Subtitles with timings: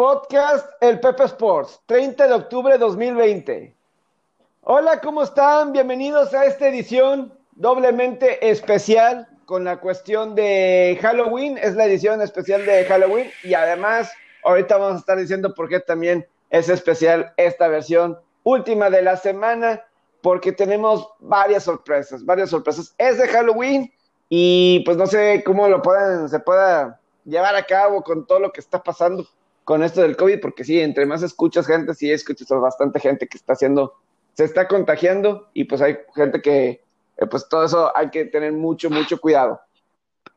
[0.00, 3.76] Podcast El Pepe Sports, 30 de octubre de 2020.
[4.62, 5.72] Hola, ¿cómo están?
[5.72, 11.58] Bienvenidos a esta edición doblemente especial con la cuestión de Halloween.
[11.58, 14.10] Es la edición especial de Halloween y además
[14.42, 19.18] ahorita vamos a estar diciendo por qué también es especial esta versión última de la
[19.18, 19.84] semana
[20.22, 22.94] porque tenemos varias sorpresas, varias sorpresas.
[22.96, 23.92] Es de Halloween
[24.30, 28.50] y pues no sé cómo lo puedan, se pueda llevar a cabo con todo lo
[28.50, 29.26] que está pasando
[29.70, 33.36] con esto del COVID, porque sí, entre más escuchas gente, sí escuchas bastante gente que
[33.36, 33.94] está haciendo,
[34.34, 36.82] se está contagiando y pues hay gente que,
[37.16, 39.60] eh, pues todo eso hay que tener mucho, mucho cuidado.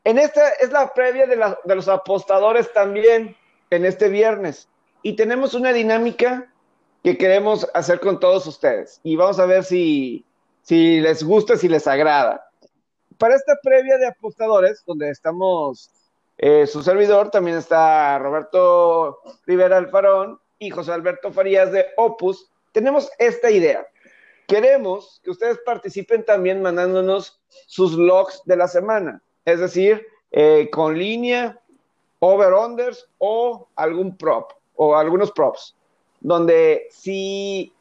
[0.04, 3.36] En esta es la previa de, de los apostadores también,
[3.72, 4.70] en este viernes,
[5.02, 6.54] y tenemos una dinámica
[7.04, 10.24] que queremos hacer con todos ustedes y vamos a ver si,
[10.62, 12.52] si les gusta, si les agrada.
[13.18, 15.90] Para esta previa de apostadores, donde estamos
[16.38, 23.12] eh, su servidor, también está Roberto Rivera Alfarón y José Alberto Farías de Opus, tenemos
[23.20, 23.85] esta idea.
[24.48, 30.98] Queremos que ustedes participen también mandándonos sus logs de la semana, es decir, eh, con
[30.98, 31.60] línea,
[32.20, 35.76] over-unders o algún prop o algunos props
[36.24, 37.74] donde si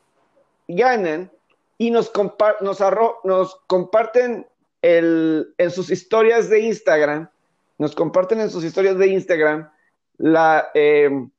[0.69, 1.31] ganan
[1.79, 2.13] y nos,
[2.61, 2.81] nos,
[3.25, 4.47] nos comparten
[4.83, 7.31] el, en sus historias de Instagram,
[7.79, 9.71] nos comparten en sus historias de Instagram
[10.75, 11.31] em,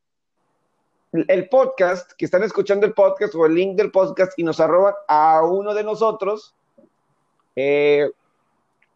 [1.11, 4.93] el podcast, que están escuchando el podcast o el link del podcast y nos arroban
[5.07, 6.55] a uno de nosotros
[7.55, 8.09] eh,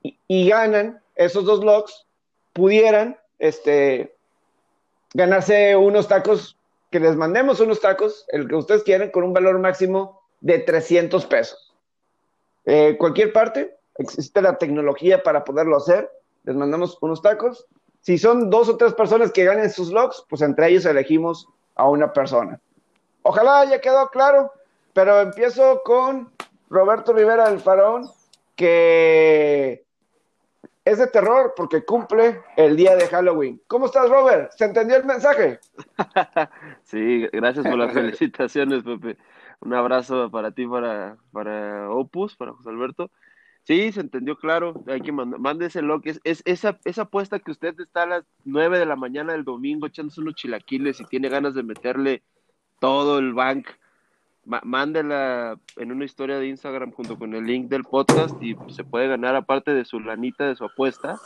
[0.01, 2.07] y, y, ganan esos dos logs,
[2.53, 4.15] pudieran este,
[5.13, 6.57] ganarse unos tacos
[6.89, 11.25] que les mandemos unos tacos, el que ustedes quieran, con un valor máximo de 300
[11.25, 11.75] pesos.
[12.65, 16.09] Eh, cualquier parte, existe la tecnología para poderlo hacer,
[16.47, 17.67] les mandamos unos tacos.
[17.99, 21.89] Si son dos o tres personas que ganen sus logs, pues entre ellos elegimos a
[21.89, 22.59] una persona.
[23.21, 24.53] Ojalá haya quedado claro,
[24.93, 26.31] pero empiezo con
[26.69, 28.09] Roberto Rivera del Faraón,
[28.55, 29.83] que
[30.85, 33.61] es de terror porque cumple el día de Halloween.
[33.67, 34.53] ¿Cómo estás, Robert?
[34.53, 35.59] ¿Se entendió el mensaje?
[36.83, 39.17] sí, gracias por las felicitaciones, Pepe.
[39.59, 43.11] Un abrazo para ti, para, para Opus, para José Alberto.
[43.67, 44.81] Sí, se entendió claro.
[44.87, 48.05] Hay que mandar, mándese lo que es, es esa, esa apuesta que usted está a
[48.05, 52.23] las 9 de la mañana del domingo echándose unos chilaquiles y tiene ganas de meterle
[52.79, 53.67] todo el bank
[54.63, 59.09] mándela en una historia de Instagram junto con el link del podcast y se puede
[59.09, 61.19] ganar aparte de su lanita de su apuesta,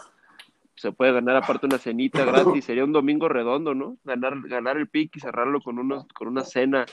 [0.75, 3.97] se puede ganar aparte una cenita gratis, sería un domingo redondo, ¿no?
[4.03, 6.87] Ganar, ganar el pick y cerrarlo con unos, con una cena,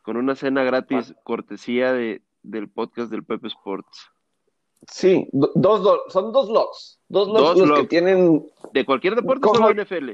[0.00, 4.10] con una cena gratis, cortesía de, del podcast del Pepe Sports.
[4.86, 8.46] Sí, dos, son dos logs, dos logs, que tienen...
[8.72, 10.12] ¿De cualquier deporte o solo NFL?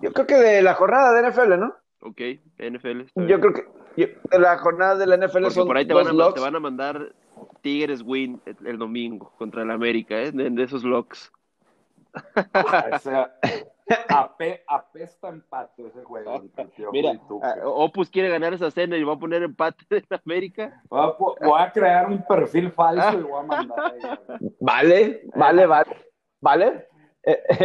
[0.00, 1.74] Yo creo que de la jornada de NFL, ¿no?
[2.00, 2.20] Ok,
[2.58, 3.02] NFL.
[3.28, 6.32] Yo creo que de la jornada de la NFL son por ahí te, van a,
[6.32, 7.14] te van a mandar
[7.60, 10.32] Tigres win el, domingo contra el América, ¿eh?
[10.32, 11.30] De, esos locks.
[12.52, 13.38] Ah, o sea,
[14.68, 16.42] apesta empate ese juego.
[16.92, 20.82] Mira, ah, Opus quiere ganar esa cena y va a poner empate de América.
[20.88, 24.40] Voy a, crear un perfil falso y voy a mandar ahí.
[24.60, 25.96] Vale, vale, vale.
[26.40, 26.88] ¿Vale?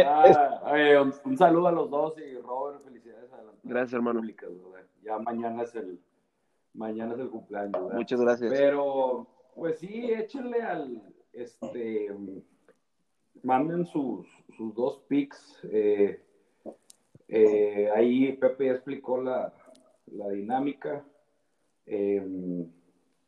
[0.06, 3.28] Ah, un, un, saludo a los dos y Robert, felicidades.
[3.64, 4.22] Gracias, hermano.
[5.02, 6.00] Ya mañana es el,
[6.74, 7.92] mañana es el cumpleaños.
[7.92, 8.52] Muchas gracias.
[8.52, 11.02] Pero, pues sí, échenle al,
[11.32, 12.14] este,
[13.42, 14.26] manden sus,
[14.56, 15.58] sus dos pics.
[15.70, 16.22] Eh,
[17.28, 19.52] eh, ahí Pepe ya explicó la,
[20.06, 21.04] la dinámica.
[21.86, 22.66] Eh,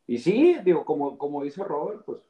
[0.07, 2.21] y sí, digo, como, como dice Robert, pues,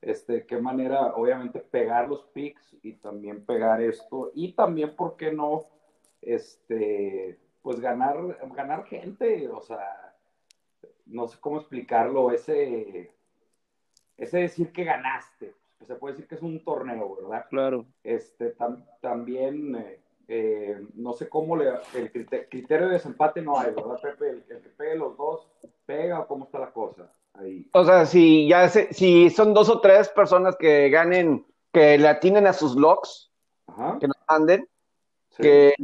[0.00, 4.30] este, qué manera, obviamente, pegar los pics y también pegar esto.
[4.34, 5.66] Y también, ¿por qué no?
[6.24, 8.16] este, pues ganar,
[8.54, 10.14] ganar gente, o sea,
[11.06, 13.12] no sé cómo explicarlo, ese,
[14.16, 17.46] ese decir que ganaste, pues se puede decir que es un torneo, ¿verdad?
[17.50, 17.86] Claro.
[18.02, 18.54] Este,
[19.00, 22.10] también, eh, eh, no sé cómo le, el
[22.48, 24.30] criterio, de desempate no hay, ¿verdad, Pepe?
[24.30, 25.46] El, que pegue los dos,
[25.86, 27.68] pega o cómo está la cosa ahí.
[27.72, 32.46] O sea, si ya si son dos o tres personas que ganen, que le atinen
[32.46, 33.30] a sus logs,
[34.00, 34.68] que nos anden,
[35.36, 35.74] que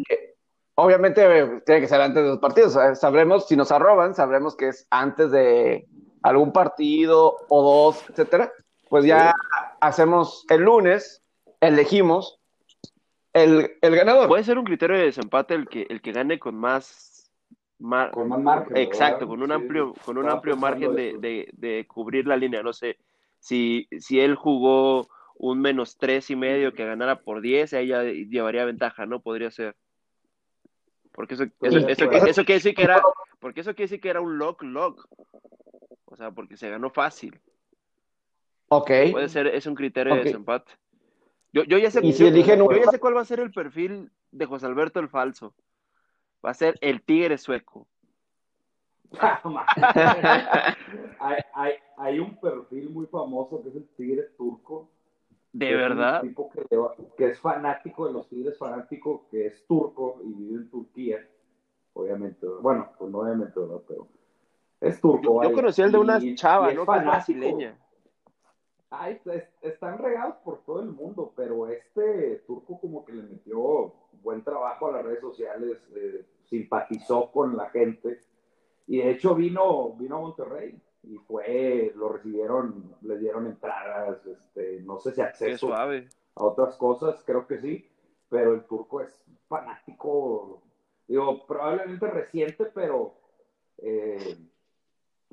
[0.76, 2.78] obviamente tiene que ser antes de los partidos.
[2.98, 5.87] Sabremos, si nos arroban, sabremos que es antes de
[6.22, 8.52] algún partido o dos, etcétera.
[8.88, 9.34] Pues ya
[9.80, 11.22] hacemos el lunes,
[11.60, 12.40] elegimos
[13.32, 14.28] el, ganador.
[14.28, 17.30] Puede ser un criterio de desempate el que, el que gane con más
[18.12, 18.76] con más margen.
[18.76, 22.62] Exacto, con un amplio, con un amplio margen de, de, cubrir la línea.
[22.62, 22.98] No sé,
[23.38, 28.66] si, si él jugó un menos tres y medio que ganara por diez, ella llevaría
[28.66, 29.20] ventaja, ¿no?
[29.20, 29.76] Podría ser.
[31.12, 33.00] Porque eso, eso, eso, eso, quiere decir que era,
[33.40, 35.06] porque eso quiere decir que era un lock lock.
[36.04, 37.40] O sea, porque se ganó fácil.
[38.72, 38.90] Ok.
[39.11, 40.72] Puede ser, es un criterio de desempate.
[41.52, 43.40] Yo, yo, ya sé, ¿Y si yo, eligen yo ya sé cuál va a ser
[43.40, 45.55] el perfil de José Alberto el falso.
[46.44, 47.88] Va a ser el tigre sueco.
[51.19, 54.88] hay, hay, hay, un perfil muy famoso que es el tigre turco.
[55.52, 56.23] ¿De verdad?
[56.23, 56.64] Un tipo que,
[57.16, 61.28] que, es fanático de los tigres, fanático que es turco y vive en Turquía.
[61.94, 63.82] Obviamente, bueno, pues no obviamente, ¿verdad?
[63.88, 64.06] Pero
[64.81, 65.43] es turco.
[65.43, 66.87] Yo, yo conocí el de una chava, ¿no?
[66.87, 67.76] Que es brasileña.
[68.90, 69.20] Ay,
[69.62, 74.88] están regados por todo el mundo, pero este turco como que le metió buen trabajo
[74.88, 78.20] a las redes sociales, eh, simpatizó con la gente.
[78.88, 84.81] Y de hecho vino, vino a Monterrey y fue, lo recibieron, le dieron entradas, este,
[84.81, 85.87] no sé si acceso a
[86.34, 87.88] otras cosas, creo que sí,
[88.28, 90.62] pero el turco es fanático,
[91.06, 93.14] digo, probablemente reciente, pero
[93.78, 94.37] eh,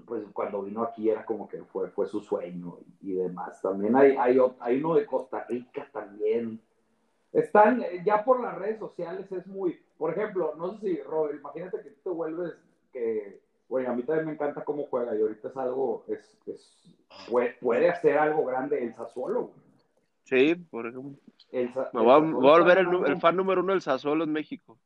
[0.06, 3.62] pues cuando vino aquí era como que fue, fue su sueño y, demás.
[3.62, 6.62] También hay, hay, hay uno de Costa Rica también.
[7.34, 11.82] Están, ya por las redes sociales es muy, por ejemplo, no sé si, Robert, imagínate
[11.82, 12.54] que tú te vuelves,
[12.92, 16.96] que, bueno, a mí también me encanta cómo juega y ahorita es algo, es, es
[17.62, 19.52] puede, hacer algo grande el Sassuolo.
[20.24, 21.20] Sí, por ejemplo.
[21.52, 24.78] El, Me va, a volver el, el, fan número uno del Sassuolo en México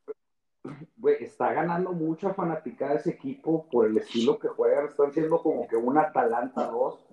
[1.19, 4.87] está ganando mucha fanaticada ese equipo por el estilo que juegan.
[4.87, 7.07] Están siendo como que una Atalanta 2.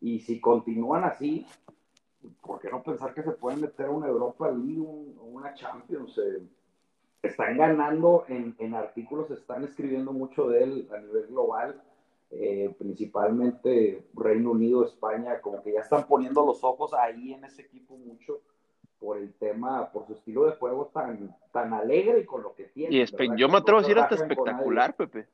[0.00, 1.46] Y si continúan así,
[2.42, 6.18] ¿por qué no pensar que se pueden meter a una Europa League o una Champions?
[6.18, 6.42] Eh,
[7.22, 11.82] están ganando en, en, artículos, están escribiendo mucho de él a nivel global,
[12.30, 17.62] eh, principalmente Reino Unido, España, como que ya están poniendo los ojos ahí en ese
[17.62, 18.40] equipo mucho
[19.00, 22.64] por el tema, por su estilo de juego tan, tan alegre y con lo que
[22.64, 22.94] tiene.
[22.94, 25.26] Y yo me atrevo a decir hasta espectacular, Pepe.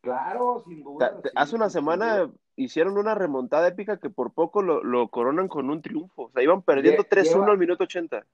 [0.00, 1.20] claro, sin duda.
[1.34, 5.82] hace una semana hicieron una remontada épica que por poco lo, lo coronan con un
[5.82, 6.24] triunfo.
[6.24, 8.24] O sea, iban perdiendo 3-1 al minuto 80.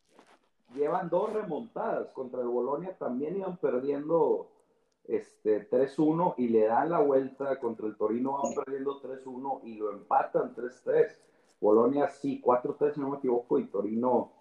[0.74, 2.10] Llevan dos remontadas.
[2.12, 4.50] Contra el Bolonia también iban perdiendo
[5.06, 7.58] este, 3-1 y le dan la vuelta.
[7.60, 11.16] Contra el Torino van perdiendo 3-1 y lo empatan 3-3.
[11.60, 14.32] Bolonia sí, 4-3 si no me equivoco, y Torino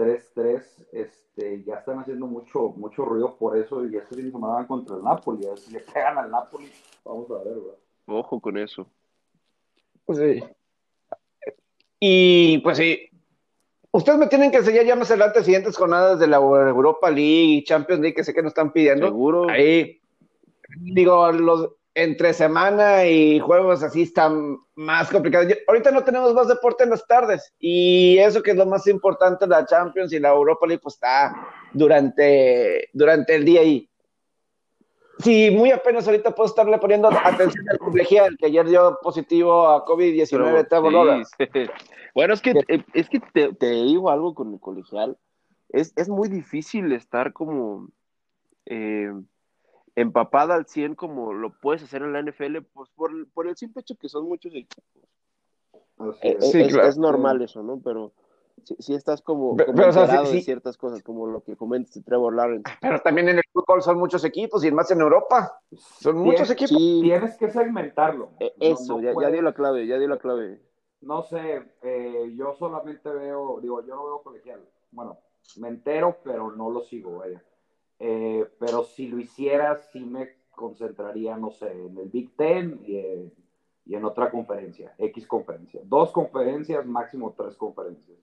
[0.00, 0.86] 3-3.
[0.92, 4.66] Este, ya están haciendo mucho, mucho ruido por eso y este fin de semana van
[4.66, 5.46] contra el Napoli.
[5.46, 6.70] A ver si le pegan al Napoli,
[7.04, 7.78] vamos a ver, ¿verdad?
[8.06, 8.86] Ojo con eso.
[10.04, 10.42] Pues sí.
[12.00, 13.10] Y pues sí,
[13.92, 17.64] Ustedes me tienen que enseñar ya más adelante siguientes jornadas de la Europa League y
[17.64, 19.06] Champions League que sé que nos están pidiendo.
[19.06, 19.50] Seguro.
[19.50, 20.00] Ahí,
[20.78, 25.52] digo, los, entre semana y juegos así están más complicados.
[25.66, 29.46] ahorita no tenemos más deporte en las tardes y eso que es lo más importante,
[29.46, 31.34] la Champions y la Europa League, pues está
[31.72, 33.90] durante, durante el día ahí.
[35.18, 39.84] Sí, muy apenas ahorita puedo estarle poniendo atención al colegial, que ayer dio positivo a
[39.84, 40.66] COVID-19,
[42.14, 42.54] Bueno, es que,
[42.94, 45.18] es que te, te, digo algo con el colegial.
[45.68, 47.88] Es, es muy difícil estar como...
[48.66, 49.12] Eh,
[49.96, 53.82] empapada al 100 como lo puedes hacer en la NFL, pues por, por el simple
[53.82, 54.84] hecho que son muchos equipos.
[56.22, 57.80] Eh, es, normal eso, ¿no?
[57.82, 58.12] Pero
[58.78, 62.70] si, estás como, como de ciertas cosas, como lo que comentas de Trevor Lawrence.
[62.80, 65.60] Pero también en el fútbol son muchos equipos y más en Europa.
[65.76, 66.76] Son muchos equipos.
[66.76, 68.30] Tienes que segmentarlo.
[68.40, 70.60] Eh, eso, ya, dio la clave, ya dio la clave.
[71.02, 74.60] No sé, eh, yo solamente veo, digo, yo no veo colegial.
[74.90, 75.18] Bueno,
[75.56, 77.42] me entero, pero no lo sigo, vaya.
[78.02, 83.94] Eh, pero si lo hiciera, sí me concentraría, no sé, en el Big Ten y,
[83.94, 85.82] en otra conferencia, X conferencia.
[85.84, 88.18] Dos conferencias, máximo tres conferencias.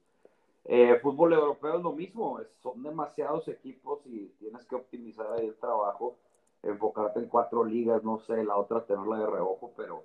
[0.66, 5.56] Eh, fútbol europeo es lo mismo, son demasiados equipos y tienes que optimizar ahí el
[5.56, 6.18] trabajo,
[6.64, 10.04] enfocarte en cuatro ligas, no sé, la otra tenerla de reojo, pero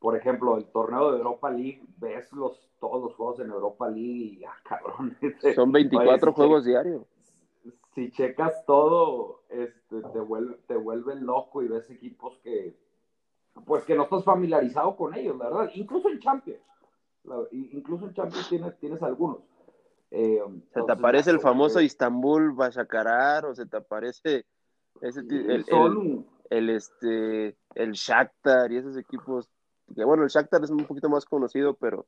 [0.00, 4.40] por ejemplo, el torneo de Europa League, ves los, todos los juegos en Europa League
[4.40, 5.16] y, ah, cabrón.
[5.54, 7.02] Son 24 juegos diarios
[7.94, 12.74] si checas todo, este, te, vuelve, te vuelve loco y ves equipos que,
[13.66, 15.70] pues que no estás familiarizado con ellos, la verdad.
[15.74, 16.62] Incluso en Champions.
[17.50, 19.38] incluso en Champions tienes, tienes algunos.
[20.10, 20.42] Eh,
[20.74, 24.44] se te aparece el famoso Istanbul Bashakarar o se te aparece
[25.00, 25.64] ese, el,
[26.50, 29.48] el, este, el Shakhtar y esos equipos.
[29.94, 32.06] Que bueno, el Shakhtar es un poquito más conocido, pero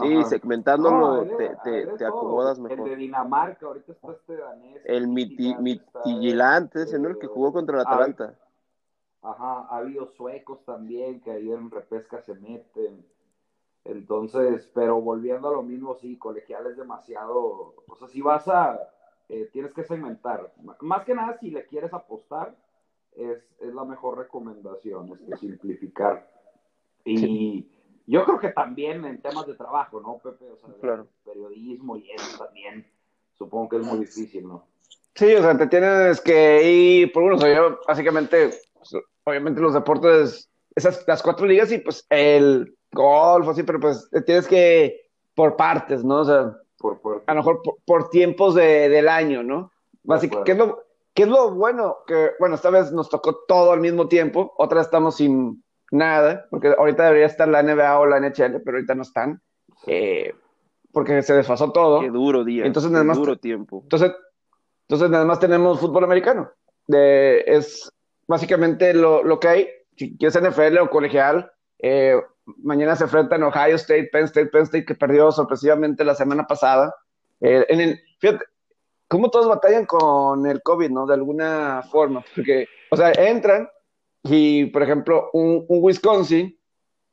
[0.00, 2.80] Sí, segmentándolo te, te, acomodas mejor.
[2.80, 4.82] El de Dinamarca, ahorita está este danés.
[4.84, 8.34] El Mitigilante, ese no el que jugó contra el Atalanta.
[9.22, 13.06] Ajá, ha habido suecos también que ahí en repesca se meten.
[13.84, 17.76] Entonces, pero volviendo a lo mismo, sí, colegial es demasiado.
[17.86, 18.80] O sea, si vas a,
[19.28, 20.52] eh, tienes que segmentar.
[20.80, 22.56] Más que nada, si le quieres apostar,
[23.12, 26.28] es, es la mejor recomendación, es que simplificar.
[27.04, 27.75] Y
[28.06, 30.44] yo creo que también en temas de trabajo, ¿no, Pepe?
[30.50, 31.06] O sea, Claro.
[31.24, 32.86] periodismo y eso también,
[33.36, 34.64] supongo que es muy difícil, ¿no?
[35.14, 37.36] Sí, o sea, te tienes que ir por uno.
[37.36, 38.94] O sea, yo básicamente, pues,
[39.24, 44.20] obviamente los deportes, esas, las cuatro ligas y pues el golf, así, pero pues te
[44.22, 46.20] tienes que por partes, ¿no?
[46.20, 49.72] O sea, Por, por- a lo mejor por, por tiempos de, del año, ¿no?
[50.02, 50.82] Básicamente, ¿qué es, lo,
[51.14, 51.96] qué es lo bueno?
[52.06, 56.46] Que, bueno, esta vez nos tocó todo al mismo tiempo, otra vez estamos sin nada,
[56.50, 59.40] porque ahorita debería estar la NBA o la NHL, pero ahorita no están,
[59.86, 60.34] eh,
[60.92, 62.00] porque se desfasó todo.
[62.00, 62.64] Qué duro día.
[62.64, 63.80] Entonces, qué nada más- duro tiempo.
[63.82, 64.12] Entonces,
[64.82, 66.50] entonces nada más tenemos fútbol americano.
[66.86, 67.90] De, es
[68.26, 69.68] básicamente lo, lo que hay.
[69.96, 72.20] Si quieres NFL o colegial, eh,
[72.58, 76.94] mañana se enfrentan Ohio State, Penn State, Penn State que perdió sorpresivamente la semana pasada.
[77.40, 78.44] Eh, en el, fíjate,
[79.08, 81.06] cómo todos batallan con el COVID, ¿no?
[81.06, 82.24] De alguna forma.
[82.34, 83.68] Porque, o sea, entran
[84.30, 86.58] y, por ejemplo, un, Wisconsin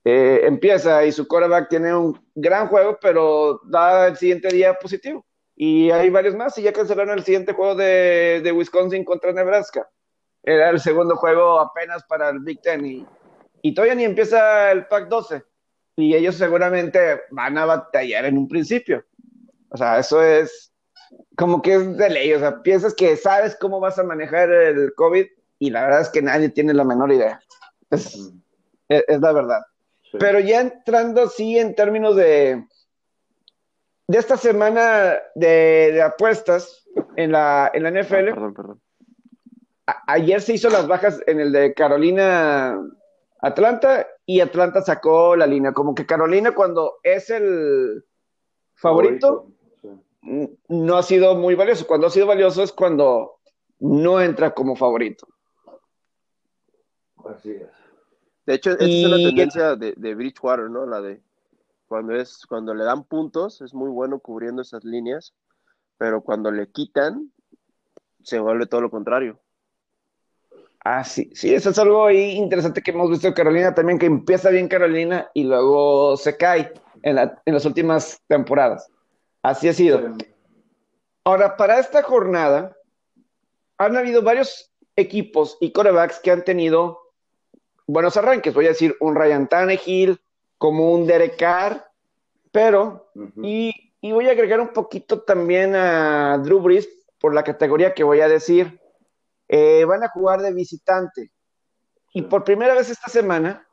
[0.05, 5.25] eh, empieza y su quarterback tiene un gran juego, pero da el siguiente día positivo.
[5.55, 9.88] Y hay varios más, y ya cancelaron el siguiente juego de, de Wisconsin contra Nebraska.
[10.41, 13.05] Era el segundo juego apenas para el Big Ten y,
[13.62, 15.43] y todavía ni empieza el Pac 12.
[15.96, 19.05] Y ellos seguramente van a batallar en un principio.
[19.70, 20.74] O sea, eso es
[21.38, 22.34] como que es de ley.
[22.34, 25.27] O sea, piensas que sabes cómo vas a manejar el COVID
[25.67, 27.39] y la verdad es que nadie tiene la menor idea.
[27.89, 28.38] Es, Mm,
[28.89, 29.62] es, es la verdad.
[30.12, 30.17] sí.
[30.20, 32.65] Pero ya entrando así en términos de,
[34.08, 36.84] de esta semana de, de apuestas
[37.15, 38.82] en la, en la Ah, NFL, perdón, perdón.
[39.88, 42.77] a- ayer se hizo las bajas en el de Carolina
[43.41, 45.72] Atlanta y Atlanta sacó la línea.
[45.74, 48.03] Como que Carolina cuando es el
[48.75, 49.48] favorito,
[49.82, 49.89] sí.
[50.70, 51.86] no ha sido muy valioso.
[51.88, 53.39] Cuando ha sido valioso es cuando
[53.79, 55.27] no entra como favorito.
[57.25, 57.70] Así es.
[58.46, 60.86] De hecho, esta es una Y- tendencia de, de Bridgewater, ¿no?
[60.86, 61.22] La de
[61.88, 65.34] cuando es cuando le dan puntos, es muy bueno cubriendo esas líneas,
[65.98, 67.32] pero cuando le quitan,
[68.24, 69.39] se vuelve todo lo contrario.
[70.84, 74.06] Ah, sí, sí, eso es algo ahí interesante que hemos visto de Carolina también, que
[74.06, 78.89] empieza bien Carolina y luego se cae en, la- en las últimas temporadas.
[79.42, 80.01] Así ha sido.
[81.24, 82.75] Ahora, para esta jornada,
[83.77, 87.00] han habido varios equipos y corebacks que han tenido
[87.88, 88.54] buenos arranques.
[88.54, 90.20] Voy a decir un Ryan Tannehill,
[90.58, 91.86] como un Derek Carr,
[92.52, 93.12] pero,
[93.42, 96.88] y, y voy a agregar un poquito también a Drew Brees
[97.20, 98.80] por la categoría que voy a decir.
[99.48, 101.32] Eh, van a jugar de visitante.
[102.13, 103.68] Y por primera vez esta semana,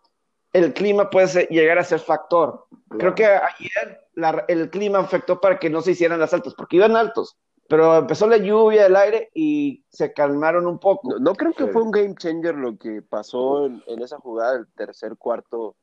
[0.52, 2.66] el clima puede ser- llegar a ser factor.
[2.98, 6.76] Creo que ayer la- el clima afectó para que no se hicieran las altas, porque
[6.76, 7.36] iban altos,
[7.70, 11.12] pero empezó la lluvia, el aire y se calmaron un poco.
[11.12, 11.70] No, no creo que Sí.
[11.72, 15.76] fue un game changer lo que pasó en, en esa jugada del tercer cuarto,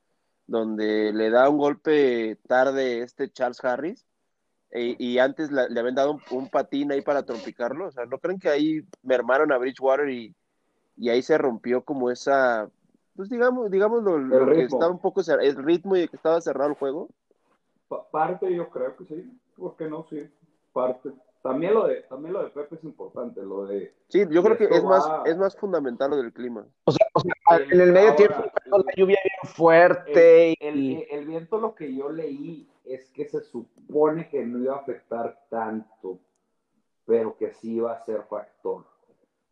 [0.46, 4.06] donde le da un golpe tarde este Charles Harris,
[4.70, 7.88] e- y antes la- le habían dado un, un patín ahí para trompicarlo.
[7.88, 10.36] O sea, ¿no creen que ahí mermaron a Bridgewater y,
[10.98, 12.70] y ahí se rompió como esa,
[13.16, 16.70] pues digamos, digamos lo, lo que estaba un poco el ritmo y que estaba cerrado
[16.72, 17.08] el juego?
[17.88, 20.06] Pa- Parte yo creo que sí, ¿por qué no?
[20.10, 20.30] Sí,
[20.74, 21.14] parte.
[21.48, 23.94] También lo de, también lo de Pepe es importante, lo de...
[24.10, 26.66] Sí, yo creo que es más, va- es más fundamental lo del clima.
[26.86, 30.80] O sea, o sea, en el medio Ahora, tiempo empezó la lluvia bien fuerte El,
[30.80, 34.76] y el- el viento lo que yo leí es que se supone que no iba
[34.76, 36.20] a afectar tanto,
[37.06, 38.86] pero que sí iba a ser factor.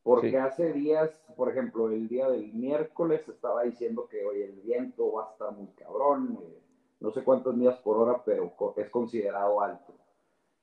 [0.04, 0.36] Porque Sí.
[0.36, 5.28] hace días, por ejemplo, el día del miércoles estaba diciendo que hoy el viento va
[5.28, 6.60] a estar muy cabrón, eh,
[7.00, 9.94] no sé cuántas millas por hora, pero es considerado alto.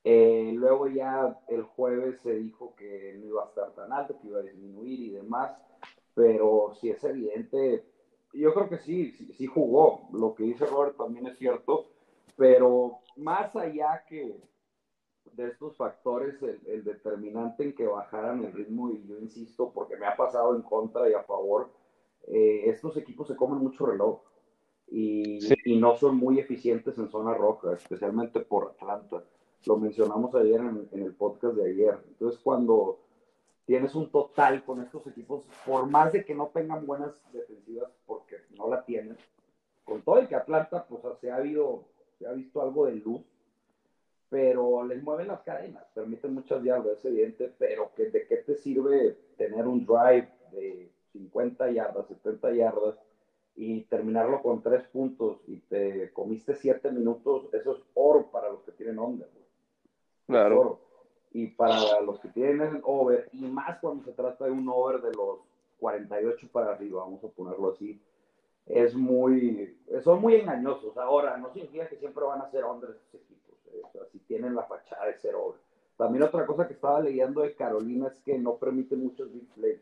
[0.04, 4.28] Eh, luego ya el jueves se dijo que no iba a estar tan alto, que
[4.28, 5.56] iba a disminuir y demás,
[6.14, 7.84] pero si es evidente,
[8.32, 10.08] yo creo que sí, sí, sí jugó.
[10.12, 11.86] Lo que dice Robert también es cierto,
[12.36, 14.36] pero más allá que
[15.34, 19.96] de estos factores, el, el determinante en que bajaran el ritmo, y yo insisto, porque
[19.96, 21.70] me ha pasado en contra y a favor,
[22.26, 24.20] eh, estos equipos se comen mucho reloj
[24.88, 25.54] y, Sí.
[25.64, 29.24] y no son muy eficientes en zona roja, especialmente por Atlanta.
[29.64, 31.98] Lo mencionamos ayer en, el podcast de ayer.
[32.08, 32.98] Entonces, cuando
[33.64, 38.38] tienes un total con estos equipos, por más de que no tengan buenas defensivas, porque
[38.56, 39.16] no la tienen,
[39.84, 41.84] con todo el que Atlanta, pues se ha, habido,
[42.18, 43.22] se ha visto algo de luz,
[44.28, 48.56] pero les mueven las cadenas, permiten muchas yardas, es evidente, pero que, ¿de qué te
[48.56, 52.96] sirve tener un drive de 50 yardas, 70 yardas
[53.54, 57.48] y terminarlo con tres puntos y te comiste siete minutos?
[57.52, 59.26] Eso es oro para los que tienen onda.
[59.32, 59.51] güey.
[60.32, 60.60] Claro.
[60.60, 60.80] oro.
[61.32, 65.12] Y para los que tienen over, y más cuando se trata de un over de
[65.14, 65.38] los
[65.80, 68.00] 48 para arriba, vamos a ponerlo así,
[68.66, 70.96] es muy, son muy engañosos.
[70.96, 74.18] Ahora, no significa que siempre van a ser under estos equipos, eh, o sea, si
[74.20, 75.58] tienen la fachada de ser over.
[75.96, 79.80] También otra cosa que estaba leyendo de Carolina es que no permite muchos big plays,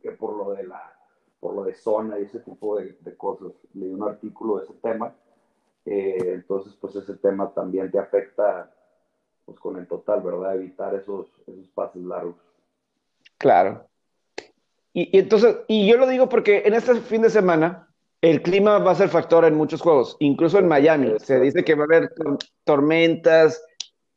[0.00, 0.92] que por lo de la,
[1.40, 3.52] por lo de zona y ese tipo de, de cosas.
[3.74, 5.14] Leí un artículo de ese tema.
[5.84, 8.72] Eh, entonces, pues ese tema también te afecta
[9.44, 10.54] pues con el total, ¿verdad?
[10.54, 12.36] Evitar esos, esos pases largos.
[13.38, 13.86] Claro.
[14.92, 17.88] Y, entonces, y yo lo digo porque en este fin de semana
[18.20, 21.14] el clima va a ser factor en muchos juegos, incluso en Miami.
[21.18, 22.14] Se dice que va a haber
[22.64, 23.64] tormentas,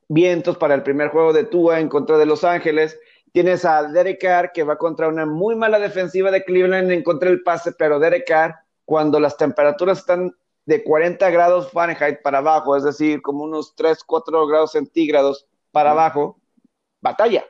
[0.08, 3.00] vientos para el primer juego de Tua en contra de Los Ángeles.
[3.32, 7.30] Tienes a Derek Carr que va contra una muy mala defensiva de Cleveland en contra
[7.30, 8.56] del pase, pero Derek Carr,
[8.86, 14.04] cuando las temperaturas están de 40 grados Fahrenheit para abajo, es decir, como unos 3,
[14.04, 16.40] 4 grados centígrados para abajo,
[17.02, 17.46] batalla.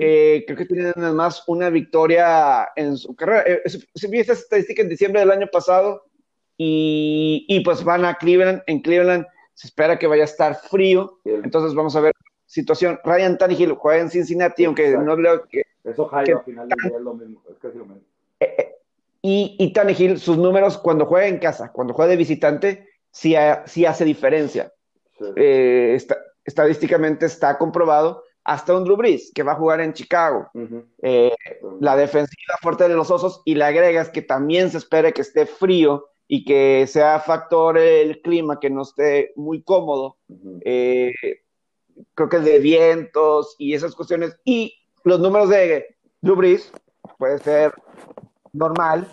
[0.00, 3.44] Eh, creo que tienen además una victoria en su carrera.
[3.46, 3.62] Eh,
[3.94, 6.04] se vi esa estadística en diciembre del año pasado
[6.56, 8.62] y, y, pues van a Cleveland.
[8.66, 11.20] En Cleveland se espera que vaya a estar frío.
[11.24, 12.14] Entonces vamos a ver
[12.46, 12.98] situación.
[13.04, 15.62] Ryan Tannehill juega en Cincinnati, aunque no leo que...
[15.84, 18.02] Eso Jairo al final es lo mismo, es casi lo mismo.
[18.40, 18.75] Eh,
[19.26, 24.04] y, y Tannehill, sus números cuando juega en casa, cuando juega de visitante, sí, hace
[24.04, 24.72] diferencia.
[25.34, 25.98] Eh,
[26.44, 28.22] estadísticamente está comprobado.
[28.44, 30.48] Hasta un Drew Brees, que va a jugar en Chicago.
[31.02, 31.34] Eh,
[31.80, 35.46] la defensiva fuerte de los osos, y le agregas que también se espera que esté
[35.46, 40.18] frío y que sea factor el clima, que no esté muy cómodo.
[40.64, 41.12] Eh,
[42.14, 44.38] creo que de vientos y esas cuestiones.
[44.44, 46.70] Y los números de Drew Brees
[47.18, 47.74] puede ser
[48.56, 49.08] normal,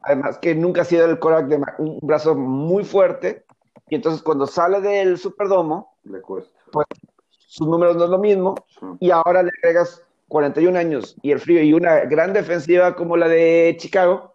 [0.00, 3.44] además que nunca ha sido el Korak de un brazo muy fuerte,
[3.88, 6.58] y entonces cuando sale del Superdomo, le cuesta.
[6.72, 6.86] Pues
[7.28, 8.54] sus números no es lo mismo,
[9.00, 13.28] y ahora le agregas 41 años y el frío y una gran defensiva como la
[13.28, 14.34] de Chicago,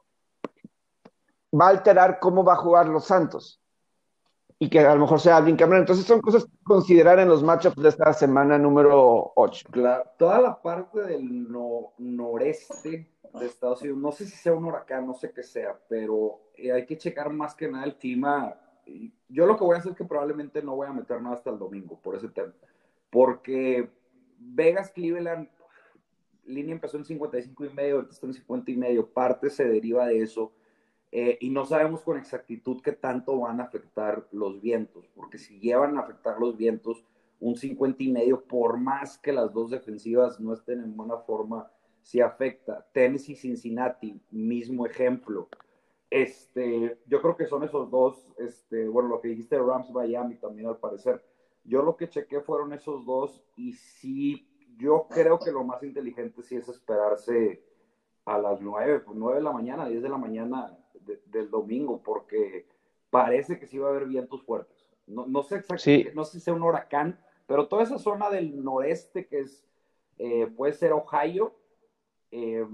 [1.53, 3.59] va a alterar cómo va a jugar los Santos.
[4.57, 5.81] Y que a lo mejor sea Alvin Cameron.
[5.81, 9.69] Entonces son cosas que considerar en los matchups de esta semana número 8.
[9.71, 11.47] Claro, toda la parte del
[11.97, 13.99] noreste de Estados Unidos.
[13.99, 17.31] No sé si sea un huracán, no sé qué sea, pero eh, hay que checar
[17.31, 18.57] más que nada el clima.
[19.29, 21.49] Yo lo que voy a hacer es que probablemente no voy a meter nada hasta
[21.49, 22.53] el domingo por ese tema.
[23.09, 23.89] Porque
[24.37, 25.49] Vegas, Cleveland,
[26.45, 29.07] línea empezó en 55 y medio, ahorita está en 50 y medio.
[29.07, 30.53] Parte se deriva de eso.
[31.11, 35.59] Eh, y no sabemos con exactitud qué tanto van a afectar los vientos, porque si
[35.59, 37.03] llevan a afectar los vientos,
[37.41, 41.69] un 50 y medio, por más que las dos defensivas no estén en buena forma,
[42.01, 42.85] si afecta.
[42.93, 45.47] Tennessee, Cincinnati, mismo ejemplo.
[46.09, 50.67] Este, yo creo que son esos dos, este, bueno, lo que dijiste Rams Miami también
[50.67, 51.23] al parecer.
[51.63, 56.41] Yo lo que chequé fueron esos dos y sí, yo creo que lo más inteligente
[56.43, 57.63] sí es esperarse
[58.25, 60.77] a las nueve, pues nueve de la mañana, diez de la mañana
[61.27, 62.67] del domingo, porque
[63.09, 64.89] parece que sí va a haber vientos fuertes.
[65.07, 68.63] No, no sé exactamente, no sé si sea un huracán, pero toda esa zona del
[68.63, 69.65] noreste que es,
[70.17, 71.55] eh, puede ser Ohio,
[72.31, 72.65] eh,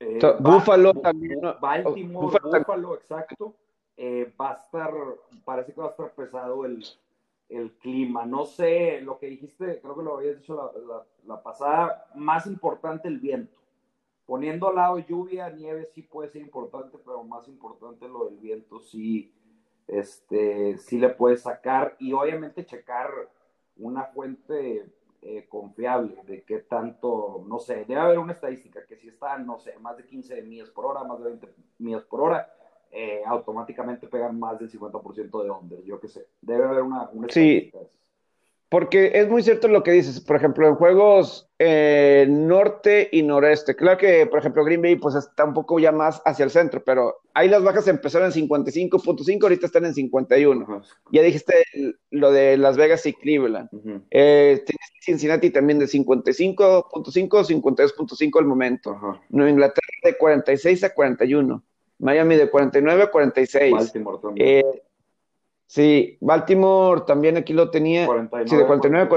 [0.00, 1.40] eh, Búfalo también.
[1.60, 3.54] Baltimore, Búfalo, exacto.
[3.96, 4.92] Eh, va a estar,
[5.44, 6.84] parece que va a estar pesado el,
[7.48, 8.26] el, clima.
[8.26, 13.08] No sé, lo que dijiste, creo que lo habías dicho la, la, pasada, más importante
[13.08, 13.56] el viento.
[14.26, 18.80] Poniendo al lado lluvia, nieve sí puede ser importante, pero más importante lo del viento
[18.80, 19.32] sí,
[19.86, 23.08] este, sí le puede sacar y obviamente checar
[23.78, 24.84] una fuente
[25.28, 29.58] eh, confiable de qué tanto, no sé, debe haber una estadística que si está, no
[29.58, 32.48] sé, más de 15 millas por hora, más de 20 millas por hora,
[32.92, 37.26] eh, automáticamente pegan más del 50% de ondas, yo qué sé, debe haber una, una
[37.26, 37.78] estadística.
[37.80, 37.86] Sí.
[38.76, 43.74] Porque es muy cierto lo que dices, por ejemplo, en juegos eh, norte y noreste,
[43.74, 46.84] claro que, por ejemplo, Green Bay pues está un poco ya más hacia el centro,
[46.84, 50.82] pero ahí las bajas empezaron en 55.5, ahorita están en 51.
[51.10, 51.54] Ya dijiste
[52.10, 53.70] lo de Las Vegas y Cleveland.
[54.10, 54.62] Eh,
[55.00, 58.94] Cincinnati también de 55.5, 52.5 al momento.
[59.30, 61.64] Nueva Inglaterra de 46 a 41.
[61.98, 63.72] Miami de 49 a 46.
[63.72, 64.46] Baltimore también.
[64.46, 64.82] Eh,
[65.66, 68.06] Sí, Baltimore también aquí lo tenía.
[68.06, 69.08] 49, sí, de 49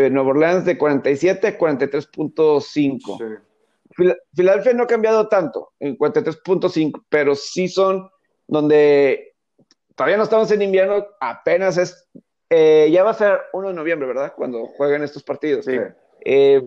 [0.00, 2.62] de Nueva Orleans de 47 a 43.5.
[2.64, 2.98] Sí.
[4.34, 8.08] Filadelfia no ha cambiado tanto en 43.5, pero sí son
[8.46, 9.34] donde
[9.94, 12.08] todavía no estamos en invierno, apenas es,
[12.48, 14.32] eh, ya va a ser 1 de noviembre, ¿verdad?
[14.36, 15.64] Cuando jueguen estos partidos.
[15.64, 15.76] Sí.
[16.24, 16.64] Eh,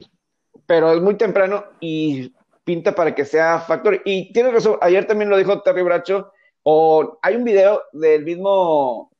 [0.65, 4.01] pero es muy temprano y pinta para que sea factor.
[4.03, 9.11] Y tienes razón, ayer también lo dijo Terry Bracho, o hay un video del mismo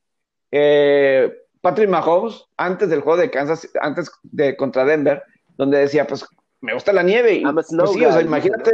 [0.52, 5.24] eh, Patrick Mahomes antes del juego de Kansas, antes de contra Denver,
[5.58, 6.26] donde decía, pues
[6.60, 7.34] me gusta la nieve.
[7.34, 8.72] Y, pues, sí, o sea, imagínate.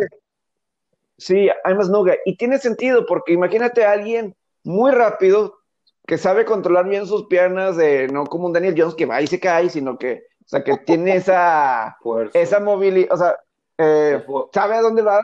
[1.17, 2.17] Sí, I'm a snow guy.
[2.25, 5.58] Y tiene sentido, porque imagínate a alguien muy rápido
[6.06, 9.27] que sabe controlar bien sus piernas, de no como un Daniel Jones que va y
[9.27, 11.97] se cae, sino que, o sea, que tiene esa,
[12.34, 13.38] esa movilidad, o sea,
[13.77, 15.21] eh, sabe a dónde va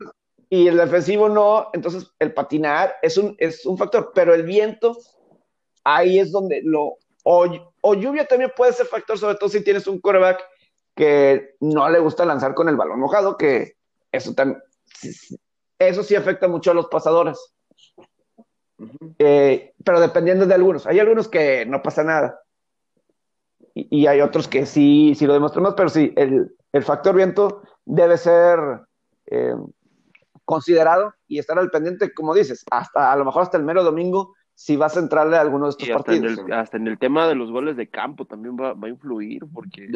[0.54, 4.96] y el defensivo no, entonces el patinar es un, es un factor, pero el viento,
[5.84, 7.48] ahí es donde lo, o,
[7.82, 10.44] o lluvia también puede ser factor, sobre todo si tienes un quarterback
[10.96, 13.78] que no le gusta lanzar con el balón mojado, que
[14.12, 14.62] eso también,
[15.80, 17.56] eso sí afecta mucho a los pasadores.
[19.18, 20.86] Eh, pero dependiendo de algunos.
[20.86, 22.40] Hay algunos que no pasa nada.
[23.74, 28.60] Y, hay otros que sí, sí lo demostramos, pero sí, el, factor viento debe ser
[29.26, 29.56] eh,
[30.46, 34.34] considerado y estar al pendiente, como dices, hasta a lo mejor hasta el mero domingo,
[34.56, 36.40] si vas a entrarle a alguno de estos partidos.
[36.52, 39.90] hasta en el tema de los goles de campo también va, a influir, porque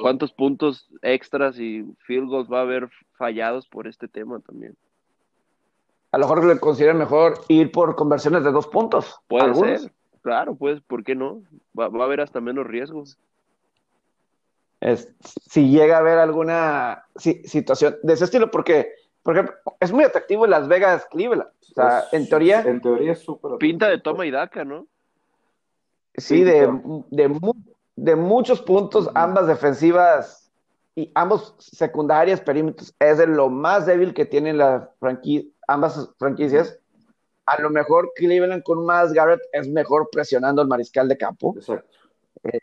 [0.00, 4.76] cuántos puntos extras y field goals va a haber fallados por este tema también
[6.12, 9.20] a lo mejor le consideran mejor ir por conversiones de dos puntos.
[9.28, 11.42] Puede ser, claro, pues, ¿por qué no?
[11.78, 13.18] Va, a haber hasta menos riesgos.
[15.50, 19.50] si llega a haber alguna situación de ese estilo, porque, porque
[19.80, 21.50] es muy atractivo en Las Vegas, Cleveland.
[21.60, 22.60] O sea, en teoría.
[22.62, 23.58] En teoría es súper.
[23.58, 24.86] Pinta de toma y daca, ¿no?
[26.16, 26.68] Sí, de,
[27.96, 30.50] de, muchos puntos, ambas defensivas
[30.96, 36.76] y ambos secundarias, perímetros, es de lo más débil que tiene la franquicia ambas franquicias,
[37.46, 41.54] a lo mejor Cleveland con más Garrett es mejor presionando al mariscal de campo.
[41.56, 41.96] Exacto.
[42.42, 42.58] Eh,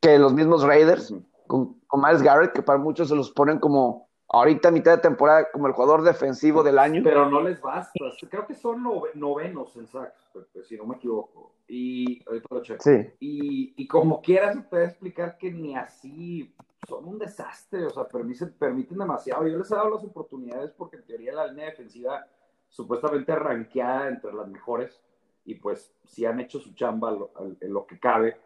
[0.00, 1.14] que los mismos Raiders,
[1.46, 5.50] con, con Miles Garrett, que para muchos se los ponen como ahorita mitad de temporada
[5.52, 7.02] como el jugador defensivo del año.
[7.04, 7.92] Pero no les basta.
[8.28, 8.82] Creo que son
[9.14, 10.30] novenos en sacks,
[10.64, 11.52] si no me equivoco.
[11.68, 12.82] Y ahorita lo checo.
[12.82, 13.06] Sí.
[13.20, 16.54] Y, y, como quieras, se puede explicar que ni así
[16.88, 17.86] son un desastre.
[17.86, 19.46] O sea, permiten, permiten demasiado.
[19.46, 22.26] Yo les he dado las oportunidades porque en teoría la línea defensiva
[22.68, 25.00] supuestamente ranqueada entre las mejores.
[25.44, 27.16] Y pues sí han hecho su chamba
[27.60, 28.36] en lo que cabe.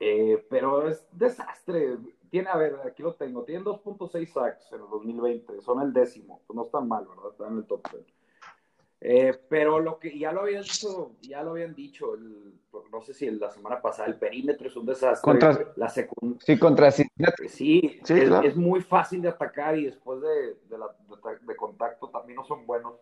[0.00, 1.96] Eh, pero es desastre
[2.34, 6.42] tiene, a ver, aquí lo tengo, tienen 2.6 sacks en el 2020, son el décimo,
[6.44, 7.30] pues no están mal, ¿verdad?
[7.30, 8.04] Están en el top 10.
[9.02, 12.16] Eh, pero lo que ya lo habían dicho, ya lo habían dicho,
[12.90, 15.22] no sé si la semana pasada, el perímetro es un desastre.
[15.22, 21.56] Contra, la sí, contra Sí, sí es, muy fácil de atacar y después de, de,
[21.56, 22.94] contacto también no son buenos.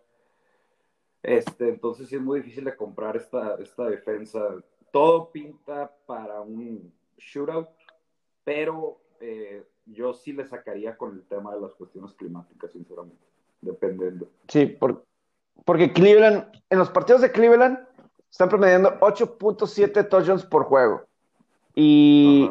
[1.23, 4.57] Este, entonces sí es muy difícil de comprar esta, esta defensa.
[4.91, 7.71] Todo pinta para un shootout,
[8.45, 13.25] pero eh, yo sí le sacaría con el tema de las cuestiones climáticas, sinceramente,
[13.61, 14.27] dependiendo.
[14.49, 14.77] Sí,
[15.65, 17.79] porque Cleveland, en los partidos de Cleveland,
[18.29, 21.05] están promediando 8.7 touchdowns por juego.
[21.77, 22.51] Y,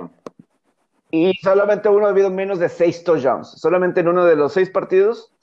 [1.09, 3.51] y solamente uno ha habido menos de 6 touchdowns.
[3.59, 5.33] Solamente en uno de los 6 partidos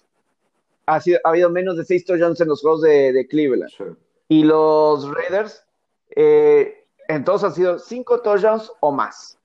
[0.87, 3.71] ha, sido, ha habido menos de 6 touchdowns en los juegos de, Cleveland.
[4.29, 5.63] Y los Raiders,
[6.17, 9.38] eh, en todos han sido 5 touchdowns o más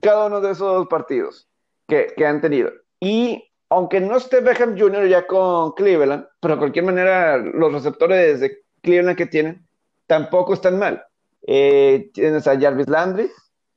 [0.00, 1.48] cada uno de esos partidos
[1.86, 2.70] que, han tenido.
[3.00, 5.08] Y aunque no esté Beckham Jr.
[5.08, 9.66] ya con Cleveland, pero de cualquier manera los receptores de Cleveland que tienen
[10.06, 11.04] tampoco están mal.
[11.46, 13.30] Eh, tienes a Jarvis Landry,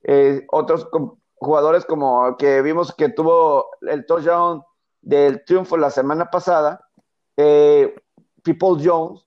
[0.03, 0.87] eh, otros
[1.35, 4.63] jugadores como que vimos que tuvo el touchdown
[5.01, 6.87] del triunfo la semana pasada,
[7.35, 7.95] eh,
[8.43, 9.25] People Jones,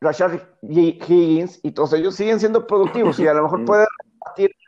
[0.00, 4.03] Rashad Higgins y todos ellos siguen siendo productivos y a lo mejor pueden repartir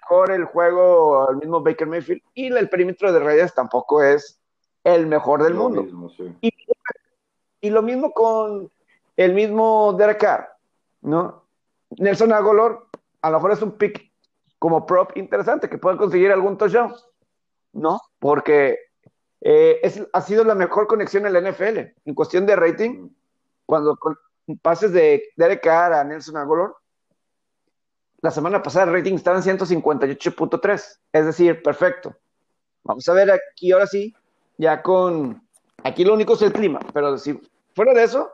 [0.06, 4.40] mejor el juego al mismo Baker Mayfield y el perímetro de redes tampoco es
[4.84, 5.84] el mejor del mundo.
[6.40, 8.70] y, lo mismo con
[9.16, 10.48] el mismo Derek Carr,
[11.00, 11.42] ¿no?
[11.98, 12.86] Nelson Agolor
[13.22, 14.12] a lo mejor es un pick
[14.60, 16.94] como prop interesante que puede conseguir algún touchdown,
[17.72, 18.00] ¿no?
[18.20, 18.78] Porque
[19.40, 23.08] eh, es, ha sido la mejor conexión en la NFL en cuestión de rating.
[23.64, 23.98] Cuando
[24.62, 26.76] pases de Derek Carr a Nelson Agolor,
[28.26, 32.16] la semana pasada el rating estaba en 158.3, es decir, perfecto.
[32.82, 34.12] Vamos a ver aquí ahora sí,
[34.58, 35.46] ya con,
[35.84, 37.40] aquí lo único es el clima, pero si
[37.72, 38.28] fuera de eso,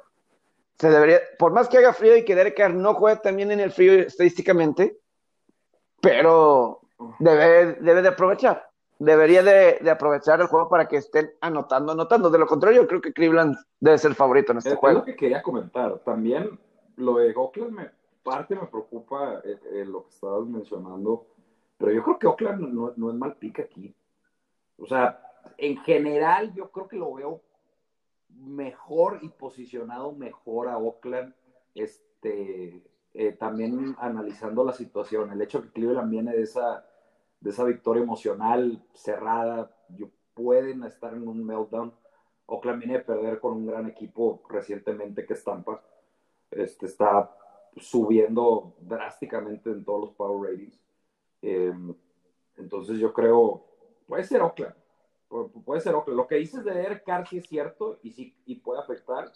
[0.79, 3.61] se debería, por más que haga frío y que Derek Carr no juegue también en
[3.61, 4.97] el frío estadísticamente,
[6.01, 6.81] pero
[7.19, 8.67] debe, debe de aprovechar,
[8.99, 12.31] debería de, aprovechar el juego para que estén anotando, anotando.
[12.31, 15.01] De lo contrario, yo creo que Cleveland debe ser favorito en este juego.
[15.01, 15.99] Es lo que quería comentar.
[15.99, 16.59] También
[16.97, 21.27] lo de Oakland me parte me preocupa eh, eh, lo que estabas mencionando,
[21.77, 23.95] pero yo creo que Oakland no, es mal pick aquí.
[24.79, 25.21] O sea,
[25.59, 27.43] en general yo creo que lo veo
[28.29, 31.35] mejor y posicionado mejor a Oakland
[31.75, 32.83] este,
[33.15, 36.87] eh, también analizando la situación, el hecho que Cleveland viene de esa,
[37.41, 39.71] de esa victoria emocional cerrada,
[40.35, 41.93] pueden estar en un meltdown.
[42.47, 45.83] Oakland viene de perder con un gran equipo recientemente que estampa
[46.51, 47.31] Este, está
[47.77, 50.81] subiendo drásticamente en todos los power ratings.
[51.41, 51.95] Em,
[52.57, 53.65] entonces yo creo,
[54.07, 54.75] puede ser Oakland,
[55.65, 56.17] puede ser Oakland.
[56.17, 59.33] Lo que dices de Derek es cierto y sí y puede afectar,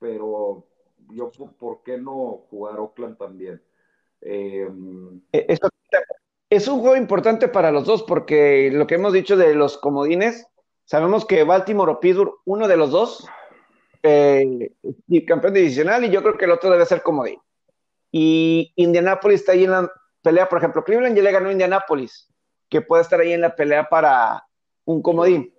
[0.00, 0.66] pero
[1.10, 3.62] yo, ¿por qué no jugar Oakland también?
[4.20, 5.58] Em, e,
[6.52, 10.46] es un juego importante para los dos porque lo que hemos dicho de los comodines,
[10.84, 13.26] sabemos que Baltimore o Pittsburgh, uno de los dos,
[14.02, 14.70] eh,
[15.26, 17.40] campeón divisional y yo creo que el otro debe ser comodín.
[18.12, 19.90] Y Indianapolis está ahí en la
[20.22, 22.28] pelea, por ejemplo, Cleveland ya le ganó a Indianapolis,
[22.68, 24.46] que puede estar ahí en la pelea para
[24.84, 25.52] un comodín.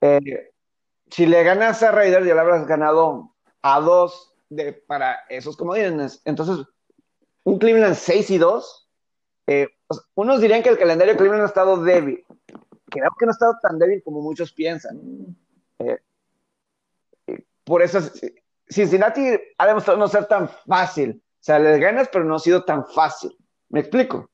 [0.00, 0.52] Eh,
[1.10, 6.20] si le ganas a Raiders, ya le habrás ganado a dos de, para esos comodines.
[6.24, 6.66] Entonces,
[7.44, 8.88] un Cleveland 6 y 2,
[9.46, 9.68] eh,
[10.14, 12.24] unos dirían que el calendario de Cleveland ha estado débil.
[12.90, 15.00] Creo que no ha estado tan débil como muchos piensan.
[15.78, 15.98] Eh,
[17.64, 18.00] por eso
[18.68, 21.22] Cincinnati ha demostrado no ser tan fácil.
[21.48, 23.34] O sea, les ganas, pero no ha sido tan fácil.
[23.70, 24.28] ¿Me explico?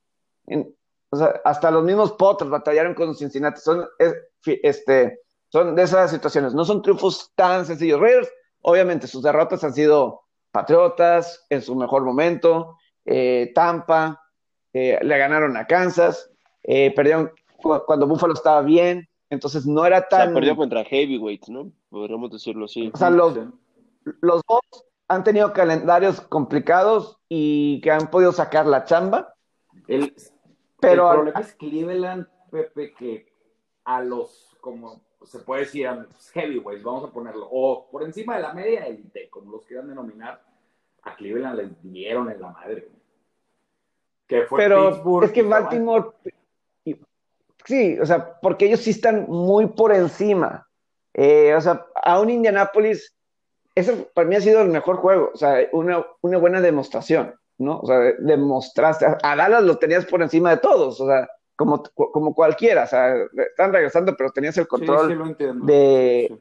[1.11, 3.61] o sea, hasta los mismos Potters batallaron con Cincinnati.
[3.61, 3.87] Son,
[4.45, 6.55] este, son de esas situaciones.
[6.55, 8.01] No son triunfos tan sencillos.
[8.01, 8.29] Raiders,
[8.63, 14.21] obviamente, sus derrotas han sido Patriotas en su mejor momento, eh, Tampa,
[14.73, 16.29] eh, le ganaron a Kansas,
[16.65, 17.31] eh, perdieron
[17.87, 20.33] cuando Buffalo estaba bien, entonces no era tan...
[20.33, 21.71] O perdió contra Heavyweights, ¿no?
[21.91, 22.91] Podríamos decirlo así.
[22.93, 23.39] O sea, los,
[24.21, 29.35] los dos han tenido calendarios complicados y que han podido sacar la chamba.
[29.87, 30.15] El,
[30.81, 33.33] pero el problema es Cleveland, Pepe, que
[33.85, 38.37] a los, como se puede decir, a los heavyweights, vamos a ponerlo, o por encima
[38.37, 40.43] de la media élite, como los quieran denominar,
[41.03, 42.89] a Cleveland les dieron en la madre.
[44.27, 46.09] Que fue pero es que Baltimore,
[47.65, 50.67] sí, o sea, porque ellos sí están muy por encima.
[51.13, 53.15] Eh, o sea, a un Indianapolis
[53.75, 57.81] ese para mí ha sido el mejor juego, o sea, una, una buena demostración, ¿no?
[57.81, 62.35] O sea, demostraste, a Dallas lo tenías por encima de todos, o sea, como, como
[62.35, 66.37] cualquiera, o sea, están regresando, pero tenías el control de,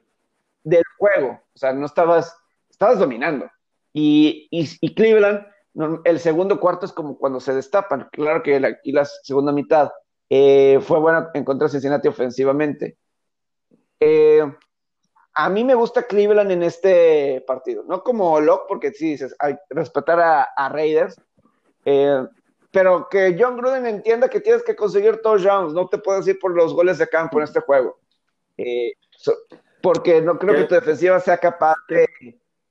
[0.63, 2.35] del juego, o sea, no estabas,
[2.69, 3.49] estabas dominando.
[3.93, 5.45] Y, y, Cleveland,
[6.03, 9.91] el segundo cuarto es como cuando se destapan, claro que la, y la segunda mitad
[10.29, 12.97] eh, fue bueno encontrar Cincinnati ofensivamente.
[13.99, 14.43] Eh,
[15.35, 19.53] a mí me gusta Cleveland en este partido, no como Locke, porque sí dices, hay
[19.53, 21.19] que respetar a, Raiders,
[21.85, 22.25] eh,
[22.71, 26.55] pero que John Gruden entienda que tienes que conseguir touchdowns, no te puedes ir por
[26.55, 27.99] los goles de campo en este juego,
[28.57, 28.93] eh,
[29.81, 31.75] porque no creo que tu defensiva sea capaz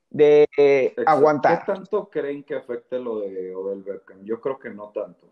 [0.09, 1.59] de, aguantar.
[1.59, 4.23] ¿Qué tanto creen que afecte lo de Odell Beckham?
[4.23, 5.27] Yo creo que no tanto.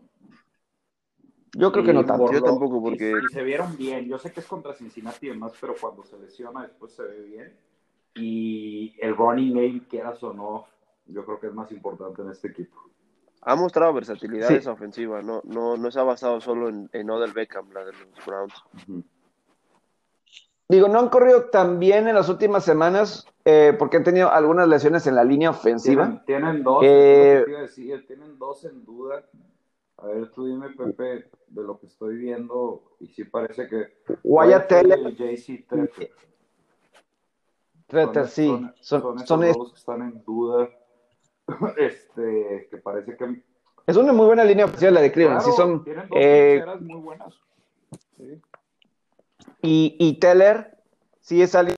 [1.54, 2.32] Yo creo que no tanto.
[2.32, 3.12] Yo tampoco, porque.
[3.12, 4.06] Y, se vieron bien.
[4.08, 7.20] Yo sé que es contra Cincinnati y demás, pero cuando se lesiona después se ve
[7.22, 7.56] bien.
[8.14, 10.66] Y el running game, quieras o no,
[11.06, 12.78] yo creo que es más importante en este equipo.
[13.42, 17.32] Ha mostrado versatilidad esa ofensiva, no, no, no se ha basado solo en, en Odell
[17.32, 18.54] Beckham, la de los Browns.
[20.68, 24.68] Digo, no han corrido tan bien en las últimas semanas eh, porque han tenido algunas
[24.68, 26.22] lesiones en la línea ofensiva.
[26.24, 27.44] Tienen, dos, eh,
[28.06, 29.24] tienen dos en duda.
[29.98, 33.98] A ver, tú dime, Pepe, de lo que estoy viendo, y sí parece que.
[34.24, 35.14] Wyatt Teller.
[35.14, 36.10] JC Treter.
[37.86, 38.46] Treter, sí.
[38.80, 40.68] Son, son, estos dos que están en duda.
[41.76, 43.42] Este, que parece que.
[43.86, 45.42] Es una muy buena línea oficial la de Cleveland.
[45.42, 47.34] sí son, tienen dos eh, muy buenas.
[48.16, 48.40] Sí.
[49.60, 50.78] Y, y Teller,
[51.20, 51.76] sí es alguien.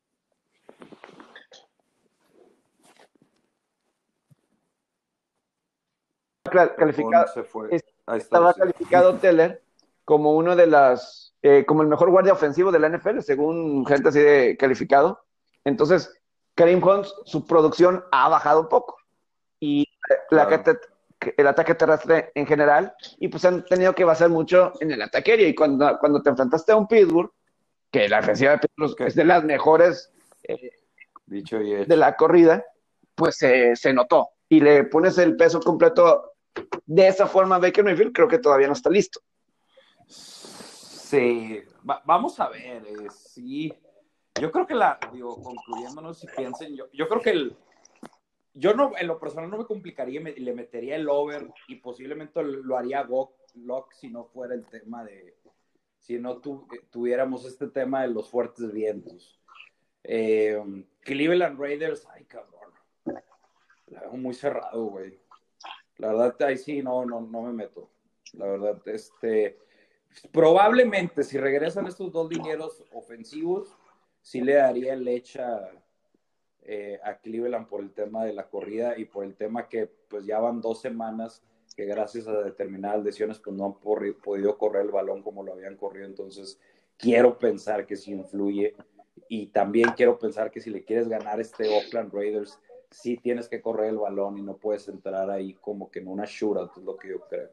[6.76, 7.26] calificado.
[7.28, 7.68] Se fue
[8.12, 9.62] estaba calificado Teller
[10.04, 14.08] como uno de las, eh, como el mejor guardia ofensivo de la NFL, según gente
[14.08, 15.24] así de calificado.
[15.64, 16.12] Entonces,
[16.54, 18.96] Karim Hunt, su producción ha bajado un poco.
[19.60, 19.86] Y
[20.30, 20.46] la
[21.38, 25.32] el ataque terrestre en general, y pues han tenido que basar mucho en el ataque
[25.32, 25.48] aéreo.
[25.48, 27.32] Y cuando, cuando te enfrentaste a un Pittsburgh,
[27.90, 30.12] que la ofensiva de Pittsburgh es de las mejores
[30.42, 30.70] eh,
[31.26, 32.64] Dicho de la corrida,
[33.14, 34.28] pues se notó.
[34.48, 36.33] Y le pones el peso completo
[36.86, 39.20] de esa forma Baker Mayfield creo que todavía no está listo.
[40.06, 43.72] Sí, vamos a ver, eh, sí.
[44.40, 47.56] Yo creo que la, digo, concluyéndonos, si piensen, yo, yo creo que el,
[48.54, 52.42] yo no, en lo personal no me complicaría, me, le metería el over y posiblemente
[52.42, 53.06] lo haría
[53.54, 55.36] Lock si no fuera el tema de,
[55.98, 56.40] si no
[56.90, 59.40] tuviéramos este tema de los fuertes vientos.
[60.04, 60.62] Eh,
[61.00, 62.72] Cleveland Raiders, ay cabrón,
[63.86, 65.18] la veo muy cerrado, güey.
[65.98, 67.88] La verdad, ahí sí, no, no, no me meto.
[68.32, 69.58] La verdad, este,
[70.32, 73.76] probablemente si regresan estos dos dineros ofensivos,
[74.20, 75.70] sí le daría lecha
[76.62, 80.24] eh, a Cleveland por el tema de la corrida y por el tema que pues
[80.24, 81.42] ya van dos semanas
[81.76, 85.76] que gracias a determinadas lesiones pues no han podido correr el balón como lo habían
[85.76, 86.06] corrido.
[86.06, 86.58] Entonces,
[86.96, 88.74] quiero pensar que sí influye
[89.28, 92.58] y también quiero pensar que si le quieres ganar este Oakland Raiders,
[92.94, 96.24] sí tienes que correr el balón y no puedes entrar ahí como que en una
[96.26, 97.50] shootout, es lo que yo creo.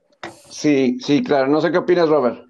[0.49, 1.47] Sí, sí, claro.
[1.47, 2.45] No sé qué opinas, Robert.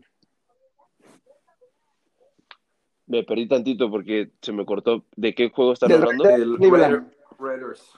[3.08, 5.06] Me perdí tantito porque se me cortó.
[5.16, 6.24] ¿De qué juego están hablando?
[6.24, 6.58] Del
[7.40, 7.94] Raiders.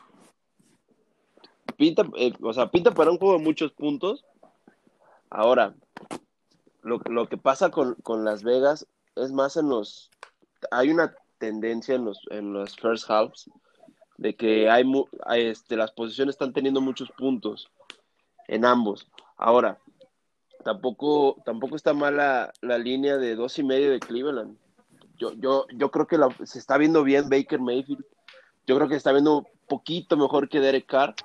[1.76, 4.24] Pinta, eh, o sea, pinta para un juego de muchos puntos.
[5.30, 5.76] Ahora,
[6.82, 10.12] lo, lo que pasa con, con, Las Vegas es más en los.
[10.72, 13.50] Hay una tendencia en los, en los first halves
[14.18, 14.86] de que hay,
[15.36, 17.70] este, las posiciones están teniendo muchos puntos
[18.48, 19.08] en ambos.
[19.38, 19.80] Ahora,
[20.64, 24.58] tampoco, tampoco está mala la línea de dos y medio de Cleveland.
[25.18, 28.06] Yo, yo, yo creo que se está viendo bien Baker Mayfield.
[28.66, 31.16] Yo creo que está viendo un poquito mejor que Derek Carr.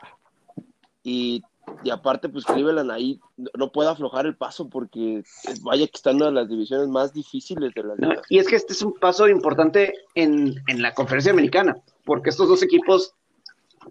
[1.02, 1.42] Y,
[1.84, 5.22] y aparte, pues Cleveland ahí no puede aflojar el paso porque
[5.62, 8.22] vaya que está en una de las divisiones más difíciles de la liga.
[8.28, 12.48] y es que este es un paso importante en, en la conferencia americana porque estos
[12.48, 13.14] dos equipos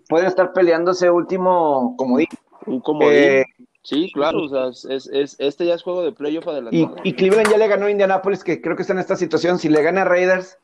[0.10, 2.28] pueden estar peleando ese último comodín.
[2.66, 3.14] Un comodín.
[3.14, 3.46] Eh,
[3.84, 6.96] sí, claro, o sea, es, es, este ya es juego de playoff adelantado.
[7.04, 9.60] Y, y, Cleveland ya le ganó a Indianapolis, que creo que está en esta situación.
[9.60, 10.58] Si le gana a Raiders,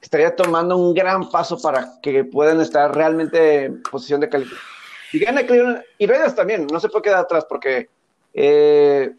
[0.00, 4.79] estaría tomando un gran paso para que puedan estar realmente en posición de calificación.
[5.12, 7.88] Y gana Cleveland, y Raiders también, no se puede quedar atrás porque
[8.34, 9.12] eh,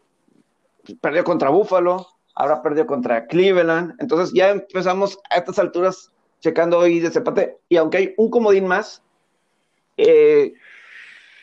[1.02, 3.96] perdió contra Buffalo, ahora perdió contra Cleveland.
[4.00, 8.66] Entonces ya empezamos a estas alturas checando hoy de empate, y aunque hay un comodín
[8.66, 9.04] más,
[9.98, 10.54] eh,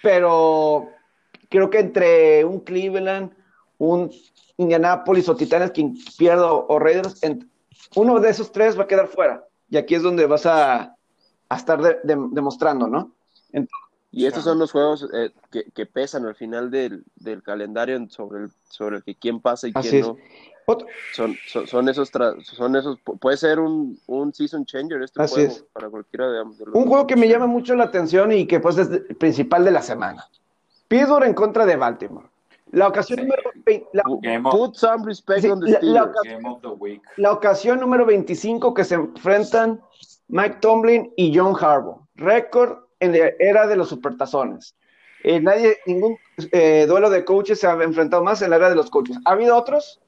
[0.03, 0.89] pero
[1.49, 3.33] creo que entre un Cleveland,
[3.79, 4.11] un
[4.57, 7.21] Indianapolis o Titanes, quien pierda o Raiders,
[7.95, 9.45] uno de esos tres va a quedar fuera.
[9.71, 10.97] Y aquí es donde vas a,
[11.51, 13.13] estar demostrando, ¿no?
[14.11, 17.05] Y estos son los juegos eh, que, pesan al final del,
[17.43, 20.17] calendario sobre el, sobre el que quién pasa y quién no.
[21.15, 21.35] Son,
[21.67, 22.11] son, esos,
[22.43, 26.87] son esos, puede ser un, un season changer este juego para cualquiera de, de Un
[26.87, 29.81] juego que me llama mucho la atención y que pues es el principal de la
[29.81, 30.29] semana.
[30.89, 32.27] Pittsburgh en contra de Baltimore.
[32.73, 33.51] La ocasión número
[37.17, 39.81] la, ocasión número 25 que se enfrentan
[40.29, 42.07] Mike Tomlin y John Harbaugh.
[42.17, 44.75] Récord en la era de los supertazones.
[45.25, 46.17] Eh, nadie, ningún
[46.53, 49.19] eh, duelo de coaches se ha enfrentado más en la era de los coaches.
[49.25, 50.01] ¿Ha habido otros?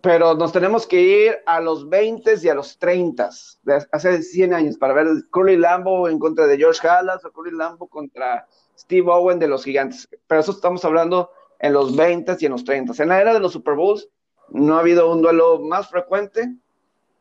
[0.00, 3.30] pero nos tenemos que ir a los 20 y a los 30,
[3.62, 7.56] de hace 100 años, para ver Curly Lambo en contra de George Halas o Curly
[7.56, 10.08] Lambo contra Steve Owen de los Gigantes.
[10.26, 13.02] Pero eso estamos hablando en los 20 y en los 30.
[13.02, 14.08] En la era de los Super Bowls
[14.50, 16.54] no ha habido un duelo más frecuente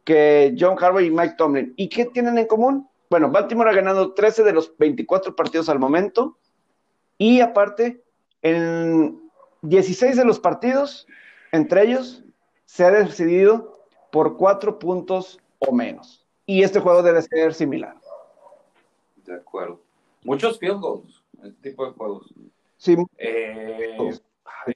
[0.04, 1.74] que John Harbaugh y Mike Tomlin.
[1.76, 2.88] ¿Y qué tienen en común?
[3.10, 6.38] Bueno, Baltimore ha ganado 13 de los 24 partidos al momento
[7.18, 8.04] y aparte,
[8.42, 9.20] en
[9.62, 11.08] 16 de los partidos,
[11.52, 12.24] entre ellos,
[12.66, 16.26] se ha decidido por cuatro puntos o menos.
[16.46, 17.96] Y este juego debe ser similar.
[19.26, 19.82] De acuerdo.
[20.24, 22.34] Muchos field goals, este tipo de juegos.
[22.78, 22.96] Sí.
[23.18, 23.98] Eh,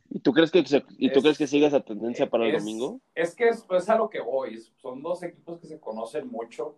[0.10, 0.63] ¿Y tú crees que,
[0.98, 3.00] ¿y tú crees que siga esa tendencia para el domingo?
[3.15, 4.58] Es que es, a lo que voy.
[4.78, 6.76] Son dos equipos que se conocen mucho.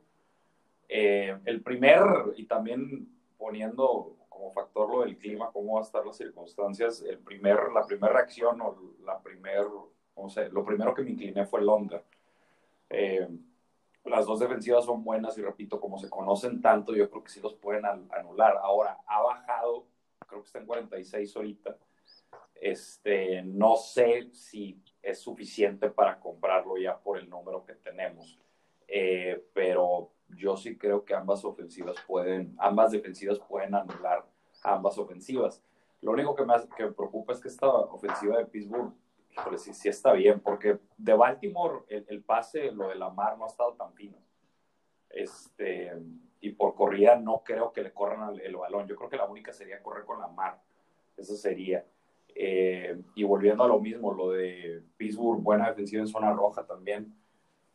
[0.89, 2.01] Eh, el primer,
[2.35, 7.19] y también poniendo como factor lo del clima, cómo va a estar las circunstancias, el
[7.19, 9.65] primer, la primera reacción o la primera
[10.15, 12.03] o sea, lo primero que me incliné fue Londra.
[12.89, 13.27] Eh,
[14.05, 17.39] las dos defensivas son buenas y repito, como se conocen tanto, yo creo que sí
[17.41, 18.57] los pueden anular.
[18.61, 19.87] Ahora, ha bajado,
[20.27, 21.77] creo que está en 46 ahorita.
[22.55, 28.37] Este, no sé si es suficiente para comprarlo ya por el número que tenemos.
[28.87, 34.25] Eh, pero yo sí creo que ambas ofensivas pueden, ambas defensivas pueden anular
[34.63, 35.63] ambas ofensivas.
[36.01, 38.93] Lo único que me, que me preocupa es que esta ofensiva de Pittsburgh
[39.33, 43.45] híjole, sí, sí está bien, porque de Baltimore el, pase, lo de la mar no
[43.45, 44.17] ha estado tan fino.
[45.09, 45.91] Este,
[46.39, 48.87] y por corrida no creo que le corran el, balón.
[48.87, 50.61] Yo creo que la única sería correr con la mar.
[51.17, 51.85] Eso sería.
[52.35, 57.15] Eh, y volviendo a lo mismo, lo de Pittsburgh, buena defensiva en zona roja también.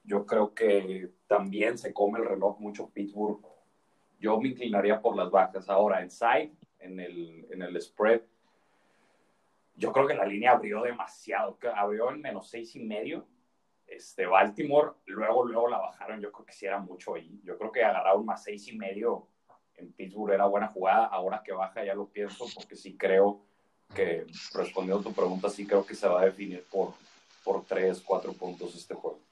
[0.05, 3.38] Yo creo que también se come el reloj mucho Pittsburgh.
[4.18, 5.68] Yo me inclinaría por las bajas.
[5.68, 8.22] Ahora, en side, en el, en el spread,
[9.76, 13.26] yo creo que la línea abrió demasiado, abrió en menos seis y medio.
[13.86, 17.40] Este, Baltimore, luego, luego la bajaron, yo creo que sí era mucho ahí.
[17.44, 19.28] Yo creo que agarrar un más seis y medio
[19.76, 21.06] en Pittsburgh era buena jugada.
[21.06, 23.42] Ahora que baja ya lo pienso porque sí creo
[23.94, 26.94] que respondiendo a tu pregunta, sí creo que se va a definir por,
[27.44, 29.27] por tres, cuatro puntos este juego.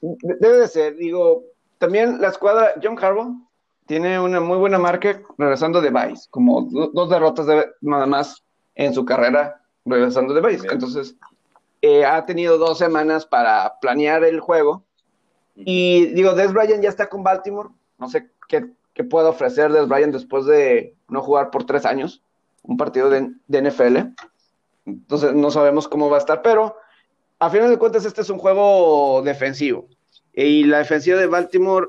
[0.00, 1.44] Debe de ser, digo,
[1.78, 3.34] también la escuadra, John Harbaugh
[3.86, 8.44] tiene una muy buena marca regresando de Vice, como dos derrotas de, nada más
[8.74, 10.66] en su carrera regresando de Vice.
[10.70, 11.16] Entonces,
[11.82, 14.84] eh, ha tenido dos semanas para planear el juego.
[15.56, 17.70] Y digo, Des Bryant ya está con Baltimore.
[17.98, 22.22] No sé qué, qué puede ofrecer Des Bryant después de no jugar por tres años
[22.62, 23.96] un partido de, de, NFL.
[24.86, 26.76] Entonces, no sabemos cómo va a estar, pero
[27.40, 29.88] a final de cuentas, este es un juego defensivo.
[30.32, 31.88] Y la defensiva de Baltimore,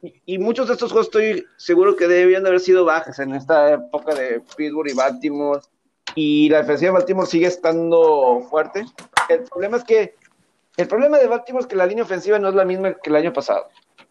[0.00, 3.74] y muchos de estos juegos estoy seguro que debían de haber sido bajas en esta
[3.74, 5.60] época de Pittsburgh y Baltimore.
[6.14, 8.84] Y la defensiva de Baltimore sigue estando fuerte.
[9.28, 10.14] El problema es que
[10.76, 13.16] el problema de Baltimore es que la línea ofensiva no es la misma que el
[13.16, 13.68] año pasado.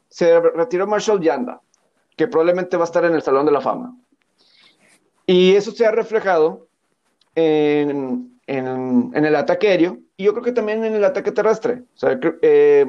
[0.09, 1.61] Se retiró Marshall Yanda,
[2.17, 3.97] que probablemente va a estar en el Salón de la Fama.
[5.25, 6.67] Y eso se ha reflejado
[7.33, 11.83] en, en, en el ataque aéreo y yo creo que también en el ataque terrestre.
[12.41, 12.85] Eh,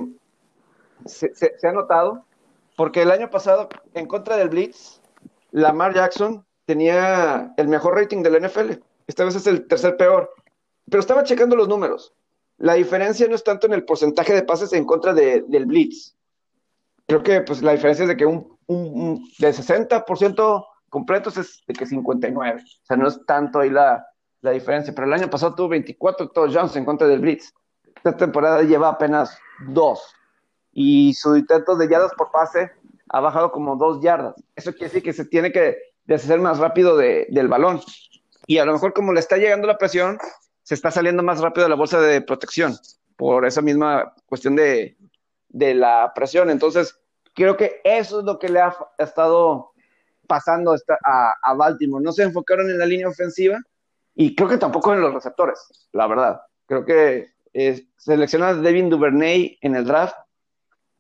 [1.07, 2.25] se, ha notado
[2.77, 5.01] porque el año pasado, en contra del Blitz,
[5.53, 8.73] Lamar Jackson tenía el mejor rating de la NFL.
[9.07, 10.31] Esta vez es el tercer peor.
[10.91, 12.13] Pero estaba checando los números.
[12.59, 16.17] La diferencia no es tanto en el porcentaje de pases en contra de, del Blitz.
[17.07, 21.63] Creo que pues, la diferencia es de que un, un, un de 60% completos es
[21.67, 22.63] de que 59.
[22.63, 24.05] O sea, no es tanto ahí la,
[24.43, 24.93] la diferencia.
[24.95, 27.55] Pero el año pasado tuvo 24 touchdowns en contra del Blitz.
[27.97, 29.39] Esta temporada lleva apenas
[29.69, 30.15] dos.
[30.73, 32.73] Y su intento de yardas por pase
[33.09, 34.35] ha bajado como dos yardas.
[34.57, 37.81] Eso quiere decir que se tiene que deshacer más rápido de, del balón.
[38.47, 40.19] Y a lo mejor como le está llegando la presión,
[40.63, 42.77] se está saliendo más rápido de la bolsa de protección
[43.17, 44.97] por esa misma cuestión de,
[45.49, 46.51] de la presión.
[46.51, 46.99] Entonces,
[47.35, 49.73] creo que eso es lo que le ha estado
[50.27, 50.75] pasando
[51.05, 52.03] a, a, Baltimore.
[52.03, 53.59] No se enfocaron en la línea ofensiva
[54.15, 56.41] y creo que tampoco en los receptores, la verdad.
[56.67, 60.17] Creo que eh, selecciona a Devin Duvernay en el draft,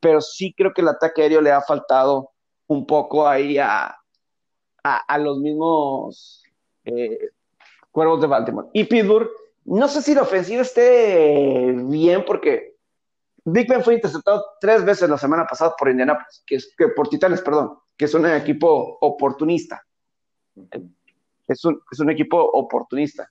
[0.00, 2.30] pero sí creo que el ataque aéreo le ha faltado
[2.66, 3.96] un poco ahí a,
[4.82, 6.42] a, los mismos
[6.84, 7.30] eh,
[7.90, 8.68] cuervos de Baltimore.
[8.72, 9.30] Y Pittsburgh,
[9.64, 12.76] no sé si la ofensiva esté bien porque
[13.44, 17.08] Big Ben fue interceptado tres veces la semana pasada por Indianapolis, que es que por
[17.08, 19.84] Titanes, perdón, que es un equipo oportunista.
[21.48, 23.28] Es un, es un equipo oportunista.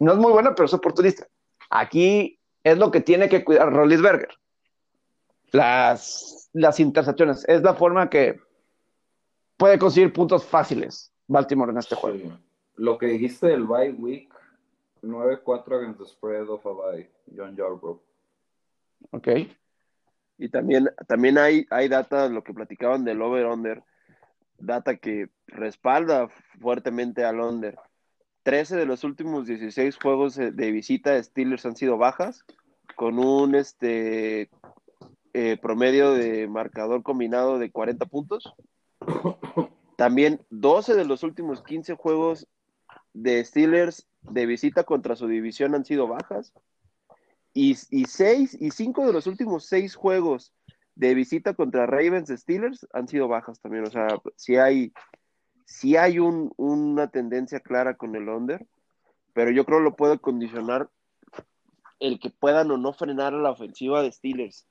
[0.00, 1.26] No es muy bueno, pero es oportunista.
[1.70, 4.30] Aquí es lo que tiene que cuidar Rollisberger.
[5.52, 7.44] Las, las intercepciones.
[7.48, 8.40] Es la forma que
[9.56, 12.18] puede conseguir puntos fáciles Baltimore en este juego.
[12.18, 12.32] Sí.
[12.76, 14.32] Lo que dijiste del bye week,
[15.02, 18.00] 9-4 against the spread of a bye, John Yarbrough.
[19.10, 19.28] Ok.
[20.38, 23.84] Y también, también hay, hay data, lo que platicaban del over-under,
[24.58, 26.28] data que respalda
[26.60, 27.78] fuertemente al under.
[28.42, 32.44] 13 de los últimos 16 juegos de visita de Steelers han sido bajas,
[32.96, 34.50] con un este
[35.32, 38.54] eh, promedio de marcador combinado de 40 puntos.
[39.96, 42.46] También 12 de los últimos 15 juegos
[43.12, 46.52] de Steelers de visita contra su división han sido bajas.
[47.52, 50.52] Y, y, seis, y cinco de los últimos seis juegos
[50.96, 53.84] de visita contra Ravens Steelers han sido bajas también.
[53.86, 54.92] O sea, sí hay,
[55.64, 58.66] sí hay un, una tendencia clara con el under,
[59.32, 60.88] pero yo creo lo puede condicionar
[62.00, 64.66] el que puedan o no frenar la ofensiva de Steelers.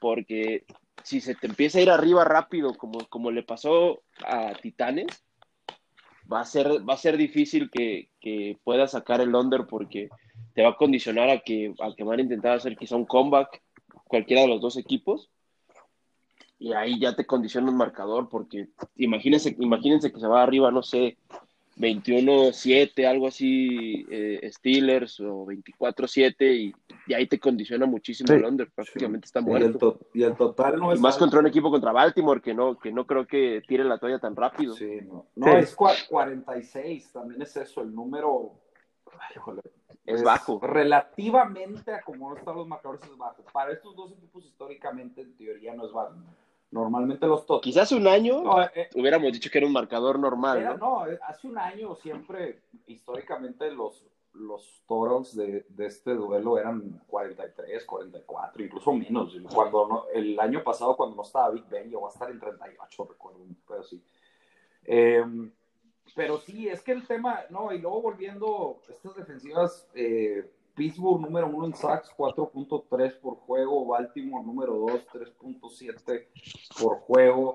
[0.00, 0.64] Porque
[1.02, 5.24] si se te empieza a ir arriba rápido, como, como le pasó a Titanes,
[6.30, 10.08] va a ser, va a ser difícil que, que pueda sacar el under porque
[10.54, 13.62] te va a condicionar a que, a que van a intentar hacer quizá un comeback
[14.04, 15.30] cualquiera de los dos equipos
[16.58, 20.82] y ahí ya te condiciona un marcador porque imagínense, imagínense que se va arriba, no
[20.82, 21.18] sé,
[21.76, 26.74] 21-7, algo así, eh, Steelers o 24-7 y,
[27.06, 29.28] y, ahí te condiciona muchísimo sí, el under, prácticamente sí.
[29.28, 29.66] está muerto.
[29.66, 32.54] Y el, to y el total no y más contra un equipo contra Baltimore que
[32.54, 34.74] no, que no creo que tire la toalla tan rápido.
[34.74, 38.52] Sí, no, no es 46, también es eso, el número
[39.18, 39.36] ay,
[40.06, 40.58] es, es, bajo.
[40.62, 43.42] Relativamente a como están los marcadores es bajo.
[43.52, 46.14] Para estos dos equipos históricamente en teoría no es bajo.
[46.70, 47.62] Normalmente los totals.
[47.62, 50.58] Quizás un año no, eh, hubiéramos dicho que era un marcador normal.
[50.58, 51.06] Era, ¿no?
[51.06, 54.04] no, hace un año siempre, históricamente, los,
[54.34, 59.36] los totals de, de, este duelo eran 43, 44, incluso menos.
[59.54, 63.08] Cuando no, el año pasado, cuando no estaba Big Ben, llegó a estar en 38,
[63.10, 64.02] recuerdo, pero sí.
[64.84, 65.24] Eh,
[66.14, 71.48] pero sí, es que el tema, no, y luego volviendo, estas defensivas, eh, Pittsburgh número
[71.48, 73.86] uno en sacks, 4.3 por juego.
[73.86, 76.28] Baltimore número 2, 3.7
[76.78, 77.54] por juego.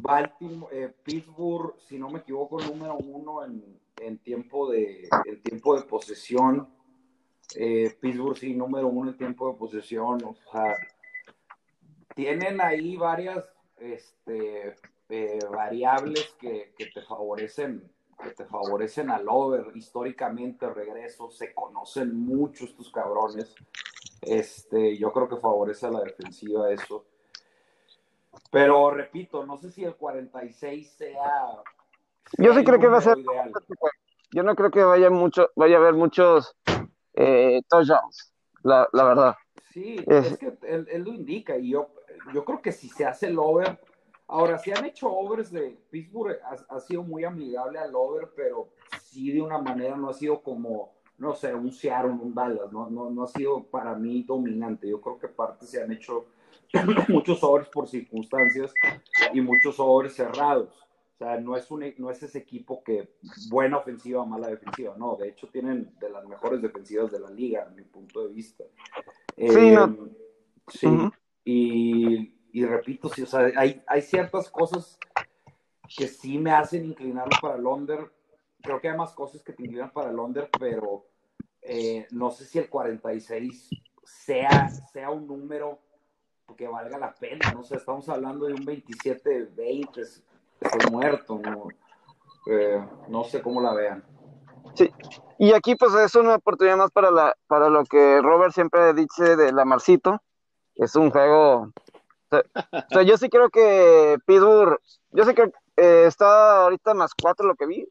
[0.00, 5.76] Baltimore, eh, Pittsburgh, si no me equivoco, número uno en, en tiempo de, en tiempo
[5.76, 6.68] de posesión.
[7.56, 10.22] Eh, Pittsburgh sí, número uno en tiempo de posesión.
[10.24, 10.76] O sea,
[12.14, 13.44] tienen ahí varias
[13.78, 14.76] este,
[15.08, 17.90] eh, variables que, que, te favorecen
[18.22, 19.66] que te favorecen al over.
[19.74, 23.54] Históricamente regreso se conocen mucho estos cabrones.
[24.22, 27.04] Este yo creo que favorece a la defensiva eso.
[28.50, 31.62] Pero repito no sé si el 46 sea,
[32.38, 33.52] yo sí creo que va a ser ideal.
[34.32, 36.54] yo no creo que vaya mucho vaya a haber muchos
[37.14, 39.36] eh, touchdowns la, la verdad.
[39.72, 41.88] Sí es, que él, él, lo indica y yo
[42.32, 43.78] yo creo que si se hace el over
[44.28, 46.36] Ahora, si han hecho overs de Pittsburgh,
[46.68, 48.70] ha, sido muy amigable al over, pero
[49.00, 52.90] sí de una manera no ha sido como, no sé, un Seattle, un Dallas, no,
[52.90, 54.88] no, no ha sido para mí dominante.
[54.88, 56.26] Yo creo que parte se han hecho
[57.08, 58.72] muchos overs por circunstancias
[59.32, 60.82] y muchos overs cerrados.
[61.14, 63.14] O sea, no es, un, no es ese equipo que
[63.48, 67.62] buena ofensiva mala defensiva, no, de hecho tienen de las mejores defensivas de la liga,
[67.66, 68.64] a mi punto de vista.
[69.34, 70.10] Sí, no.
[70.68, 70.88] sí.
[71.42, 74.98] y y repito, sí, o sea, hay, ciertas cosas
[75.94, 78.10] que sí me hacen inclinar para el under.
[78.62, 81.04] Creo que hay más cosas que te inclinan para el under, pero
[81.60, 83.68] eh, no sé si el 46
[84.04, 85.80] sea, sea un número
[86.56, 87.52] que valga la pena.
[87.52, 90.22] No sé, estamos hablando de un 27-20,
[90.58, 91.68] estoy muerto, ¿no?
[92.50, 94.02] Eh, no sé cómo la vean.
[94.72, 94.90] Sí,
[95.38, 99.36] y aquí pues es una oportunidad más para, la, para lo que Robert siempre dice
[99.36, 100.22] de la Marcito.
[100.74, 101.70] Es un juego
[102.72, 104.78] o sea, yo sí creo que Pittsburgh,
[105.10, 107.88] yo sé que eh, está ahorita más cuatro lo que vi.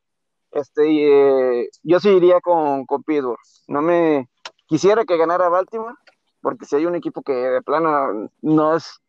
[0.51, 3.39] Este, y, eh, yo sí iría con, con Pittsburgh.
[3.67, 4.29] No me
[4.67, 5.95] quisiera que ganara Baltimore,
[6.41, 8.99] porque si hay un equipo que de plano no es,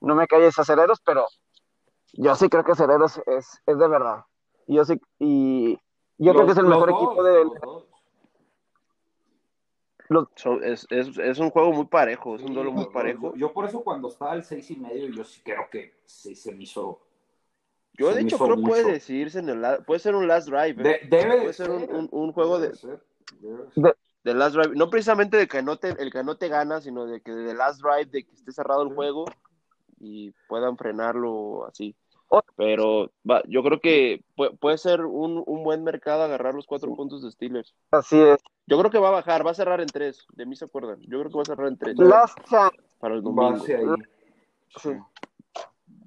[0.00, 1.26] no me cae aceleros, pero
[2.14, 4.24] yo sí creo que aceleros es, es de verdad.
[4.66, 5.78] Yo sí, y
[6.18, 7.22] yo creo que es el mejor equipo
[10.08, 13.34] de, es, es, es, un juego muy parejo, es un duelo muy parejo.
[13.36, 16.54] Yo, por eso cuando estaba al seis y medio, yo sí creo que sí se
[16.54, 17.00] me hizo.
[17.92, 20.88] Yo de hecho creo que puede decidirse en el puede ser un last drive.
[20.88, 21.00] ¿eh?
[21.10, 22.70] debe puede ser, un, un, juego de,
[24.24, 24.76] de, last drive.
[24.76, 27.54] No precisamente de que no te, el que no te gana, sino de que de
[27.54, 29.26] last drive, de que esté cerrado el juego
[29.98, 31.96] y puedan frenarlo así.
[32.56, 36.94] Pero va, yo creo que puede, puede ser un, un, buen mercado agarrar los cuatro
[36.94, 37.74] puntos de Steelers.
[37.90, 38.38] Así es.
[38.68, 40.26] Yo creo que va a bajar, va a cerrar en tres.
[40.34, 41.00] De mí se acuerdan.
[41.00, 41.98] Yo creo que va a cerrar en tres.
[41.98, 42.76] Last chance.
[43.00, 43.64] Para el domingo.
[44.76, 44.90] Sí.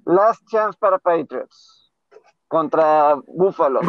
[0.04, 1.92] Last chance para Patriots.
[2.46, 3.80] Contra Buffalo.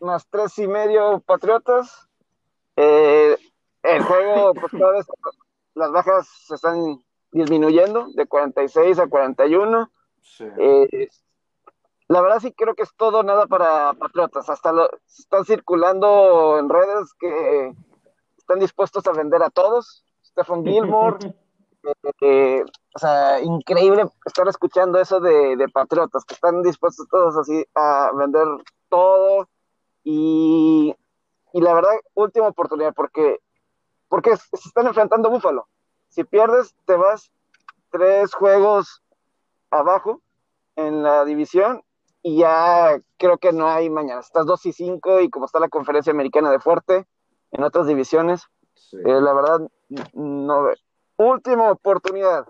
[0.00, 2.06] más, tres y medio Patriotas.
[2.76, 3.38] Eh,
[3.82, 5.06] el juego, pues cada vez
[5.74, 9.90] las bajas se están disminuyendo de 46 a 41.
[10.20, 10.44] Sí.
[10.58, 11.08] Eh,
[12.08, 14.48] la verdad sí creo que es todo nada para Patriotas.
[14.48, 17.74] Hasta lo, están circulando en redes que
[18.38, 20.04] están dispuestos a vender a todos.
[20.24, 21.18] Stephen Gilmore.
[22.20, 28.10] Eh, o sea, increíble estar escuchando eso de, Patriotas, que están dispuestos todos así a
[28.14, 28.46] vender
[28.90, 29.48] todo.
[30.02, 30.94] Y,
[31.54, 33.38] y la verdad, última oportunidad, porque,
[34.08, 35.68] porque se están enfrentando a Búfalo.
[36.08, 37.30] Si pierdes, te vas
[37.90, 39.00] tres juegos
[39.70, 40.20] abajo
[40.74, 41.82] en la división
[42.22, 44.20] y ya creo que no hay mañana.
[44.20, 47.06] Estás 2 y 5 y como está la conferencia americana de fuerte
[47.52, 48.48] en otras divisiones,
[48.92, 49.68] eh, la verdad,
[50.12, 50.68] no.
[51.16, 52.46] Última oportunidad.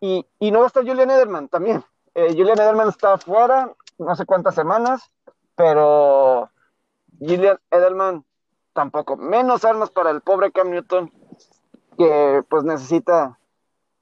[0.00, 1.84] Y, y, no va a estar Julian Edelman también.
[2.14, 5.10] Eh, Julian Edelman está afuera, no sé cuántas semanas,
[5.54, 6.50] pero
[7.20, 8.24] Julian Edelman
[8.72, 9.16] tampoco.
[9.16, 11.12] Menos armas para el pobre Cam Newton,
[11.96, 13.38] que pues necesita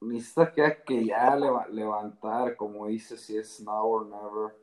[0.03, 4.55] necesita que, que ya levantar, como dice, si es now or never.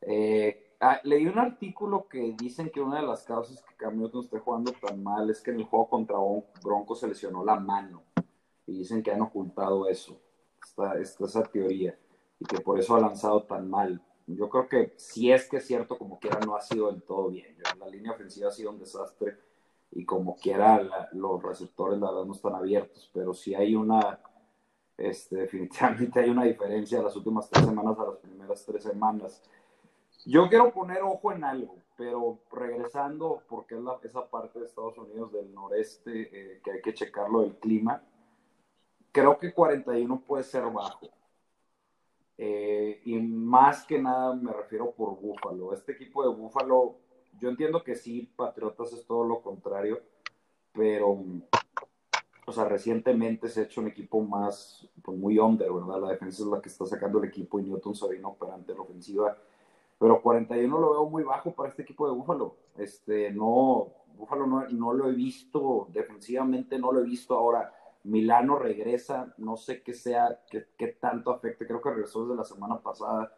[0.00, 4.20] Eh, ah, leí un artículo que dicen que una de las causas que Cam no
[4.20, 6.16] esté jugando tan mal es que en el juego contra
[6.62, 8.02] Bronco se lesionó la mano.
[8.66, 10.20] Y dicen que han ocultado eso,
[10.62, 11.98] esta, esa teoría,
[12.38, 14.02] y que por eso ha lanzado tan mal.
[14.26, 17.30] Yo creo que si es que es cierto, como quiera, no ha sido del todo
[17.30, 17.56] bien.
[17.78, 19.38] La línea ofensiva ha sido un desastre
[19.90, 24.20] y como quiera los receptores la verdad no están abiertos, pero si hay una
[24.98, 29.42] este, definitivamente hay una diferencia de las últimas tres semanas a las primeras tres semanas.
[30.26, 35.32] Yo quiero poner ojo en algo, pero regresando, porque es esa parte de Estados Unidos
[35.32, 38.02] del noreste eh, que hay que checarlo del clima,
[39.12, 41.08] creo que 41 puede ser bajo.
[42.36, 45.72] Eh, y más que nada me refiero por Búfalo.
[45.72, 46.96] Este equipo de Búfalo,
[47.40, 50.00] yo entiendo que sí, Patriotas es todo lo contrario,
[50.72, 51.18] pero
[52.48, 56.00] o sea, recientemente se ha hecho un equipo más, pues muy under, ¿verdad?
[56.00, 58.80] La defensa es la que está sacando el equipo y Newton se vino operante la
[58.80, 59.36] ofensiva.
[59.98, 62.56] pero 41 lo veo muy bajo para este equipo de Búfalo.
[62.76, 67.36] Este, no, Búfalo no, no lo he visto, defensivamente no lo he visto.
[67.36, 67.72] Ahora,
[68.04, 72.78] Milano regresa, no sé qué sea, qué, tanto afecte, creo que regresó desde la semana
[72.78, 73.32] pasada,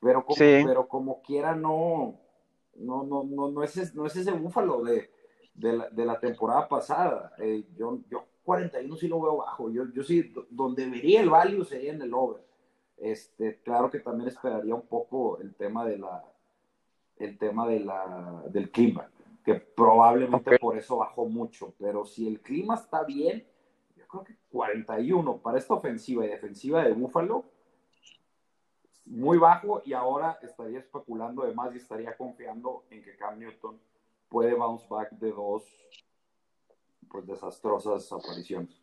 [0.00, 2.18] pero como, pero como quiera no,
[2.76, 5.10] no, no, no, no, es, no es ese Búfalo de,
[5.54, 7.32] de, la, temporada pasada.
[7.38, 11.64] Eh, yo, yo 41 sí lo veo bajo, yo, yo sí, donde vería el value
[11.64, 12.42] sería en el over.
[12.96, 16.24] Este, claro que también esperaría un poco el tema de la,
[17.16, 19.10] el tema de la, del clima,
[19.44, 23.46] que probablemente por eso bajó mucho, pero si el clima está bien,
[23.96, 27.44] yo creo que 41 para esta ofensiva y defensiva de Búfalo,
[29.04, 33.80] muy bajo y ahora estaría especulando además y estaría confiando en que Cam Newton
[34.28, 35.64] puede bounce back de dos
[37.10, 38.82] pues desastrosas apariciones.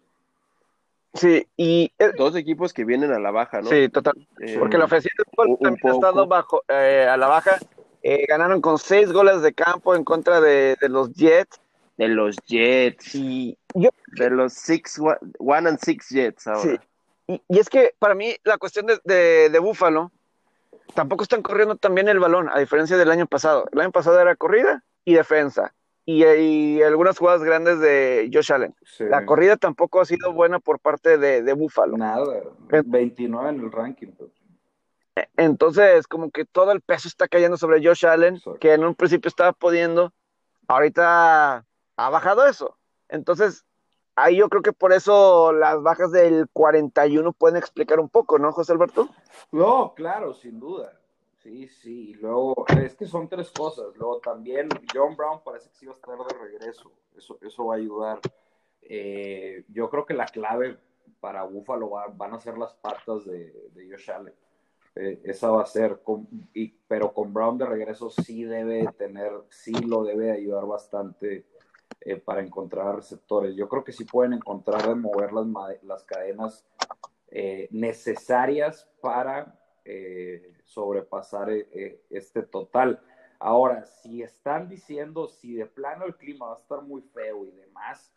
[1.14, 3.70] Sí, y dos equipos que vienen a la baja, ¿no?
[3.70, 4.14] Sí, total.
[4.40, 7.58] Eh, porque la ofensiva también ha estado bajo, eh, a la baja.
[8.04, 11.60] Eh, ganaron con seis goles de campo en contra de, los Jets.
[11.98, 13.16] De los Jets.
[13.16, 15.00] Y de los six,
[15.40, 16.62] one and six Jets ahora.
[17.28, 17.42] Sí.
[17.48, 20.12] Y, es que para mí la cuestión de, de, de Búfalo,
[20.94, 23.68] tampoco están corriendo también el balón, a diferencia del año pasado.
[23.72, 25.74] El año pasado era corrida y defensa
[26.12, 28.76] y, algunas jugadas grandes de Josh Allen.
[29.00, 31.98] La corrida tampoco ha sido buena por parte de, de Buffalo.
[31.98, 32.44] Nada,
[32.86, 34.12] 29 en el ranking.
[34.18, 34.32] Pues.
[35.16, 38.96] E, entonces, como que todo el peso está cayendo sobre Josh Allen, que en un
[38.96, 40.14] principio estaba pudiendo,
[40.68, 41.66] ahorita
[41.98, 42.78] ha bajado eso.
[43.08, 43.66] Entonces,
[44.16, 48.52] ahí yo creo que por eso las bajas del 41 pueden explicar un poco, ¿no,
[48.52, 49.10] José Alberto?
[49.52, 50.99] No, claro, sin duda.
[51.42, 53.96] Sí, sí, luego es que son tres cosas.
[53.96, 56.92] Luego también John Brown parece que sí va a estar de regreso.
[57.16, 58.20] Eso, eso va a ayudar.
[58.82, 60.78] Eh, yo creo que la clave
[61.22, 64.34] para Buffalo van a ser las patas de, de Josh Allen.
[64.96, 66.02] Eh, esa va a ser,
[66.54, 71.46] y, pero con Brown de regreso sí debe tener, sí lo debe ayudar bastante
[72.02, 73.56] eh, para encontrar receptores.
[73.56, 75.48] Yo creo que sí pueden encontrar de mover las,
[75.84, 76.66] las cadenas
[77.72, 79.56] necesarias para
[79.86, 80.56] eh,
[81.74, 83.02] eh, este total.
[83.40, 87.52] Ahora, si están diciendo, si de plano el clima va a estar muy feo y
[87.52, 88.12] demás,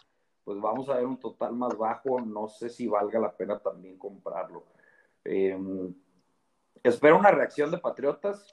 [0.44, 2.20] pues vamos a ver un total más bajo.
[2.20, 4.64] No sé si valga la pena también comprarlo.
[5.24, 5.94] Em,
[6.82, 8.50] espero una reacción de Patriotas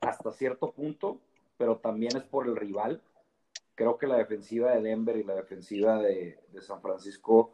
[0.00, 1.20] hasta cierto punto,
[1.56, 3.02] pero también es por el rival.
[3.74, 7.52] Creo que la defensiva de Denver y la defensiva de, San Francisco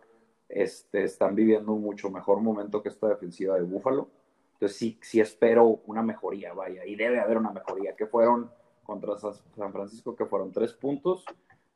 [0.48, 4.08] este, están viviendo un mucho mejor momento que esta defensiva de Búfalo.
[4.54, 8.50] Entonces sí, sí espero una mejoría, vaya, y debe haber una mejoría, que fueron
[8.82, 11.24] contra San Francisco, que fueron tres puntos,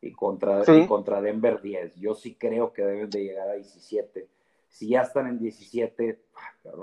[0.00, 1.96] y contra, contra Denver 10.
[1.96, 4.28] Yo sí creo que deben de llegar a 17.
[4.68, 6.22] Si ya están en 17,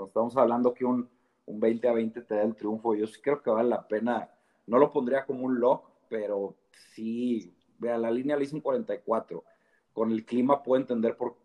[0.06, 1.08] estamos hablando que un,
[1.46, 2.94] un 20 a 20 te da el triunfo.
[2.94, 4.30] Yo sí creo que vale la pena,
[4.66, 6.56] no lo pondría como un lock, pero
[6.92, 9.44] sí, vea, la línea le hizo un 44.
[9.92, 11.36] Con el clima puedo entender por,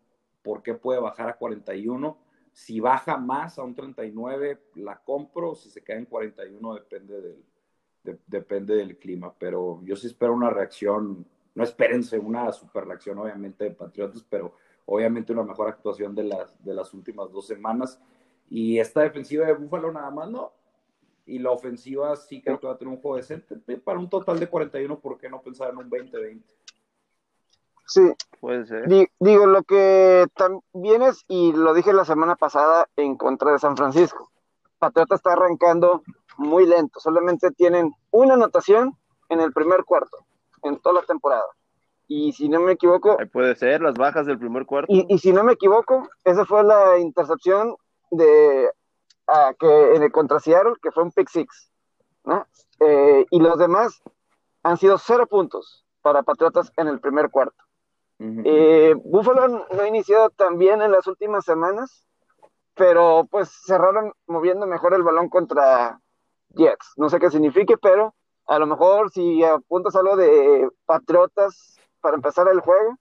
[0.42, 2.18] por qué puede bajar a 41
[2.52, 5.54] si baja más a un 39, la compro.
[5.54, 9.34] Si se queda en 41, depende del, depende del clima.
[9.38, 11.26] Pero yo sí espero una reacción.
[11.54, 14.54] No espérense una super reacción, obviamente, de Patriotas, pero
[14.86, 18.00] obviamente una mejor actuación de las, de las últimas dos semanas.
[18.48, 20.52] Y esta defensiva de Búfalo nada más no.
[21.24, 23.56] Y la ofensiva sí creo que va a tener un juego decente.
[23.78, 26.42] Para un total de 41, ¿por qué no pensar en un 20-20?
[27.92, 28.12] Sí.
[28.40, 28.88] Puede ser.
[29.20, 33.76] Digo, lo que también es, y lo dije la semana pasada en contra de San
[33.76, 34.30] Francisco,
[34.78, 36.02] Patriota está arrancando
[36.38, 38.96] muy lento, solamente tienen una anotación
[39.28, 40.24] en el primer cuarto,
[40.62, 41.44] en toda la temporada.
[42.08, 43.16] Y si no me equivoco...
[43.32, 44.92] puede ser, las bajas del primer cuarto.
[44.92, 47.76] Y, si no me equivoco, esa fue la intercepción
[48.10, 48.70] de
[49.58, 51.70] que en el contra Seattle, que fue un pick six,
[52.24, 52.46] ¿no?
[52.80, 54.02] Eh, y los demás
[54.62, 57.61] han sido cero puntos para Patriotas en el primer cuarto.
[58.44, 62.06] Eh, Buffalo no ha iniciado tan bien en las últimas semanas,
[62.74, 66.00] pero pues cerraron moviendo mejor el balón contra
[66.50, 66.92] Jets.
[66.96, 68.14] No sé qué signifique, pero
[68.46, 72.96] a lo mejor si apuntas algo de Patriotas para empezar el juego,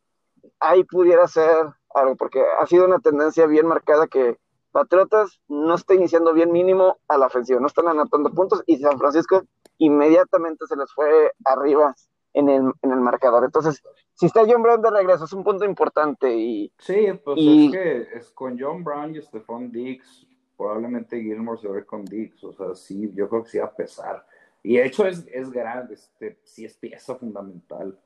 [0.59, 4.37] ahí pudiera ser algo, porque ha sido una tendencia bien marcada que
[4.71, 8.97] Patriotas no está iniciando bien mínimo a la ofensiva, no están anotando puntos y San
[8.97, 9.43] Francisco
[9.77, 11.93] inmediatamente se les fue arriba
[12.33, 13.43] en el, en el marcador.
[13.43, 13.81] Entonces,
[14.13, 16.33] si está John Brown de regreso, es un punto importante.
[16.35, 20.27] Y, sí, pues es que es con John Brown y Stephon Diggs,
[20.57, 22.43] probablemente Gilmore se ve con Diggs.
[22.43, 24.25] O sea, sí, yo creo que sí va a pesar.
[24.63, 27.97] Y de hecho es, es grande, este, sí es pieza fundamental.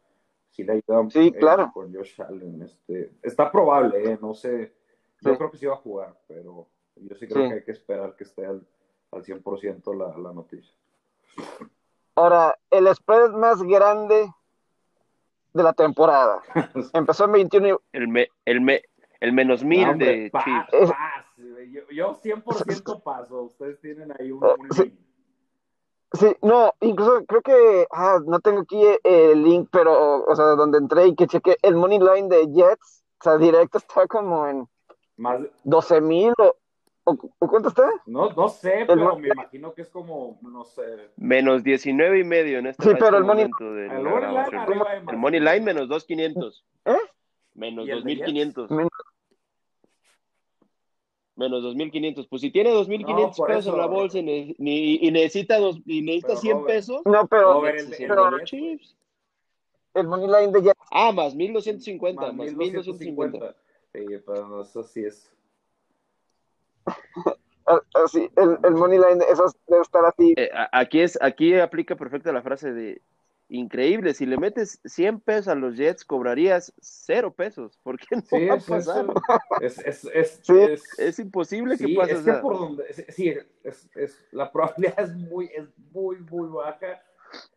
[0.51, 1.69] Sí le ayuda sí, claro.
[1.73, 2.61] con Josh Allen.
[2.61, 4.17] Este, está probable, ¿eh?
[4.21, 4.73] no sé.
[5.19, 8.15] Yo creo que sí va a jugar, pero yo sí creo que hay que esperar
[8.15, 8.65] que esté al,
[9.11, 10.73] al 100% la, la noticia.
[12.15, 14.31] Ahora, el spread más grande
[15.53, 16.41] de la temporada.
[16.93, 17.75] Empezó en 21 y...
[17.93, 18.81] El, me, el, me,
[19.19, 20.91] el menos mil Hombre, de pa- Chiefs.
[20.91, 21.71] paz, güey.
[21.71, 23.43] yo, yo 100% paso.
[23.43, 24.83] Ustedes tienen ahí un, un Sí.
[24.83, 24.93] link.
[26.13, 30.77] Sí, no, incluso creo que, ah, no tengo aquí el link, pero, o sea, donde
[30.77, 34.65] entré y que chequé el money line de Jets, o sea, directo está como en
[35.17, 36.55] Más, 12 mil o,
[37.05, 37.89] o, ¿o cuánto está?
[38.05, 41.11] no, no sé, El pero me imagino que es como, no sé.
[41.17, 44.03] Menos 19 y medio en este, Sí, a pero el money- momento El
[44.33, 44.49] más.
[45.11, 46.63] El money line menos 2.500.
[46.85, 46.97] ¿Eh?
[47.53, 48.69] Menos ¿Y el de 2.500.
[48.69, 48.89] Men-
[51.37, 52.27] Menos 2.500.
[52.29, 54.23] Pues si tiene 2.500 No, pesos en la bolsa y,
[54.57, 57.95] ni- y necesita, dos, y necesita Pero, 100 Robert, pesos, No, pero Robert, el de-
[57.97, 58.79] se el de
[59.95, 62.21] el money line de Jets, Ah, más 1.250.
[62.27, 63.37] Más Más 1250.
[63.37, 63.55] 1.250.
[63.93, 65.31] Sí, pero eso sí es.
[67.67, 69.23] ah, ah, sí, el, el money line
[69.67, 70.33] debe estar así.
[70.37, 73.01] Eh, aquí, es, aquí aplica perfecta la frase de
[73.49, 74.13] increíble.
[74.13, 77.79] Si le metes 100 pesos a los Jets, cobrarías 0 pesos.
[77.83, 79.05] ¿Por qué no Sí, va a es, pasar?
[79.61, 80.53] es, es, es, Sí.
[80.57, 82.13] es- Es imposible que sí, pase.
[82.13, 83.33] es que por donde, es- sí,
[83.63, 87.01] es, es, la probabilidad es muy, es muy, muy baja.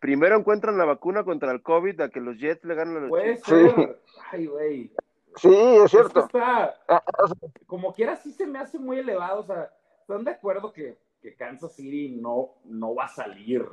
[0.01, 3.11] Primero encuentran la vacuna contra el COVID a que los Jets le ganan a los
[3.11, 4.01] Puede ser.
[4.33, 4.91] Ay, güey.
[5.41, 6.21] Sí, es Es que cierto.
[6.21, 7.33] está, Ah, ah,
[7.67, 9.41] como quiera, sí se me hace muy elevado.
[9.41, 9.71] O sea,
[10.01, 13.65] ¿están de acuerdo que, que Kansas City no, no va a salir?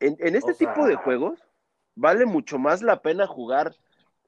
[0.00, 1.40] En, en este O sea- tipo de juegos
[1.94, 3.74] vale mucho más la pena jugar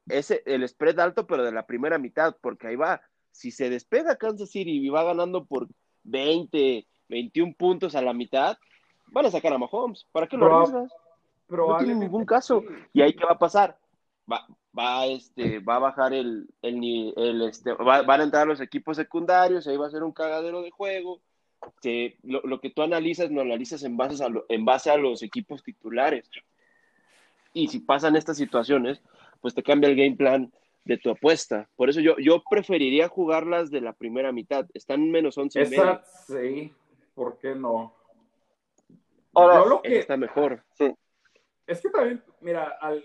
[0.07, 3.01] ese el spread alto, pero de la primera mitad, porque ahí va.
[3.31, 5.67] Si se despega Kansas City y va ganando por
[6.03, 8.57] 20, 21 puntos a la mitad,
[9.07, 10.05] van a sacar a Mahomes.
[10.11, 10.91] ¿Para qué lo arriesgas?
[11.45, 12.61] Probablemente ningún caso.
[12.61, 12.67] sí.
[12.93, 13.77] ¿Y ahí qué va a pasar?
[14.31, 14.47] Va,
[14.77, 18.61] va, este, va a bajar el, el, ni- el, este, va- van a entrar los
[18.61, 21.21] equipos secundarios, ahí va a ser un cagadero de juego.
[21.81, 24.97] Que lo, lo que tú analizas, lo analizas en base, a lo- en base a
[24.97, 26.29] los equipos titulares.
[27.53, 29.01] Y si pasan estas situaciones,
[29.41, 30.53] pues te cambia el game plan
[30.85, 31.67] de tu apuesta.
[31.75, 34.67] Por eso yo, yo preferiría jugarlas de la primera mitad.
[34.73, 35.83] Están menos 11 y medio.
[35.83, 36.73] Esa, sí,
[37.15, 37.93] ¿por qué no?
[39.33, 40.63] Ahora, Yo lo Esa que, está mejor.
[41.65, 43.03] Es que también, mira, al,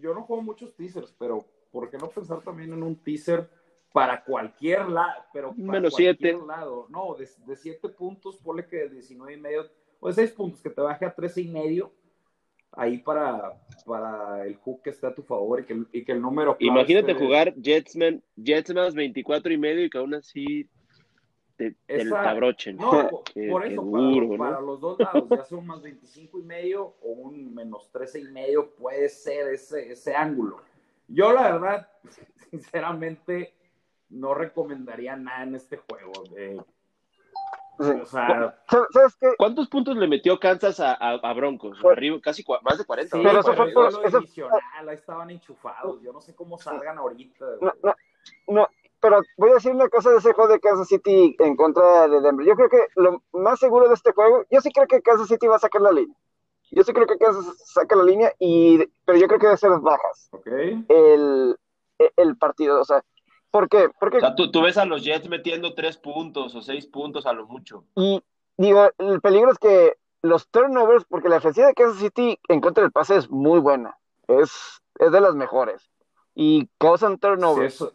[0.00, 3.48] yo no juego muchos teasers, pero ¿por qué no pensar también en un teaser
[3.92, 5.24] para cualquier lado?
[5.32, 6.38] Pero para Menos cualquier siete.
[6.46, 6.86] lado.
[6.90, 9.66] No, de, de siete puntos, ponle que de 19 y medio,
[10.00, 11.92] o de seis puntos, que te baje a 13 y medio,
[12.72, 16.12] ahí para, para el hook que esté a tu favor y que, el- y que
[16.12, 20.68] el número Imagínate esté- jugar Jetsman, Jetsman 24 y medio y que aún así
[21.68, 22.76] te, te, abrochen.
[22.76, 24.56] No, por, Qué- por qué eso, duro, para, ¿no?
[24.56, 28.20] para los dos lados, ya sea un más 25 y medio o un menos 13
[28.20, 30.58] y medio, puede ser ese, ese ángulo.
[31.08, 31.88] Yo, la verdad,
[32.50, 33.54] sinceramente,
[34.08, 36.12] no recomendaría nada en este juego.
[36.36, 36.58] eh,
[37.78, 37.90] sí.
[38.02, 39.28] o sea, ¿Sabes sabes qué?
[39.38, 41.78] ¿Cuántos puntos le metió Kansas a, a, a Broncos?
[41.80, 43.16] Fue- Arriba, casi más de 40.
[43.16, 43.28] sí, ¿no?
[43.28, 44.22] Pero eso fue por- eso-
[44.88, 46.00] ahí estaban enchufados.
[46.02, 47.44] Yo no sé cómo salgan ahorita.
[47.60, 47.94] No, no,
[48.48, 48.68] no,
[49.00, 52.20] pero voy a decir una cosa de ese juego de Kansas City en contra de
[52.20, 52.46] Denver.
[52.46, 55.46] Yo creo que lo más seguro de este juego, yo sí creo que Kansas City
[55.46, 56.16] va a sacar la línea.
[56.72, 59.70] Yo sí creo que Kansas saca la línea, y, pero yo creo que debe ser
[59.80, 60.46] bajas ¿Ok?
[60.88, 61.56] el,
[62.16, 62.80] el partido.
[62.80, 63.02] O sea,
[63.50, 63.88] ¿por qué?
[63.98, 67.26] Porque, O sea, tú, tú ves a los Jets metiendo 3 puntos o 6 puntos
[67.26, 67.84] a lo mucho.
[67.96, 68.22] y
[68.56, 72.82] digo, el peligro es que los turnovers, porque la defensiva de Kansas City en contra
[72.82, 73.96] del pase es muy buena.
[74.28, 75.90] Es, es de las mejores.
[76.36, 77.74] Y causan Sí, turnovers.
[77.74, 77.92] eso,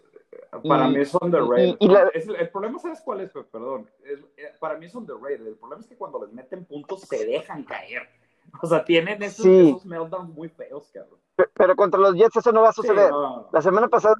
[0.61, 1.63] para Y- mí es underrated.
[1.63, 3.31] y- y la- Es- el problema, ¿sabes cuál es?
[3.31, 3.89] Pe- Perdón.
[4.03, 5.47] Es- eh, para mí es underrated.
[5.47, 8.03] El problema es que cuando les meten puntos se dejan caer.
[8.61, 9.69] O sea, tienen esos, Sí.
[9.69, 11.19] esos meltdowns muy feos, cabrón.
[11.35, 13.09] Pe- Pero contra los Jets eso no va a Sí, suceder.
[13.11, 13.49] no.
[13.51, 14.15] La semana pasada,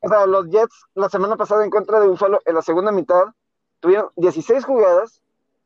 [0.00, 3.24] o sea, los Jets la semana pasada en contra de Buffalo en la segunda mitad
[3.80, 5.22] tuvieron 16 jugadas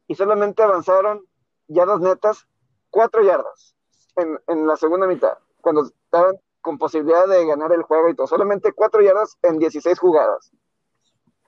[0.07, 1.25] y solamente avanzaron
[1.67, 2.47] yardas netas
[2.91, 3.75] 4 yardas
[4.17, 6.37] en, en la segunda mitad, cuando estaban
[6.69, 10.53] con posibilidad de ganar el juego y todo, solamente 4 yardas en 16 jugadas.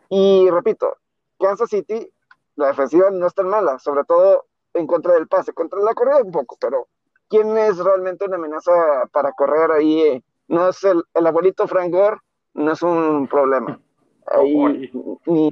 [0.09, 0.97] Y repito,
[1.39, 2.11] Kansas City,
[2.57, 6.23] la defensiva no es tan mala, sobre todo en contra del pase, contra la corrida
[6.23, 6.89] un poco, pero
[7.29, 8.73] ¿quién es realmente una amenaza
[9.13, 10.01] para correr ahí?
[10.01, 10.23] eh?
[10.49, 12.17] No es el, el abuelito Frank Gore,
[12.55, 13.79] no es un problema.
[14.27, 14.91] Ahí,
[15.27, 15.51] ni,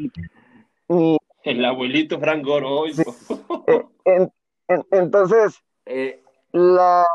[0.89, 2.93] ni- El abuelito Frank Gore hoy.
[3.67, 4.33] eh, en-
[4.69, 7.07] en- entonces, Eh, la,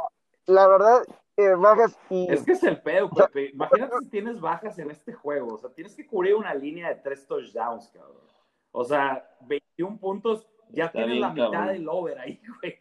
[0.48, 1.04] la verdad,
[1.38, 3.50] eh, bajas y es que es el pedo, Pepe.
[3.54, 5.56] Imagínate si tienes bajas en este juego.
[5.56, 8.22] O sea, tienes que cubrir una línea de tres touchdowns, cabrón.
[8.72, 11.74] O sea, 21 puntos, ya Está tienes bien, la mitad cabrón.
[11.74, 12.78] del over ahí, güey.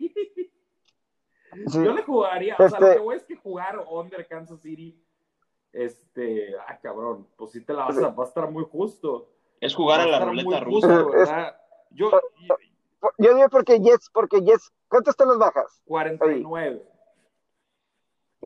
[1.66, 4.60] sí, Yo le jugaría, o sea, lo Este- que voy es que jugar under Kansas
[4.60, 5.02] City,
[5.72, 9.30] este, ah, cabrón, pues sí te la vas a, va a estar muy justo.
[9.60, 10.88] Es jugar a la ruleta rusa.
[10.88, 11.56] justo, ¿verdad?
[11.90, 12.56] Yo, yo-
[13.18, 15.80] yo digo porque Jets, porque Jets, ¿cuántas están las bajas?
[15.86, 16.82] 49.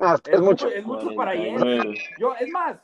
[0.00, 0.68] Ah, es, Es, mucho.
[0.68, 1.58] es mucho para Jets.
[1.62, 1.94] 49.
[2.18, 2.76] Yo, es más,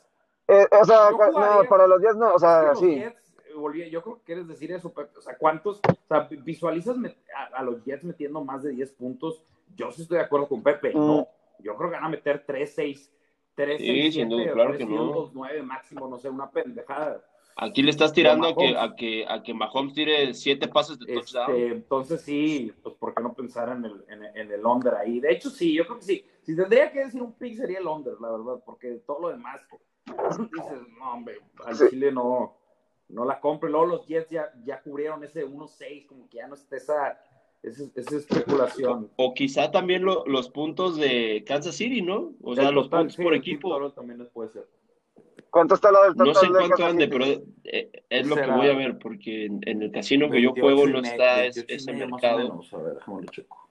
[0.47, 2.95] Eh, o sea, no, para los Jets no, o sea, los sí.
[2.95, 5.17] Jets, eh, volví- yo creo que quieres decir eso, Pepe.
[5.17, 5.79] O sea, ¿cuántos?
[5.87, 9.41] O sea, visualizas met- a, a los Jets metiendo más de 10 puntos.
[9.75, 10.89] Yo sí estoy de acuerdo con Pepe.
[10.93, 10.97] Mm.
[10.99, 11.27] No,
[11.59, 13.11] yo creo que van a meter 3, 6,
[13.55, 15.03] 3, Sí, 6, sin 7, duda, claro 3, que no.
[15.05, 17.21] 2, 9 máximo, no sé, una pendejada.
[17.55, 18.91] Aquí le estás tirando a que, Mahomes.
[18.91, 21.51] a que, a que Mahomes tire siete pases de touchdown.
[21.55, 25.19] Este, entonces sí, pues ¿por qué no pensar en el, en, en el under ahí?
[25.19, 26.25] De hecho, sí, yo creo que sí.
[26.41, 29.61] Si tendría que decir un pick sería el under, la verdad, porque todo lo demás,
[30.05, 31.85] dices, no, hombre, al Sí.
[31.91, 32.57] Chile no,
[33.09, 33.69] no la compro.
[33.69, 37.19] Y Luego los Jets ya, ya cubrieron ese 1-6, como que ya no está esa,
[37.61, 39.11] esa, esa especulación.
[39.15, 42.33] O quizá también lo- los puntos de Kansas City, ¿no?
[42.41, 43.91] O sea, los total, puntos sí, por equipo.
[43.91, 44.67] también les puede ser.
[45.53, 48.69] ¿Cuánto está la del total No sé cuánto ande, pero eh, es lo que voy
[48.69, 51.71] a ver, porque en, en el casino que yo 28 juego no está es- 28
[51.71, 52.37] y ese más o mercado.
[52.39, 52.73] menos.
[52.73, 53.69] A ver, déjame lo checo.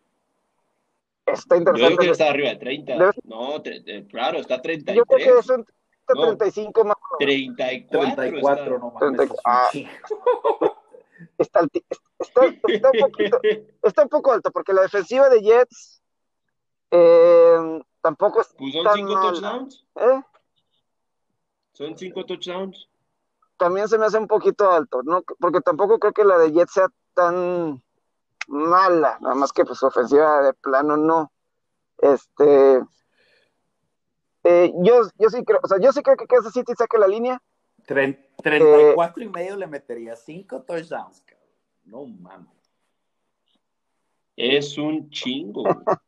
[1.27, 2.11] Está Yo digo que interesante.
[2.13, 2.93] está arriba de 30.
[2.99, 5.39] Debe- No, tre- eh, claro, está Yo creo que 33.
[5.41, 5.67] es un
[6.15, 6.23] No.
[6.37, 6.97] 35 más.
[7.19, 8.15] 34.
[8.15, 8.79] 34, está.
[8.79, 9.17] no mames.
[9.17, 9.71] 30, es un ah.
[11.39, 11.61] Está,
[12.21, 13.41] está, está un poquito,
[13.83, 16.01] está un poco alto, porque la defensiva de Jets
[16.93, 19.85] eh, tampoco es Pues son tan 5 mala, touchdowns.
[19.97, 20.23] ¿eh?
[21.73, 22.89] Son 5 touchdowns.
[23.57, 25.23] También se me hace un poquito alto, ¿no?
[25.39, 27.83] Porque tampoco creo que la de Jets sea tan
[28.49, 31.33] mala, nada más que pues su ofensiva de plano no.
[31.99, 32.83] Este,
[34.45, 37.07] eh, yo, yo sí creo, o sea, yo sí creo que Kansas City saque la
[37.07, 37.41] línea.
[37.87, 41.49] Tren- 34 y medio le metería 5 touchdowns, cabrón.
[41.85, 42.49] No mames.
[44.37, 45.65] Es un chingo.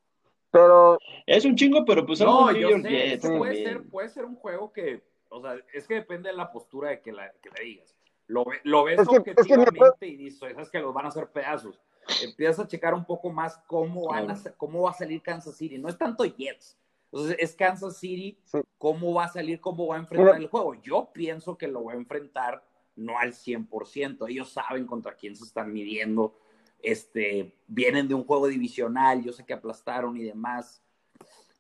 [0.50, 4.72] Pero es un chingo, pero pues No, yo sé, puede ser, puede ser un juego
[4.72, 5.04] que,
[5.36, 7.94] o sea, es que depende de la postura de que, la, que le digas.
[8.26, 11.04] Lo, lo ves Es que- es que me objetivamente y dices, es que los van
[11.06, 11.80] a hacer pedazos.
[12.22, 15.78] Empiezas a checar un poco más cómo, van a, cómo va a salir Kansas City.
[15.78, 16.78] No es tanto Jets.
[17.12, 18.58] Entonces, es Kansas City, Sí.
[18.78, 20.74] cómo va a salir, cómo va a enfrentar el juego.
[20.82, 22.64] Yo pienso que lo va a enfrentar
[22.96, 24.26] no al 100%.
[24.28, 26.36] Ellos saben contra quién se están midiendo.
[26.82, 30.82] Este, vienen de un juego divisional, yo sé que aplastaron y demás.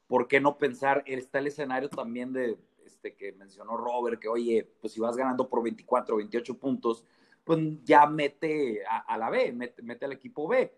[0.06, 1.02] ¿Por qué no pensar?
[1.06, 2.58] Está el escenario también de
[2.94, 7.04] este que mencionó Robert, que oye, pues si vas ganando por 24, 28 puntos,
[7.44, 10.72] pues ya mete a, a la B, mete, mete al equipo B.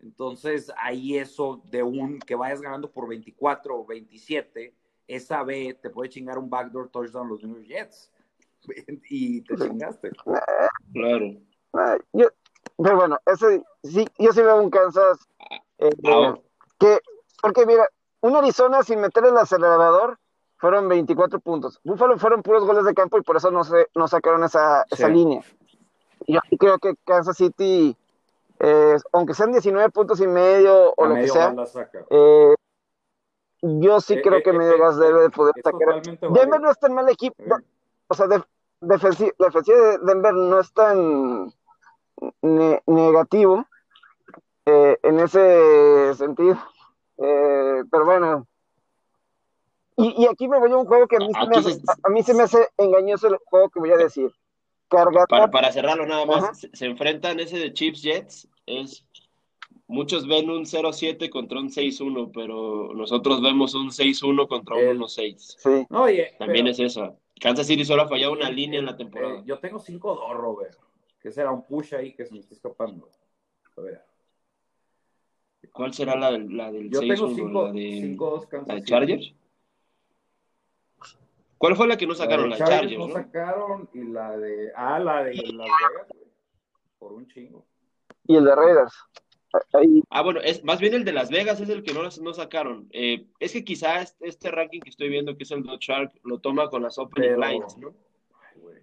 [0.00, 4.74] Entonces, ahí eso de un que vayas ganando por 24 o 27,
[5.06, 8.12] esa B te puede chingar un backdoor touchdown los New York Jets.
[9.10, 10.10] Y te chingaste.
[10.92, 11.26] Claro.
[12.12, 12.28] yo,
[12.76, 15.18] pero bueno, ese, sí, yo sí veo un Kansas
[15.78, 16.40] eh, Ahora-
[16.78, 16.98] que,
[17.40, 17.88] porque mira,
[18.20, 20.18] un Arizona sin meter el acelerador
[20.62, 21.80] fueron 24 puntos.
[21.82, 25.08] Buffalo fueron puros goles de campo y por eso no se, no sacaron esa, esa
[25.08, 25.42] línea.
[26.28, 27.96] Yo creo que Kansas City,
[28.60, 31.52] eh, aunque sean 19 puntos y medio o A lo que sea,
[32.10, 32.54] eh,
[33.60, 36.00] yo sí Eh, creo eh, que medio gas debe de poder sacar.
[36.32, 37.42] Denver no es tan mal equipo,
[38.06, 38.44] o sea, de-
[38.80, 41.52] defensiva de Denver no es tan
[42.40, 43.66] ne- negativo
[44.64, 46.56] en ese sentido.
[47.16, 48.46] Pero bueno.
[49.96, 51.82] Y, y aquí me voy a un juego que a mí, se me hace, se-
[52.02, 54.30] a mí se me hace engañoso el juego que voy a decir.
[54.88, 56.54] Cargar Para, para cerrarlo nada más, Ajá.
[56.54, 59.06] se, se enfrentan ese de Chiefs Jets, es
[59.86, 64.98] muchos ven un 0-7 contra un 6-1, pero nosotros vemos un 6-1 contra un El-
[65.00, 65.34] 1-6.
[65.58, 65.86] Sí.
[65.90, 67.14] Oye, También pero- es esa.
[67.40, 69.42] Kansas City solo ha fallado una línea en la eh, temporada.
[69.44, 70.78] yo tengo 5-2, Robert.
[71.20, 73.08] Que será un push ahí que se me está escapando.
[73.76, 74.02] A ver.
[75.72, 77.66] ¿Cuál será la del, la del Yo tengo 6-1?
[77.66, 77.80] ¿La de,
[78.16, 78.90] 5-2 la Kansas de City.
[78.90, 79.34] Chargers?
[81.62, 82.50] ¿Cuál ¿Cuál fue la que no sacaron?
[82.50, 83.14] La, de Chargers, no ¿no?
[83.14, 84.72] sacaron y la de.
[84.74, 86.22] Ah, la de Las Vegas, güey.
[86.98, 87.64] Por un chingo.
[88.26, 88.92] Y el de Raiders.
[89.72, 92.34] Ahí, Ah, bueno, es, más bien el de Las Vegas es el que no, no
[92.34, 92.88] sacaron.
[92.90, 96.10] Eh, es que quizás este, este ranking que estoy viendo, que es el Dot Shark,
[96.24, 97.94] lo toma con las opening Pero- lines, ¿no?
[98.54, 98.80] Ay.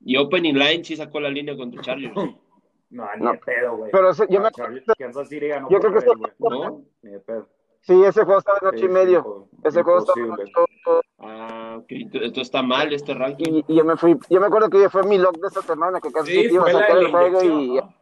[0.00, 2.14] Y opening line sí sacó la línea contra Chargers,
[2.88, 3.32] No, ni No.
[3.32, 3.90] de pedo, güey.
[3.90, 6.60] Pero ese- yo me- Chargers- Kansas City ganó yo por creo que güey.
[6.60, 6.84] ¿no?
[7.02, 7.48] Ni de pedo.
[7.86, 9.48] Sí, ese juego estaba en ocho Sí, y medio.
[9.62, 11.00] Ese juego estaba en ocho.
[11.18, 11.86] Ah, ok.
[11.88, 13.52] Entonces está mal este ranking.
[13.52, 16.00] Y, y yo me fui, yo me acuerdo que fue mi log de esta semana,
[16.00, 17.94] que casi Sí, iba a sacar el juego y ¿no?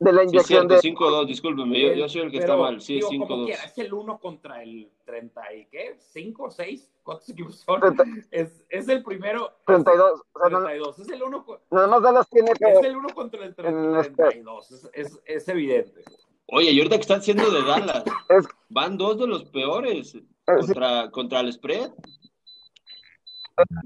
[0.00, 2.62] de la Sí, inyección cierto, de 5-2, discúlpeme, yo, yo soy el que Pero, está
[2.62, 2.80] mal.
[2.80, 3.44] Sí, digo, como 5-2.
[3.46, 7.80] quiera, es el 1 contra el 30 y qué, 5, 6, ¿cuántos equipos son?
[7.80, 9.50] Treinta- Es, es el primero.
[9.66, 10.20] 32.
[10.32, 12.70] O sea, no- 32, es el 1 nada más Dallas tiene que...
[12.70, 16.04] es el uno contra el En el 32, es, es, es evidente.
[16.50, 20.26] Oye, y ahorita que están siendo de Dallas, Es- van dos de los peores sí.
[20.44, 21.90] contra, contra el spread.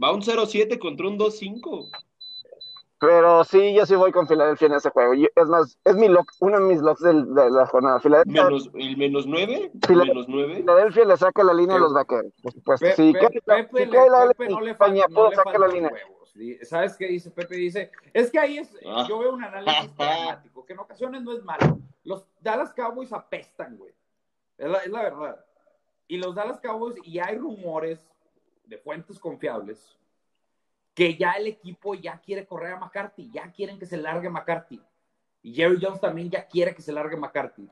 [0.03, 1.91] Va un 0-7 contra un 2-5.
[3.01, 5.13] Pero sí, yo sí voy con Filadelfia en ese juego.
[5.15, 7.13] es más, es mi lock, uno de mis locks de,
[7.51, 7.99] la jornada.
[7.99, 9.73] Filadelfia, menos, ¿El menos nueve?
[9.85, 10.55] Filadelfia, menos nueve?
[10.57, 12.87] Filadelfia le saca la línea a los vaqueros, por supuesto.
[12.95, 13.93] sí, Pepe, Pepe, le,
[14.37, 15.91] Pepe no le falta, no le falta la línea.
[15.91, 16.23] Huevos.
[16.63, 17.57] ¿Sabes qué dice Pepe?
[17.57, 19.05] Dice, es que ahí es, ah.
[19.09, 21.79] yo veo un análisis pragmático, que en ocasiones no es malo.
[22.05, 23.93] Los Dallas Cowboys apestan, güey.
[24.59, 25.45] Es la, es la verdad.
[26.09, 28.07] Y los Dallas Cowboys, y hay rumores
[28.65, 29.97] de fuentes confiables,
[30.95, 34.81] que ya el equipo ya quiere correr a McCarthy, ya quieren que se largue McCarthy.
[35.43, 37.69] Y Jerry Jones también ya quiere que se largue McCarthy.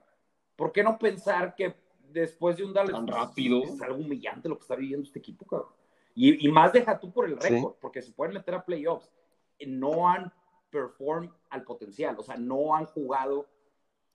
[0.57, 1.74] ¿Por qué no pensar que
[2.09, 5.45] después de un Dallas tan rápido es algo humillante lo que está viviendo este equipo,
[5.45, 5.72] cabrón?
[6.14, 9.11] Y, más deja tú por el récord, porque se pueden meter a playoffs.
[9.66, 10.33] No han
[10.70, 13.49] perform al potencial, o sea, no han jugado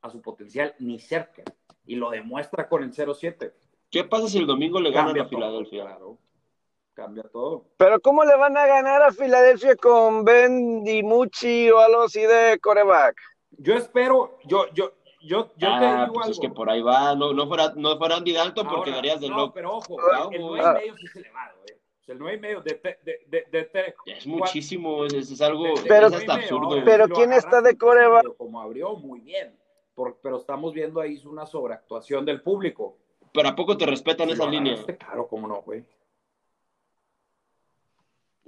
[0.06, 1.44] a su potencial ni cerca.
[1.86, 3.54] Y lo demuestra con el 0-7.
[3.92, 5.84] ¿Qué pasa si el domingo le ganan a Filadelfia?
[5.84, 6.20] Claro
[6.96, 7.66] cambia todo.
[7.78, 12.58] Pero ¿cómo le van a ganar a Filadelfia con Ben DiMucci o algo así de
[12.60, 13.18] coreback?
[13.58, 17.16] Yo espero, yo, yo, yo, yo ah, te digo pues es que por ahí va,
[17.16, 19.54] no, no fuera, no fuera Andy Dalton porque darías de no, loco.
[19.54, 19.98] pero ojo,
[20.32, 21.78] el 9 y medio sí es elevado, eh.
[22.08, 26.14] el 9 y medio de, de, de, de, Es muchísimo, es, es algo pero, es
[26.14, 26.82] hasta absurdo.
[26.84, 28.36] Pero ¿quién está de coreback?
[28.38, 29.56] Como abrió, muy bien.
[29.96, 32.98] Por, pero estamos viendo ahí una sobreactuación del público.
[33.34, 34.78] ¿Pero a poco te respetan esa línea?
[34.98, 35.86] Claro, cómo no, güey.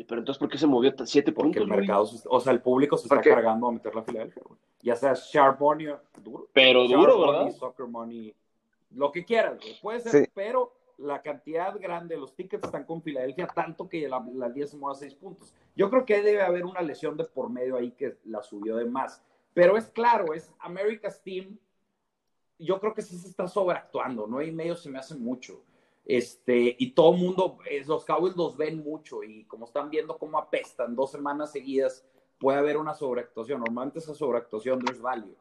[0.06, 1.46] Pero entonces, ¿por qué se movió 7 puntos?
[1.46, 4.44] Porque el mercado, o sea, el público se está cargando a meter a Filadelfia,
[4.82, 5.88] Ya sea Sharp Money,
[6.22, 6.48] duro.
[6.54, 7.52] Pero duro, ¿verdad?
[7.52, 8.34] Soccer Money,
[8.92, 13.90] lo que quieras, Puede ser, pero la cantidad grande, los tickets están con Filadelfia, tanto
[13.90, 15.54] que la, la 10 se mueve a 6 puntos.
[15.76, 18.86] Yo creo que debe haber una lesión de por medio ahí que la subió de
[18.86, 19.24] más.
[19.58, 21.58] Pero es claro, es America's Team.
[22.60, 24.40] Yo creo que sí se está sobreactuando, ¿no?
[24.40, 25.64] Y medio se me hace mucho.
[26.06, 30.38] Este, y todo el mundo, los Cowboys los ven mucho y como están viendo cómo
[30.38, 32.06] apestan dos semanas seguidas,
[32.38, 33.62] puede haber una sobreactuación.
[33.62, 35.36] Normalmente esa sobreactuación no es value.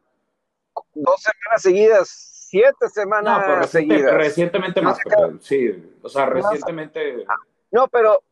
[0.95, 4.15] Dos semanas seguidas, siete semanas seguidas.
[4.15, 4.97] Recientemente más,
[5.41, 7.23] sí, o sea, recientemente.
[7.69, 8.23] No, pero,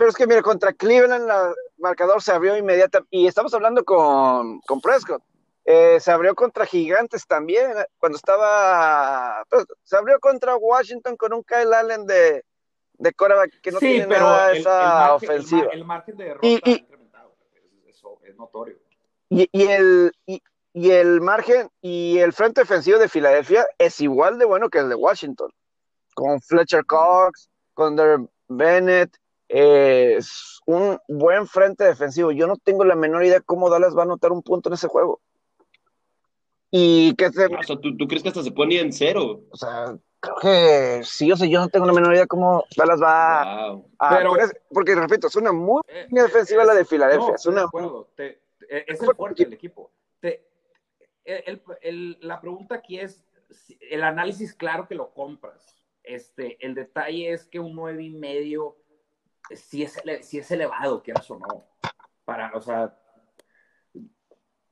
[0.00, 4.60] pero, es que mira, contra Cleveland el marcador se abrió inmediatamente y estamos hablando con,
[4.60, 5.22] con Prescott.
[5.66, 9.44] Eh, se abrió contra Gigantes también, eh, cuando estaba.
[9.50, 12.44] Pues, se abrió contra Washington con un Kyle Allen de,
[12.94, 13.14] de
[13.62, 15.68] que no tiene nada esa ofensiva.
[15.72, 17.36] El, margen de derrota y, incrementado,
[17.86, 18.78] eso es notorio.
[19.28, 20.42] Y, y el, y,
[20.90, 24.94] el margen y el frente defensivo de Filadelfia es igual de bueno que el de
[24.94, 25.52] Washington.
[26.14, 28.18] Con Fletcher Cox, con Der
[29.52, 32.30] Es un buen frente defensivo.
[32.30, 34.86] Yo no tengo la menor idea cómo Dallas va a anotar un punto en ese
[34.86, 35.20] juego.
[36.70, 37.46] Y que se...
[37.46, 39.40] O sea, ¿tú, crees que hasta se pone en cero?
[39.50, 43.02] O sea, creo que sí, o sea, yo no tengo la menor idea cómo Dallas
[43.02, 43.82] va a...
[44.10, 44.34] Pero,
[44.72, 47.34] porque, repito, es una muy eh, defensiva la de Filadelfia.
[47.34, 47.66] es una...
[48.14, 49.90] Te, es el fuerte del equipo.
[50.20, 50.46] Te,
[51.24, 53.24] el, el, la pregunta aquí es,
[53.80, 55.74] el análisis claro que lo compras.
[56.04, 58.76] Este, el detalle es que un nueve y medio
[59.54, 61.64] sí es, sí es elevado, quieras o no.
[62.24, 62.96] Para, o sea,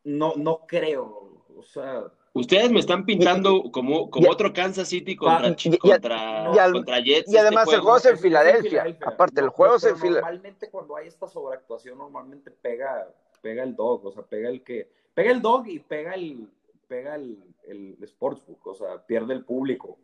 [0.04, 2.04] no, no creo o sea,
[2.34, 7.32] Ustedes me están pintando como, como otro Kansas City contra, contra, contra Jets.
[7.32, 8.96] Y además este el juego es en Filadelfia.
[9.04, 10.20] Aparte, el juego es en Filadelfia.
[10.20, 14.88] Normalmente cuando hay esta sobreactuación, normalmente pega, pega el dog, o sea, pega el que.
[15.14, 16.48] Pega el dog y pega el,
[16.86, 19.98] pega el, el sportsbook, o sea, pierde el público.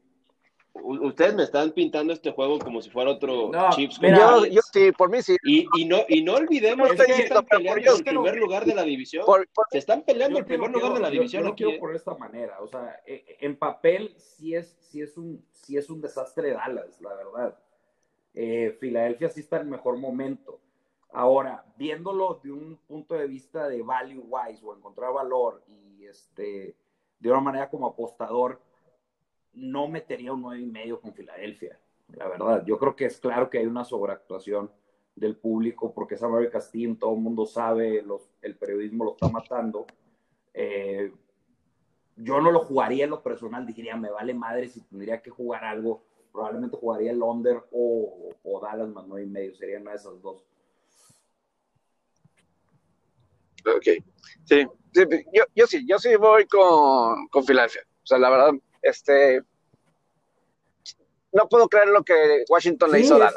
[0.74, 4.00] Ustedes me están pintando este juego como si fuera otro Chips.
[4.00, 5.36] yo, sí, por mí sí.
[5.44, 8.82] Y, y no, y no olvidemos que se están peleando el primer lugar de la
[8.82, 9.24] división.
[9.70, 11.44] se están peleando el primer lugar de la división.
[11.44, 11.78] Yo, no quiero ¿eh?
[11.78, 12.60] por esta manera.
[12.60, 17.00] O sea, eh, en papel sí es, sí es, un, sí es un desastre Dallas,
[17.00, 17.58] la verdad.
[18.34, 20.60] Eh, Filadelfia sí está en mejor momento.
[21.12, 26.74] Ahora, viéndolo de un punto de vista de value wise o encontrar valor y este,
[27.20, 28.60] de una manera como apostador,
[29.54, 31.78] no metería un 9 y medio con Filadelfia,
[32.08, 32.64] la verdad.
[32.66, 34.70] Yo creo que es claro que hay una sobreactuación
[35.14, 39.28] del público porque es America's Team, todo el mundo sabe, los, el periodismo lo está
[39.28, 39.86] matando.
[40.52, 41.12] Eh,
[42.16, 45.64] yo no lo jugaría en lo personal, diría, me vale madre si tendría que jugar
[45.64, 49.96] algo, probablemente jugaría el under o, o Dallas más 9 y medio, serían una de
[49.96, 50.44] esas dos.
[53.66, 54.04] Ok,
[54.44, 57.82] sí, yo, yo, sí, yo sí voy con, con Filadelfia.
[58.02, 58.52] O sea, la verdad,
[58.84, 59.42] este,
[61.32, 63.36] no puedo creer lo que Washington le hizo a Dallas.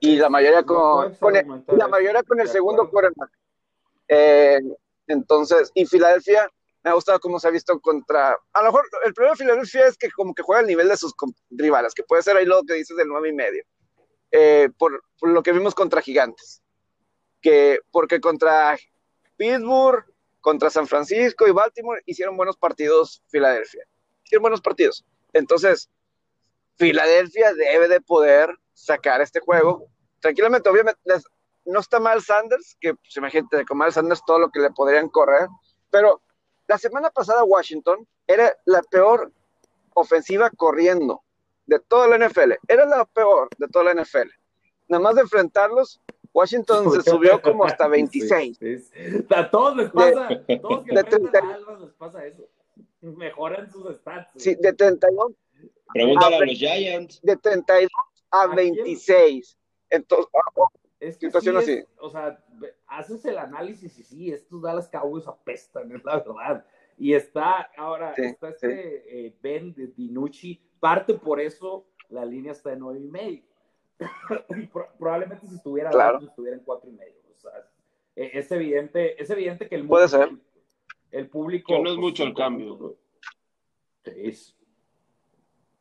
[0.00, 3.30] y la mayoría con, el, la mayoría con el segundo quarterback.
[4.08, 4.60] Eh,
[5.06, 6.50] entonces, y Filadelfia,
[6.82, 8.36] me ha gustado cómo se ha visto contra.
[8.52, 10.96] A lo mejor el problema de Filadelfia es que como que juega al nivel de
[10.96, 11.14] sus
[11.50, 13.64] rivales, que puede ser ahí lo que dices del 9 y medio.
[14.30, 16.62] Eh, por, lo que vimos contra Gigantes.
[17.40, 18.76] Que, porque contra
[19.36, 20.04] Pittsburgh,
[20.40, 23.84] contra San Francisco y Baltimore, hicieron buenos partidos Filadelfia.
[24.28, 25.06] Hicieron buenos partidos.
[25.32, 25.88] Entonces,
[26.76, 29.86] Filadelfia debe de poder sacar este juego.
[30.20, 31.00] Tranquilamente, obviamente,
[31.64, 35.08] no está mal Sanders, que pues, imagínate, con mal Sanders todo lo que le podrían
[35.08, 35.48] correr,
[35.90, 36.20] pero
[36.66, 39.32] la semana pasada Washington era la peor
[39.94, 41.22] ofensiva corriendo
[41.64, 42.52] de toda la NFL.
[42.68, 44.28] Era la peor de toda la NFL.
[44.88, 46.02] Nada más de enfrentarlos,
[46.34, 48.58] Washington se subió como hasta 26.
[49.34, 52.46] A todos les pasa, de, todos que de 30, a les pasa eso.
[53.00, 54.30] Mejoran sus stats.
[54.36, 55.32] Sí, de 32.
[55.92, 57.20] Pregúntale a, a, los Giants.
[57.22, 57.90] De 32
[58.30, 59.58] a, 26.
[59.90, 60.30] Entonces,
[61.00, 61.88] es que situación sí es, así.
[62.00, 62.44] O sea,
[62.86, 66.64] haces el análisis y sí, estos Dallas Cowboys apestan, es la verdad.
[66.96, 69.08] Y está, ahora, sí, está este sí.
[69.08, 73.42] eh, Ben de Dinucci, parte por eso la línea está en 9 y medio.
[74.98, 76.18] probablemente si estuviera claro.
[76.20, 77.20] estuviera en 4 y medio.
[77.36, 77.52] O sea,
[78.16, 80.40] e, es evidente, es evidente que el puede ser el
[81.28, 82.96] público que no es mucho el cambio.
[84.04, 84.54] Es.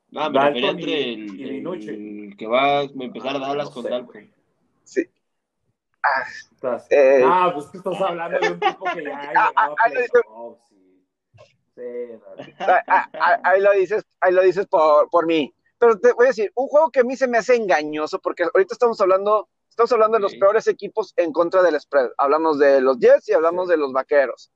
[0.09, 3.84] No, me refería entre el, el, el, que va a empezar a Dallas no con
[3.84, 4.32] sé, Dalton.
[4.84, 5.09] Sí.
[6.03, 6.23] Ah,
[6.53, 9.65] Estás, eh, ah, pues que estás hablando de un tipo que ya llegaba ah, a
[9.65, 11.03] ah, playoffs y-
[11.75, 11.82] Sí,
[12.13, 12.65] no.
[12.65, 15.53] ah, ah, ah, ahí lo dices, ahí lo dices por, por mí.
[15.78, 18.43] Pero te voy a decir, un juego que a mí se me hace engañoso, porque
[18.43, 22.09] ahorita estamos hablando, estamos hablando de los peores equipos en contra del spread.
[22.17, 23.71] Hablamos de los Jets y hablamos Sí.
[23.71, 24.51] de los Vaqueros.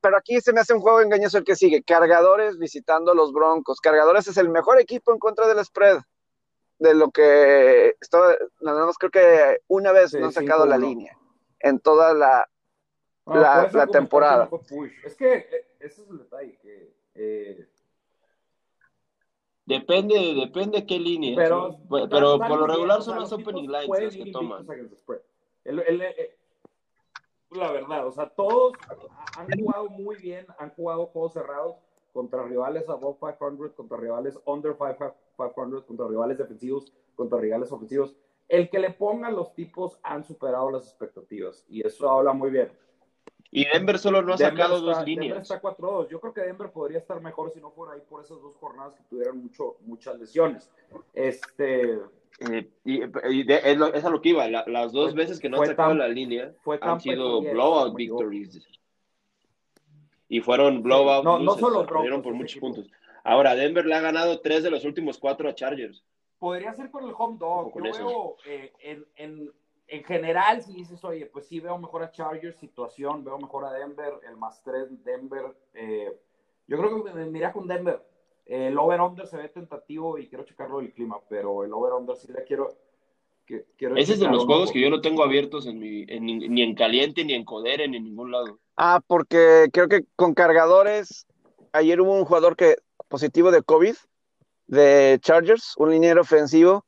[0.00, 1.82] Pero aquí se me hace un juego engañoso el que sigue.
[1.82, 3.80] Cargadores visitando a los Broncos.
[3.80, 5.98] Cargadores es el mejor equipo en contra del spread.
[6.78, 10.76] De lo que estaba, nada más creo que una vez Sí, no han sacado la
[10.76, 10.80] 5-1.
[10.88, 11.18] línea
[11.60, 12.46] en toda la,
[13.24, 14.48] No, la- que temporada.
[15.04, 17.66] Es que eh, ese es el detalle, que eh,
[19.64, 21.34] Depende, depende qué línea.
[21.34, 21.78] pero, ¿sí?
[22.10, 24.66] Pero, por lo regular son los opening lines las que toman.
[25.64, 26.02] El- el-
[27.50, 28.72] la verdad, o sea, todos
[29.38, 31.76] han jugado muy bien, han jugado juegos cerrados
[32.12, 38.16] contra rivales above 500, contra rivales under 500, contra rivales defensivos, contra rivales ofensivos.
[38.48, 42.70] El que le pongan los tipos han superado las expectativas y eso habla muy bien.
[43.50, 45.42] Y Denver solo no ha Denver sacado está- dos Denver líneas.
[45.42, 46.08] está 4-2.
[46.08, 48.94] Yo creo que Denver podría estar mejor si no fuera ahí por esas dos jornadas
[48.94, 50.70] que tuvieron mucho, muchas lesiones.
[51.14, 52.00] Este,
[52.40, 54.46] Eh, y, y de- es, lo- es a lo que iba.
[54.48, 57.92] la- las dos Fue- veces que no han sacado la línea fue han sido blowout
[57.92, 58.60] me victories.
[60.28, 62.66] Y fueron blowout No, no solo perdieron por muchos equipo.
[62.74, 62.90] puntos.
[63.24, 66.04] Ahora, Denver le ha ganado tres de los últimos cuatro a Chargers.
[66.38, 67.72] podría ser con el home dog.
[67.74, 69.52] Yo veo eh, en, en,
[69.88, 73.72] en general, si dices, oye, pues sí veo mejor a Chargers, situación, veo mejor a
[73.72, 75.56] Denver, el más 3 Denver.
[75.74, 76.12] eh,
[76.68, 78.02] yo creo que me mira con Denver.
[78.46, 82.44] El over-under se ve tentativo y quiero checarlo del clima, pero el over-under sí le
[82.44, 82.68] quiero.
[83.44, 86.26] que- quiero Ese es de los juegos que yo no tengo abiertos en mi, en,
[86.26, 88.58] ni ni en caliente, ni en Codere, ni en ningún lado.
[88.76, 91.26] Ah, porque creo que con cargadores,
[91.72, 92.76] ayer hubo un jugador que
[93.08, 93.94] positivo de COVID
[94.66, 96.84] de Chargers, un liniero ofensivo.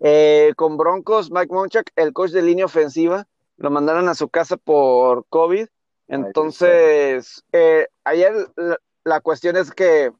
[0.00, 4.56] Eh, con Broncos, Mike Monchak, el coach de línea ofensiva, lo mandaron a su casa
[4.56, 5.66] por COVID.
[6.08, 10.10] Entonces, eh, ayer la, la cuestión es que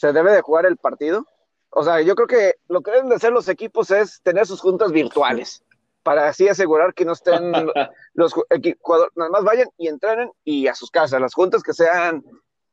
[0.00, 1.26] se debe de jugar el partido.
[1.68, 4.62] O sea, yo creo que lo que deben de hacer los equipos es tener sus
[4.62, 5.62] juntas virtuales
[6.02, 7.52] para así asegurar que no estén
[8.14, 12.24] los jugadores, nada más vayan y entrenen y a sus casas, las juntas que sean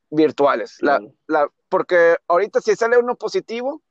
[0.10, 0.78] virtuales.
[0.80, 1.14] La, Claro.
[1.28, 3.82] la, porque ahorita si sale uno positivo,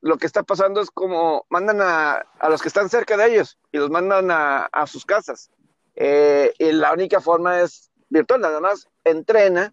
[0.00, 3.60] lo que está pasando es como mandan a, a los que están cerca de ellos
[3.70, 5.52] y los mandan a, a sus casas.
[5.94, 9.72] Eh, y la única forma es virtual, nada más entrena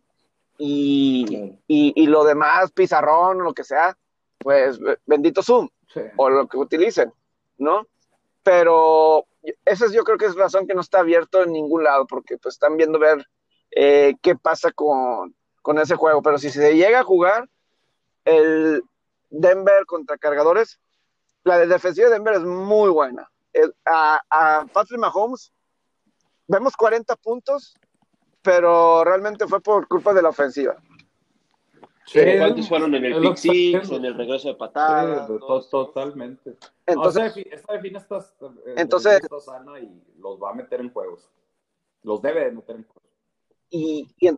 [0.59, 1.45] y, Claro.
[1.67, 3.97] y, y lo demás, pizarrón o lo que sea,
[4.37, 6.01] pues bendito Zoom Sí.
[6.17, 7.11] o lo que utilicen,
[7.57, 7.87] ¿no?
[8.43, 9.25] Pero
[9.65, 12.37] esa es yo creo que es razón que no está abierto en ningún lado, porque
[12.37, 13.25] pues están viendo ver
[13.71, 16.21] eh, qué pasa con, con ese juego.
[16.21, 17.49] Pero si se llega a jugar
[18.25, 18.83] el
[19.29, 20.79] Denver contra cargadores,
[21.43, 23.29] la de defensiva de Denver es muy buena.
[23.53, 25.51] El- a, a Patrick Mahomes
[26.47, 27.75] vemos 40 puntos,
[28.41, 30.75] pero realmente fue por culpa de la ofensiva.
[32.05, 35.27] Sí, ¿Cuántos fueron en el pick six, en el regreso de Sí, patada?
[35.27, 35.69] to- todo eso?
[35.69, 36.57] totalmente.
[36.87, 40.53] Entonces, o sea, defi- esta define está, eh, Entonces- está sana y los va a
[40.55, 41.29] meter en juegos.
[42.01, 43.03] Los debe de meter en juegos.
[43.69, 44.35] y, y,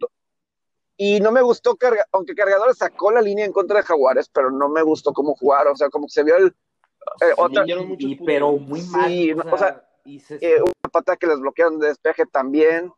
[0.97, 4.51] y no me gustó, carga, aunque Cargadores sacó la línea en contra de Jaguares, pero
[4.51, 7.87] no me gustó cómo jugar, o sea, como que se vio el, eh, otra, Dieron
[7.87, 9.07] muchos Y, pero muy mal.
[9.09, 11.87] Sí, o no, sea, o sea, y se- eh, una pata que les bloquearon de
[11.89, 12.91] despeje también,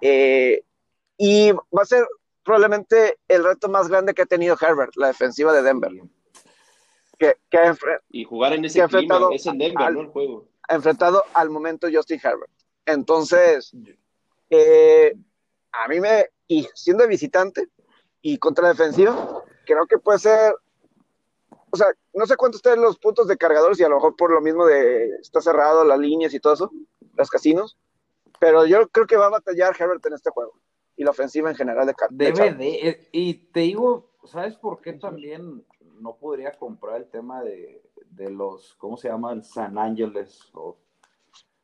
[0.00, 0.62] eh,
[1.16, 2.06] y va a ser
[2.42, 5.90] probablemente el reto más grande que ha tenido Herbert, la defensiva de Denver,
[7.18, 7.74] que, que
[8.10, 10.00] Y jugar en ese clima, enfrentado es en Denver, al- ¿no?
[10.02, 10.48] El juego.
[10.68, 12.50] ha enfrentado al momento Justin Herbert.
[12.84, 13.72] Entonces,
[14.48, 15.12] Eh,
[15.72, 17.66] a mí me, y siendo visitante
[18.22, 20.54] y contra defensiva, creo que puede ser,
[21.80, 24.32] o sea, no sé cuántos están los puntos de cargadores y a lo mejor por
[24.32, 26.70] lo mismo de está cerrado las líneas y todo eso,
[27.14, 27.76] los casinos,
[28.40, 30.58] pero yo creo que va a batallar Herbert en este juego
[30.96, 34.94] y la ofensiva en general de Debe de, eh, y te digo, ¿sabes por qué
[34.94, 35.64] también
[36.00, 39.44] no podría comprar el tema de, de los, ¿cómo se llaman?
[39.44, 40.78] San Ángeles o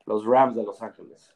[0.05, 1.35] los Rams de Los Ángeles.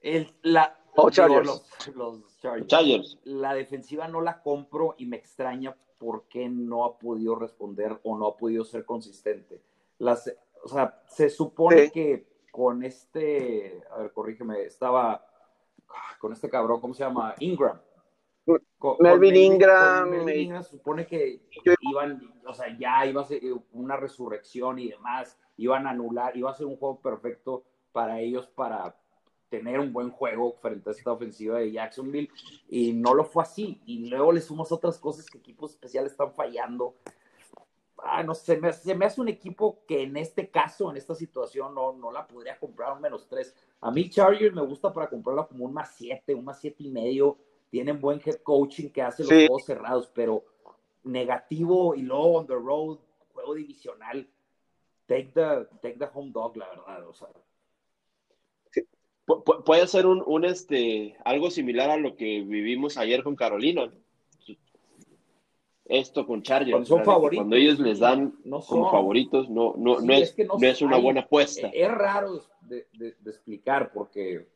[0.00, 1.46] El, la, oh, Chargers.
[1.94, 3.18] los, Chargers.
[3.24, 8.18] La defensiva no la compro y me extraña por qué no ha podido responder o
[8.18, 9.62] no ha podido ser consistente.
[9.98, 10.28] Las,
[10.64, 15.24] o sea, se supone que con este, a ver, corrígeme, estaba
[16.18, 17.36] con este cabrón, ¿cómo se llama?
[17.38, 17.80] Ingram.
[18.98, 20.10] Melvin, Ingram.
[20.10, 21.42] Melvin Ingram se supone que
[21.82, 26.50] iban, o sea, ya iba a ser una resurrección y demás, iban a anular, iba
[26.50, 27.62] a ser un juego perfecto
[27.92, 28.96] para ellos para
[29.52, 32.30] tener un buen juego frente a esta ofensiva de Jacksonville
[32.70, 33.82] y no lo fue así.
[33.84, 36.94] Y luego le sumas otras cosas que equipos especiales están fallando.
[37.98, 41.14] Ah, no sé, me, se me hace un equipo que en este caso, en esta
[41.14, 43.54] situación, no, no la podría comprar un menos tres.
[43.82, 46.88] A mí Chargers me gusta para comprarla como un más siete, un más siete y
[46.88, 47.36] medio.
[47.68, 50.44] Tienen buen head coaching que hace los juegos cerrados, pero
[51.04, 52.98] negativo y luego on the road,
[53.34, 54.26] juego divisional.
[55.06, 57.06] Take the, take the home dog, la verdad.
[57.06, 57.28] O sea,
[59.40, 63.90] puede ser un, un, este, algo similar a lo que vivimos ayer con Carolina.
[65.84, 66.72] Esto con Chargers.
[66.72, 67.42] Cuando son favoritos.
[67.42, 68.32] Cuando ellos les dan
[68.66, 71.68] como favoritos, no, no, no, es, no, es una buena apuesta.
[71.68, 74.46] Es raro de, de, explicar porque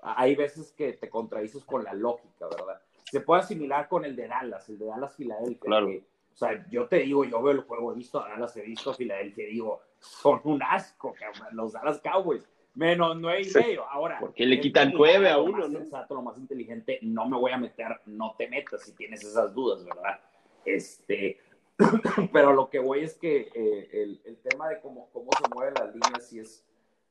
[0.00, 2.80] hay veces que te contradices con la lógica, ¿verdad?
[3.04, 5.60] Se puede asimilar con el de Dallas, el de Dallas Filadelfia.
[5.60, 5.88] Claro.
[5.88, 8.92] o sea, yo te digo, yo veo el juego, he visto a Dallas, he visto
[8.92, 11.14] a Filadelfia, digo, son un asco,
[11.52, 13.88] los Dallas Cowboys Menos nueve y medio.
[13.88, 14.18] Ahora.
[14.18, 15.78] Porque le quitan nueve a uno, ¿no?
[15.78, 19.54] Sensato, lo más inteligente, no me voy a meter, no te metas si tienes esas
[19.54, 20.20] dudas, ¿verdad?
[20.64, 21.38] Este.
[22.32, 25.74] Pero lo que voy es que eh, el, el, tema de cómo, cómo se mueven
[25.74, 26.64] las líneas sí es,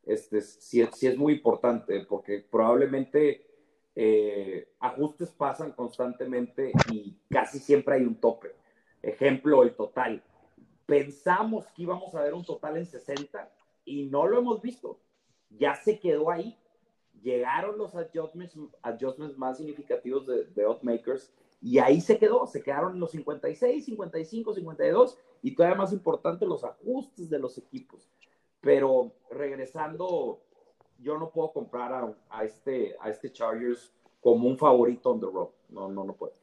[0.05, 3.45] este, sí, sí es muy importante, porque probablemente
[3.95, 8.55] eh, ajustes pasan constantemente y casi siempre hay un tope.
[9.01, 10.23] Ejemplo, el total.
[10.85, 13.51] Pensamos que íbamos a ver un total en 60
[13.85, 14.99] y no lo hemos visto
[15.57, 16.57] ya se quedó ahí.
[17.21, 22.47] Llegaron los adjustments, adjustments más significativos de, de Outmakers y ahí se quedó.
[22.47, 28.09] Se quedaron los 56, 55, 52 y todavía más importante los ajustes de los equipos.
[28.59, 30.41] Pero regresando,
[30.99, 35.27] yo no puedo comprar a, a este, a este Chargers como un favorito on the
[35.27, 35.49] road.
[35.69, 36.33] No, no, no puedo.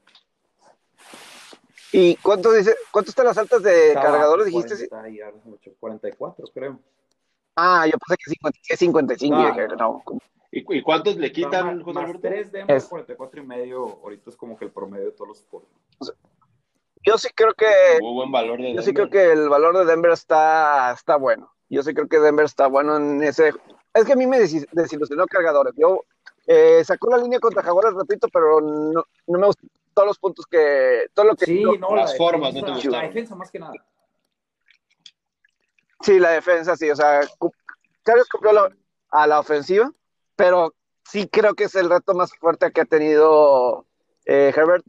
[1.92, 4.88] ¿Y cuánto dice, cuánto están las altas de cargadores, dijiste?
[5.80, 6.78] 44, creo.
[7.60, 8.16] Ah, yo pensé
[8.62, 9.36] que 55.
[9.76, 10.04] No,
[10.52, 12.20] ¿Y, cuántos le quitan, José Alberto?
[12.22, 13.98] 3 de 44 y medio.
[14.00, 15.66] Ahorita es como que el promedio de todos los sports.
[17.04, 17.66] yo sí creo que.
[18.00, 21.52] buen valor de Yo sí creo que el valor de Denver está, está bueno.
[21.68, 23.52] Yo sí creo que Denver está bueno en ese.
[23.92, 25.74] Es que a mí me desilusionó cargadores.
[25.76, 26.04] Yo
[26.46, 30.46] eh, sacó la línea contra Jaguares, repito, pero no, no me gustan todos los puntos
[30.46, 31.08] que.
[31.12, 31.44] Todo lo que.
[31.44, 32.92] Sí, no, las formas, no te gustaron.
[32.92, 33.72] La defensa más que nada.
[36.00, 37.20] Sí, la defensa sí, o sea,
[38.04, 38.68] Chargers cumplió
[39.10, 39.92] a la ofensiva,
[40.36, 43.86] pero sí creo que es el reto más fuerte que ha tenido
[44.24, 44.84] eh, Herbert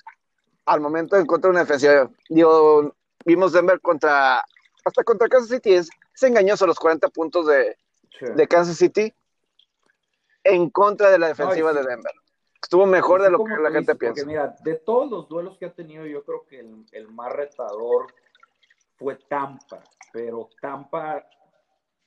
[0.66, 2.10] al momento de encontrar una defensiva.
[2.30, 2.94] Digo,
[3.26, 4.44] vimos Denver contra,
[4.86, 5.90] hasta contra Kansas City, es,
[6.22, 7.78] engañoso los 40 puntos de,
[8.20, 9.14] de, Kansas City
[10.44, 12.12] en contra de la defensiva de Denver.
[12.62, 14.22] Estuvo mejor de lo que la gente piensa.
[14.22, 17.32] Porque mira, de todos los duelos que ha tenido, yo creo que el, el más
[17.32, 18.08] retador
[19.00, 19.82] fue Tampa
[20.12, 21.26] pero Tampa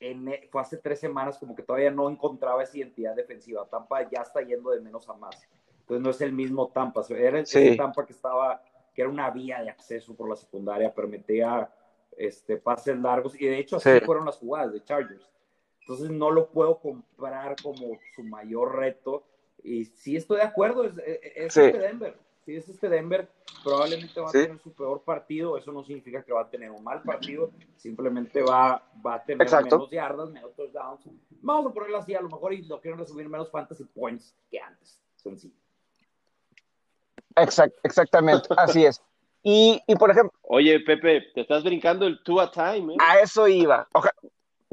[0.00, 3.66] en, fue hace tres semanas como que todavía no encontraba esa identidad defensiva.
[3.68, 5.40] Tampa ya está yendo de menos a más.
[5.80, 7.02] Entonces no es el mismo Tampa.
[7.10, 8.62] Era el Tampa que estaba,
[8.94, 11.70] que era una vía de acceso por la secundaria, permitía
[12.16, 15.30] este, pases largos y de hecho así fueron las jugadas de Chargers.
[15.80, 19.24] Entonces no lo puedo comprar como su mayor reto.
[19.64, 23.28] Y sí estoy de acuerdo, es, es, es Denver si es este Denver,
[23.62, 25.56] probablemente va a tener su peor partido.
[25.56, 29.48] Eso no significa que va a tener un mal partido, simplemente va, va a tener
[29.48, 31.08] menos yardas, menos touchdowns.
[31.40, 34.58] Vamos a ponerlo así, a lo mejor y lo quieren resumir menos fantasy points que
[34.60, 35.00] antes.
[35.16, 35.54] Sencillo.
[37.82, 39.00] exactamente, así es.
[39.44, 40.38] Y, y, por ejemplo.
[40.42, 42.96] Oye, Pepe, te estás brincando el two a time, ¿eh?
[43.00, 43.88] A eso iba.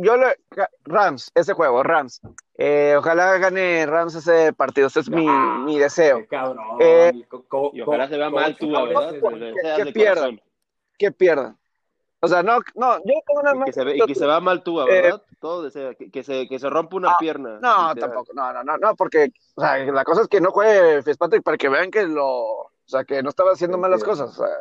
[0.01, 0.37] Yo le,
[0.85, 2.21] Rams, ese juego, Rams.
[2.57, 6.25] Eh, ojalá gane Rams ese partido, ese es mi, ah, mi deseo.
[6.79, 7.11] Eh,
[7.73, 9.13] y ojalá se vea mal tú, ¿verdad?
[9.75, 10.41] Que, pierdan,
[10.97, 11.57] que pierdan.
[12.21, 14.39] O sea, no, no, yo tengo una Y que se, ve, y que se va
[14.39, 15.21] mal tú, ¿verdad?
[15.39, 17.59] Todo desea, que, que, se, que se rompe una ah, pierna.
[17.61, 17.97] No, literal.
[17.99, 21.43] tampoco, no, no, no, no, porque, o sea, la cosa es que no juegue Fitzpatrick
[21.43, 24.55] para que vean que lo, o sea, que no estaba haciendo malas cosas, o sea,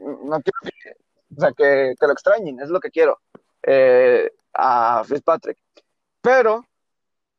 [0.00, 0.90] no quiero que,
[1.36, 3.20] o sea, que, que lo extrañen, es lo que quiero,
[3.62, 5.58] eh, a Fitzpatrick.
[6.20, 6.64] Pero,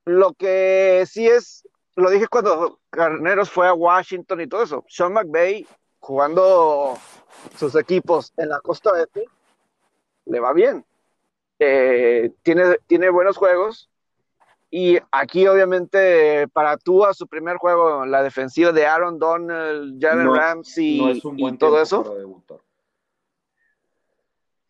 [0.05, 5.13] lo que sí es, lo dije cuando Carneros fue a Washington y todo eso, Sean
[5.13, 5.65] McVay
[5.99, 6.97] jugando
[7.57, 9.25] sus equipos en la costa oeste,
[10.25, 10.85] le va bien.
[11.59, 13.89] Eh, tiene, tiene buenos juegos.
[14.69, 20.25] Y aquí, obviamente, para tú a su primer juego, la defensiva de Aaron Donald, Jalen
[20.25, 22.03] No- Ramsey no y todo tiempo eso.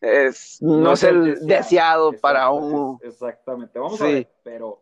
[0.00, 2.98] Es, no, es el deseado, para un.
[3.02, 3.78] Exactamente.
[3.78, 4.80] Vamos a ver, pero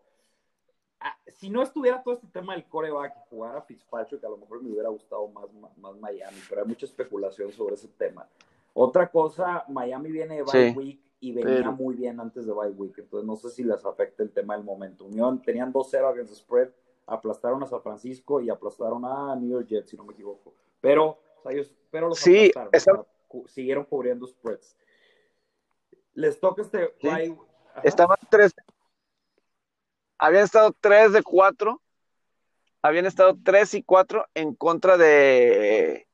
[1.00, 4.62] ah, si no estuviera todo este tema del coreback y jugara Fitzpatrick, a lo mejor
[4.62, 8.26] me hubiera gustado más, más, más Miami, pero hay mucha especulación sobre ese tema.
[8.72, 10.76] Otra cosa, Miami viene de bye Sí.
[10.76, 13.84] week y venía Pero- muy bien antes de bye week, entonces no sé si les
[13.84, 15.04] afecta el tema del momento.
[15.04, 16.70] Unión tenían 2-0 against spread,
[17.06, 20.52] aplastaron a San Francisco y aplastaron a New York Jets, si no me equivoco.
[20.80, 21.06] Pero,
[21.38, 23.06] o sea, ellos, pero los Sí, aplastaron, esa-
[23.46, 24.76] siguieron cubriendo spreads.
[26.14, 27.36] Les toca este Sí.
[27.82, 28.54] Estaban tres.
[30.18, 31.80] Habían estado tres de cuatro.
[32.82, 36.06] Habían estado tres y cuatro en contra de.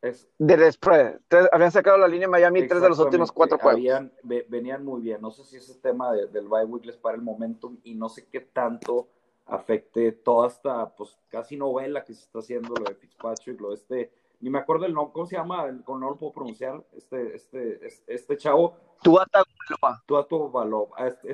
[0.00, 1.20] Es- del spread.
[1.28, 3.78] Tres- habían sacado la línea Miami tres de los últimos cuatro juegos.
[3.78, 5.20] habían- venían muy bien.
[5.20, 8.08] No sé si ese tema de- del bye week les para el momentum y no
[8.08, 9.08] sé qué tanto
[9.46, 13.74] afecte toda esta, pues casi novela que se está haciendo, lo de Fitzpatrick, lo de
[13.74, 14.12] este,
[14.42, 15.64] ni me acuerdo el nombre, ¿cómo se llama?
[15.66, 20.02] El- No lo puedo pronunciar, este, este, este, este chavo, Tua Tagovailoa.
[20.06, 20.88] Tuato Valov.
[20.98, 21.28] ah, este-.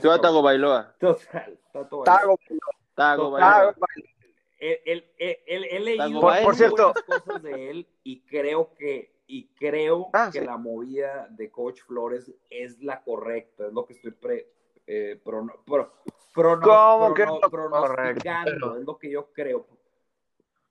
[4.60, 6.20] Él, él, él, él- he leído.
[6.20, 6.92] Por- cierto.
[7.06, 10.46] cosas de él y creo que y creo Ah, que sí.
[10.46, 14.50] la movida de Coach Flores es la correcta, es lo que estoy pre,
[14.86, 15.92] eh, prono- pro-
[16.34, 18.76] prono- ¿Cómo que prono- es lo pronosticando, correcto?
[18.80, 19.66] es lo que yo creo.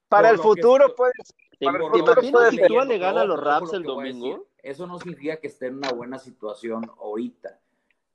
[0.09, 1.34] Para Por el que futuro, estoy- pues.
[1.60, 2.68] ¿Te, te imaginas si.
[2.68, 4.48] Tua le gana a los lo el domingo?
[4.62, 7.60] Eso no significa que esté en una buena situación ahorita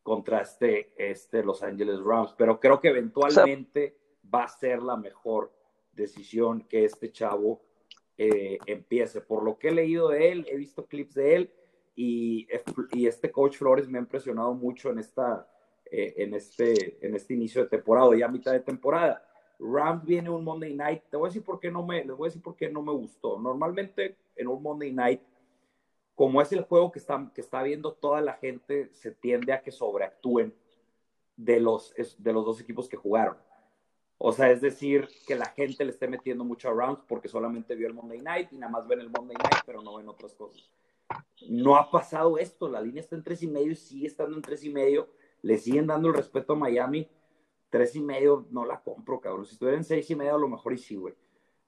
[0.03, 3.97] contra este, este Los Angeles Rams, pero creo que eventualmente
[4.33, 5.53] va a ser la mejor
[5.93, 7.63] decisión que este chavo
[8.19, 9.21] eh, empiece.
[9.21, 11.53] Por lo que he leído de él, he visto clips de él
[11.95, 12.49] y,
[12.93, 15.49] y este coach Flores me ha impresionado mucho en esta
[15.91, 19.27] eh, en este en este inicio de temporada, ya a mitad de temporada.
[19.63, 21.05] Rams viene un Monday Night.
[21.11, 22.83] Te voy a decir por qué no me, les voy a decir por qué no
[22.83, 23.39] me gustó.
[23.39, 25.21] Normalmente en un Monday Night,
[26.15, 29.63] como es el juego que está, que está viendo toda la gente, se tiende a
[29.63, 30.55] que sobreactúen
[31.37, 33.37] de los, de los dos equipos que jugaron.
[34.19, 37.75] O sea, es decir, que la gente le esté metiendo mucho a Rams porque solamente
[37.75, 40.35] vio el Monday Night y nada más ven el Monday Night, pero no ven otras
[40.35, 40.71] cosas.
[41.49, 42.69] No ha pasado esto.
[42.69, 45.09] La línea está en tres y medio y sigue estando en tres y medio.
[45.43, 47.09] Le siguen dando el respeto a Miami.
[47.73, 49.47] Tres y medio no la compro, cabrón.
[49.47, 51.15] Si estuviera en seis y medio, a lo mejor y sí, güey.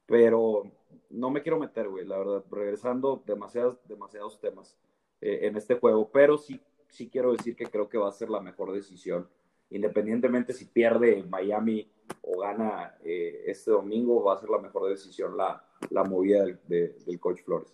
[0.05, 0.71] Pero
[1.09, 2.43] no me quiero meter, güey, la verdad.
[2.51, 4.77] Regresando demasiados, demasiados temas
[5.19, 6.07] eh, en este juego.
[6.11, 9.27] Pero sí, sí quiero decir que creo que va a ser la mejor decisión.
[9.71, 11.91] Independientemente si pierde Miami
[12.21, 16.59] o gana eh, este domingo, va a ser la mejor decisión la, la movida del,
[16.67, 17.73] de- del coach Flores.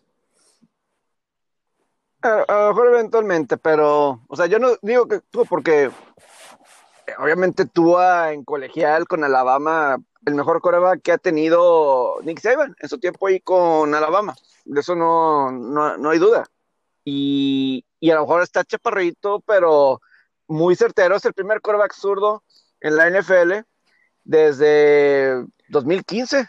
[2.21, 5.91] A, a lo mejor eventualmente, pero, o sea, yo no digo que porque eh,
[7.19, 12.89] obviamente tú en colegial con Alabama, el mejor coreback que ha tenido Nick Saban en
[12.89, 14.35] su tiempo ahí con Alabama.
[14.65, 16.45] De eso no, no, no hay duda.
[17.03, 20.01] Y, y a lo mejor está chaparrito, pero
[20.47, 21.15] muy certero.
[21.15, 22.43] Es el primer coreback zurdo
[22.79, 23.63] en la NFL
[24.23, 26.47] desde 2015,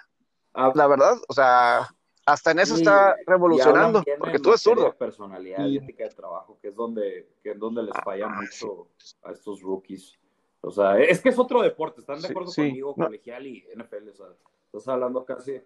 [0.55, 1.17] Ah, la verdad.
[1.29, 1.89] O sea,
[2.27, 4.99] hasta en eso y- está revolucionando, porque tú es materia de zurdo.
[4.99, 8.39] personalidad Y- y ética de trabajo, que es donde, que es donde les falla Ah,
[8.39, 8.89] mucho
[9.23, 10.19] a estos rookies.
[10.63, 12.63] O sea, es que es otro deporte, ¿están de Sí, acuerdo sí.
[12.63, 12.95] conmigo?
[12.97, 13.07] No.
[13.07, 14.27] Colegial y NFL, o sea,
[14.67, 15.61] estás hablando casi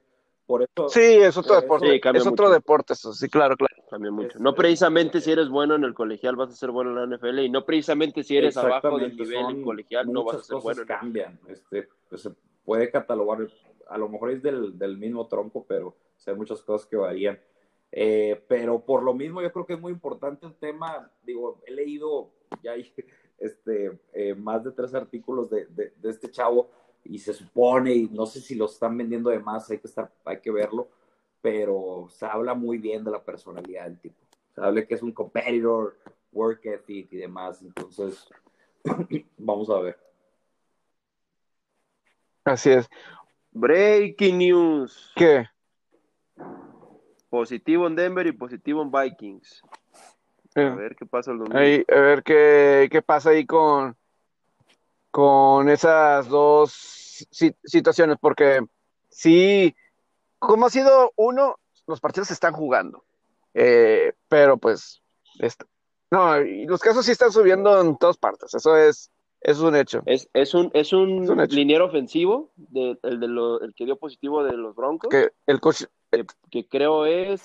[0.47, 0.89] por eso.
[0.89, 1.87] Sí, es otro Por deporte.
[1.87, 2.55] eso- Sí, cambia es otro mucho.
[2.55, 3.75] deporte, eso, sí, claro, claro.
[3.91, 4.37] Cambia mucho.
[4.39, 6.97] Es- No es- precisamente si eres bueno en el colegial vas a ser bueno en
[6.97, 10.43] la NFL y no precisamente si eres abajo del nivel en colegial no vas a
[10.43, 10.83] ser cosas bueno.
[10.83, 11.41] en cambian.
[11.49, 12.31] Este, pues, se
[12.65, 13.47] puede catalogar,
[13.89, 16.97] a lo mejor es del, del mismo tronco, pero o sea, hay muchas cosas que
[16.97, 17.39] varían.
[17.93, 21.71] Eh, pero por lo mismo yo creo que es muy importante el tema, digo, he
[21.73, 22.31] leído
[22.63, 22.93] ya hay,
[23.39, 26.71] este, eh, más de tres artículos de, de- de este chavo
[27.05, 30.11] y se supone, y no sé si lo están vendiendo de más, hay que, estar,
[30.25, 30.89] hay que verlo,
[31.41, 34.17] pero se habla muy bien de la personalidad del tipo.
[34.55, 35.97] Se habla que es un competitor,
[36.33, 38.27] work ethic y demás, entonces
[39.39, 39.99] vamos a ver.
[42.45, 42.89] Así es.
[43.53, 45.13] Breaking news.
[45.17, 45.47] ¿Qué?
[47.29, 49.63] Positivo en Denver y positivo en Vikings.
[50.57, 51.59] A ver qué pasa el domingo.
[51.59, 53.97] Ahí, a ver qué, qué pasa ahí con,
[55.11, 56.73] con esas dos
[57.31, 58.61] si- situaciones, porque
[59.09, 59.75] sí,
[60.39, 61.57] como ha sido uno,
[61.87, 63.05] los partidos se están jugando,
[63.55, 65.03] Eh, pero pues,
[65.39, 65.67] esto-
[66.11, 69.11] no, y los casos sí están subiendo en todas partes, eso es,
[69.41, 70.03] eso es un hecho.
[70.05, 73.97] Es, es un, es un, Es un ofensivo, de, el, de lo- el que dio
[73.97, 77.43] positivo de los Broncos, Que el coach, que, que creo es,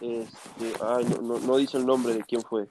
[0.00, 2.68] este, ay, no, no, no dice el nombre de quién fue.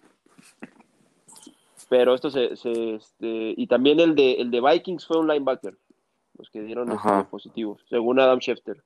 [1.90, 5.78] Pero esto se, se, este, y también el de, el de Vikings fue un linebacker,
[6.38, 8.84] los que dieron este, positivos, según Adam Schefter.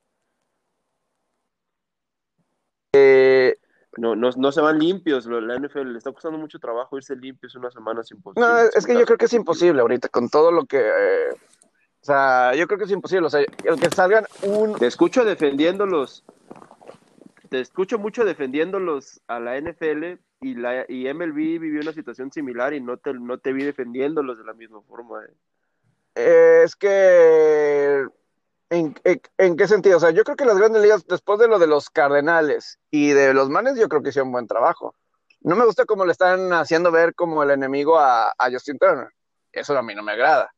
[2.93, 3.55] eh,
[3.97, 7.55] No, no, no se van limpios, la NFL le está costando mucho trabajo irse limpios
[7.55, 8.75] una semana sin no, positivos.
[8.75, 11.35] es que yo creo que es imposible ahorita, con todo lo que, eh,
[12.01, 15.23] o sea, yo creo que es imposible, o sea, el que salgan un, Te escucho
[15.23, 16.23] defendiéndolos.
[17.49, 22.73] Te escucho mucho defendiéndolos a la NFL y la y MLB vivió una situación similar
[22.73, 25.23] y no te, no te vi defendiéndolos de la misma forma.
[25.25, 25.33] eh.
[26.15, 28.05] Eh, es que,
[28.69, 29.97] ¿en, en, en qué sentido?
[29.97, 33.11] O sea, yo creo que las grandes ligas, después de lo de los Cardenales y
[33.11, 34.95] de los Manes, yo creo que hicieron buen trabajo.
[35.41, 39.09] No me gusta cómo le están haciendo ver como el enemigo a, a Justin Turner.
[39.51, 40.53] Eso a mí no me agrada,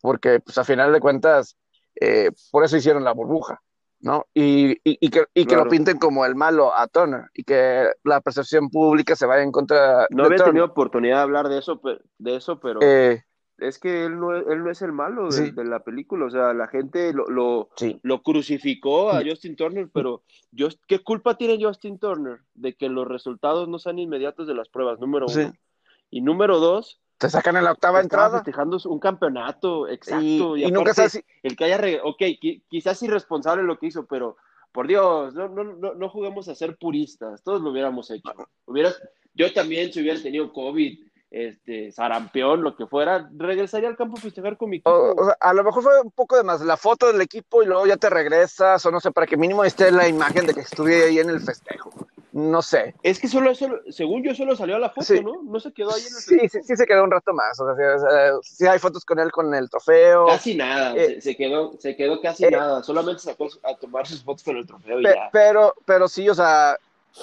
[0.00, 1.56] porque pues a final de cuentas,
[2.00, 3.60] eh, por eso hicieron la burbuja,
[4.00, 4.26] ¿no?
[4.34, 5.64] Y, y, y que, y que Claro.
[5.64, 9.52] lo pinten como el malo a Turner y que la percepción pública se vaya en
[9.52, 10.44] contra No de había Turner.
[10.46, 11.80] tenido oportunidad de hablar de eso,
[12.18, 13.22] de eso pero Eh,
[13.58, 15.50] es que él no, él no es el malo de, Sí.
[15.50, 16.24] de la película.
[16.24, 18.00] O sea, la gente lo, lo, sí.
[18.02, 23.06] lo crucificó a Justin Turner, pero yo, ¿qué culpa tiene Justin Turner de que los
[23.06, 24.98] resultados no sean inmediatos de las pruebas?
[24.98, 25.34] Número uno.
[25.34, 25.50] Sí.
[26.08, 30.56] Y número dos, Te sacan en la octava estaba entrada festejando un campeonato, exacto.
[30.56, 33.78] y, y y nunca sabes si, el que haya, re- ok, qui- quizás irresponsable lo
[33.78, 34.36] que hizo, pero
[34.72, 38.32] por Dios, no, no, no, no juguemos a ser puristas, todos lo hubiéramos hecho.
[38.66, 39.00] Hubieras,
[39.34, 40.98] yo también, si hubiera tenido COVID,
[41.30, 44.90] este, sarampión, lo que fuera, regresaría al campo a festejar con mi equipo.
[44.90, 47.62] O, o sea, a lo mejor fue un poco de más la foto del equipo
[47.62, 50.54] y luego ya te regresas, o no sé, para que mínimo esté la imagen de
[50.54, 51.90] que estuve ahí en el festejo.
[52.32, 52.94] No sé.
[53.02, 55.20] es que solo, solo, según yo, solo salió a la foto, Sí.
[55.20, 55.42] ¿no?
[55.42, 57.58] No se quedó ahí en el Sí, sí, sí se quedó un rato más.
[57.60, 60.26] O sea, sí, hay fotos con él con el trofeo.
[60.26, 64.06] Casi nada, Eh, se, se quedó, se quedó casi eh, nada, solamente sacó a tomar
[64.06, 65.28] sus fotos con el trofeo y pe- ya.
[65.32, 66.76] pero, pero sí, o sea,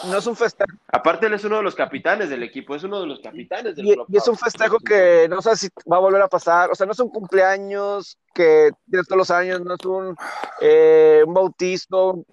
[0.06, 0.70] no es un festejo.
[0.92, 3.88] Aparte, él es uno de los capitanes del equipo, es uno de los capitanes del
[3.88, 4.06] Y, club.
[4.10, 6.70] y es un festejo que no sé si va a volver a pasar.
[6.72, 10.16] O sea, no es un cumpleaños que tienes todos los años, no es un,
[10.62, 12.26] eh, un bautizo, un-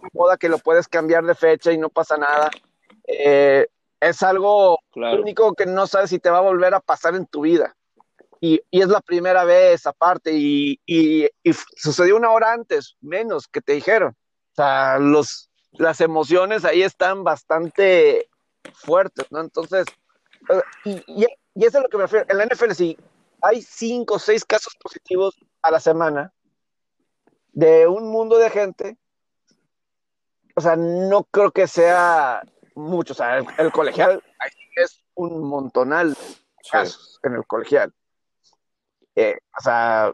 [0.00, 2.50] una boda que lo puedes cambiar de fecha y no pasa nada.
[3.06, 3.66] Eh,
[4.00, 5.22] es algo Claro.
[5.22, 7.74] único que no sabes si te va a volver a pasar en tu vida.
[8.40, 13.48] Y, y es la primera vez aparte, y, y- y sucedió una hora antes, menos
[13.48, 14.10] que te dijeron.
[14.52, 18.28] O sea, los, las emociones ahí están bastante
[18.72, 19.40] fuertes, ¿no?
[19.40, 19.86] Entonces,
[20.84, 22.26] y, y, y eso es a lo que me refiero.
[22.28, 22.98] En la NFL, si
[23.42, 26.32] hay cinco o seis casos positivos a la semana
[27.52, 28.98] de un mundo de gente,
[30.54, 32.42] o sea, no creo que sea
[32.74, 33.12] mucho.
[33.12, 37.92] O sea, el, el colegial ahí es un montonal de casos en el colegial.
[39.14, 40.12] Eh, o sea,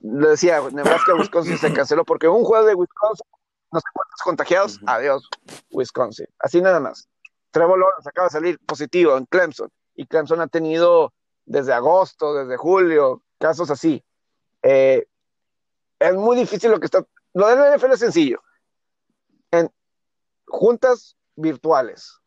[0.00, 3.26] le decía, Nebraska, Wisconsin se canceló porque un juego de Wisconsin,
[3.72, 5.28] no sé cuántos contagiados, adiós,
[5.70, 6.26] Wisconsin.
[6.38, 7.08] Así nada más.
[7.50, 11.12] Trevor Lawrence acaba de salir positivo en Clemson y Clemson ha tenido
[11.44, 14.04] desde agosto, desde julio, casos así.
[14.62, 15.06] Eh,
[15.98, 17.04] es muy difícil lo que está.
[17.32, 18.42] Lo de la NFL es sencillo.
[19.50, 19.70] En
[20.46, 22.20] juntas virtuales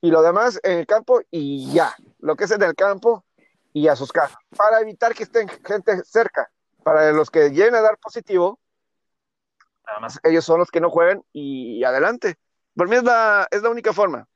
[0.00, 1.94] y lo demás en el campo y ya.
[2.18, 3.24] Lo que es en el campo
[3.72, 4.38] y a sus casas.
[4.56, 6.50] Para evitar que estén gente cerca.
[6.82, 8.60] Para los que lleguen a dar positivo,
[9.86, 12.36] nada más ellos son los que no juegan y adelante.
[12.74, 14.28] Por mí es la, es la única forma.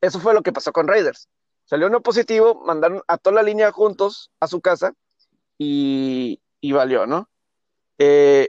[0.00, 1.28] Eso fue lo que pasó con Raiders.
[1.64, 4.94] Salió uno positivo, mandaron a toda la línea juntos a su casa
[5.58, 7.28] y, y valió, ¿no?
[7.98, 8.48] Eh,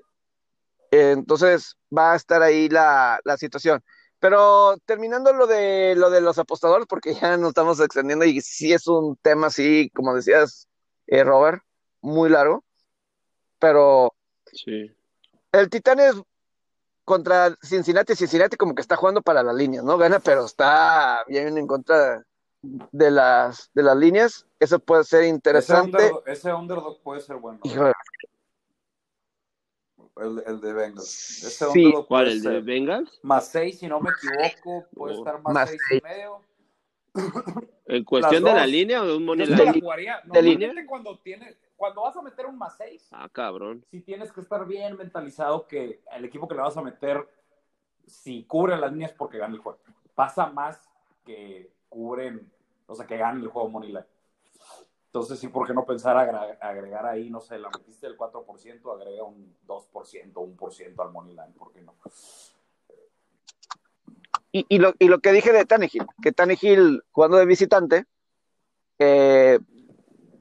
[0.91, 3.83] entonces va a estar ahí la, la situación.
[4.19, 8.73] Pero terminando lo de lo de los apostadores, porque ya nos estamos extendiendo y sí
[8.73, 10.67] es un tema así, como decías,
[11.07, 11.61] eh, Robert,
[12.01, 12.63] muy largo.
[13.59, 14.13] Pero
[14.51, 14.91] Sí.
[15.53, 16.15] El Titanes
[17.05, 19.97] contra Cincinnati, Cincinnati como que está jugando para las líneas, ¿no?
[19.97, 22.25] Gana, pero está bien en contra
[22.61, 24.45] de las de las líneas.
[24.59, 25.97] Eso puede ser Ese interesante.
[25.97, 27.59] underdog, ese underdog puede ser bueno.
[27.63, 27.91] Híjole,
[30.17, 31.43] El, el de Bengals.
[31.43, 31.85] Ese Sí.
[31.85, 32.25] underdog ¿Cuál?
[32.25, 32.61] puede ¿El de ser.
[32.61, 33.19] Bengals?
[33.23, 35.17] Más seis, si no me equivoco, puede Oh.
[35.19, 36.01] estar más, Más seis seis.
[36.01, 36.41] y medio.
[37.85, 39.81] ¿En cuestión de la línea o de un money la line?
[39.81, 40.21] jugaría.
[40.23, 40.71] de línea.
[40.87, 43.83] Cuando tienes, cuando vas a meter un más seis, Ah, cabrón.
[43.91, 47.27] sí tienes que estar bien mentalizado que el equipo que le vas a meter,
[48.07, 49.79] si cubre las líneas porque gana el juego.
[50.15, 50.89] Pasa más
[51.25, 52.49] que cubren,
[52.87, 54.05] o sea, que ganen el juego Money Line.
[55.07, 59.23] Entonces, sí, ¿por qué no pensar agregar, ahí, no sé, la metiste del 4%, agrega
[59.25, 61.95] un 2%, 1% al Money Line, ¿por qué no?
[64.53, 68.05] Y, y, lo, y lo que dije de Tannehill, que Tannehill jugando de visitante,
[68.99, 69.59] eh,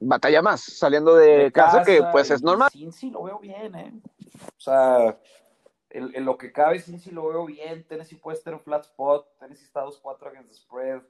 [0.08, 2.70] batalla más saliendo de, casa, que pues es normal.
[2.70, 3.92] Sí, lo veo bien, ¿eh?
[4.56, 5.18] O sea,
[5.90, 7.86] en, lo que cabe, sí, lo veo bien.
[7.86, 9.38] Tennessee puede estar en flat spot.
[9.38, 11.02] Tennessee está 2-4 against the spread.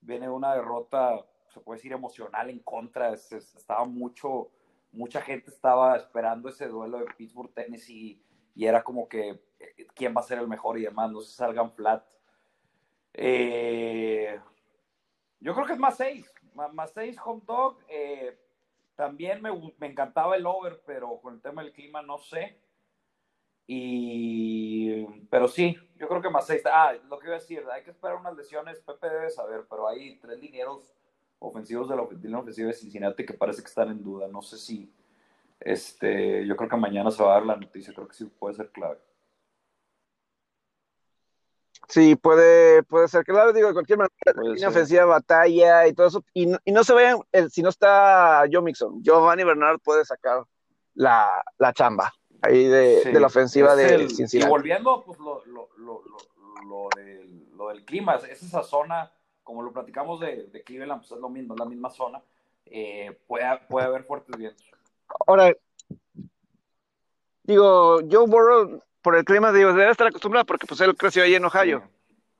[0.00, 3.12] Viene una derrota, se puede decir, emocional en contra.
[3.12, 4.50] estaba mucho,
[4.90, 8.22] mucha gente estaba esperando ese duelo de Pittsburgh-Tennessee
[8.54, 11.10] y era como que eh, quién va a ser el mejor y demás.
[11.10, 12.04] No se salgan flat.
[13.14, 14.40] Eh,
[15.40, 17.78] yo creo que es más 6 más 6 home dog.
[17.88, 18.38] Eh,
[18.96, 22.58] también me, me, encantaba el over, pero con el tema del clima no sé.
[23.66, 26.62] Y, pero sí, yo creo que más 6.
[26.66, 28.80] Ah, lo que iba a decir, hay que esperar unas lesiones.
[28.80, 30.94] Pepe debe saber, pero hay tres linieros
[31.38, 34.28] ofensivos de la, de ofensiva de Cincinnati que parece que están en duda.
[34.28, 34.92] No sé si.
[35.60, 38.54] Este, yo creo que mañana se va a dar la noticia, creo que sí puede
[38.54, 38.98] ser clave.
[41.92, 46.46] Sí, puede, puede ser claro, digo, de cualquier manera, ofensiva, batalla y todo eso, y
[46.46, 47.18] no, y no se vean,
[47.50, 50.42] si no está Joe Mixon, Giovanni Bernard puede sacar
[50.94, 52.10] la, la chamba
[52.40, 54.48] ahí de, de la ofensiva de Cincinnati.
[54.48, 56.02] Y volviendo, pues, lo, lo, lo,
[56.66, 59.12] lo, del, lo del clima, es esa zona,
[59.44, 62.22] como lo platicamos de, de Cleveland, pues es lo mismo, es la misma zona,
[62.64, 64.66] eh, puede, puede haber fuertes vientos.
[65.26, 65.54] Ahora,
[67.42, 71.34] digo, Joe Burrow por el clima, digo, debe estar acostumbrado porque pues él creció ahí
[71.34, 71.82] en Ohio.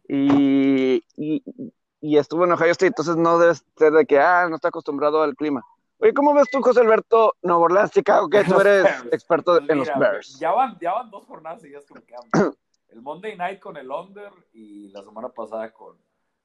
[0.08, 4.68] Y, y, estuvo en Ohio State, entonces no debe ser de que, ah, no está
[4.68, 5.64] acostumbrado al clima.
[5.98, 9.88] Oye, ¿cómo ves tú, José Alberto, Nuevo Orleans, Chicago, que tú eres experto en los
[9.96, 10.38] Bears?
[10.38, 12.54] Ya van, ya van dos jornadas seguidas que me quedan.
[12.88, 15.96] El Monday Night con el Under y la semana pasada con,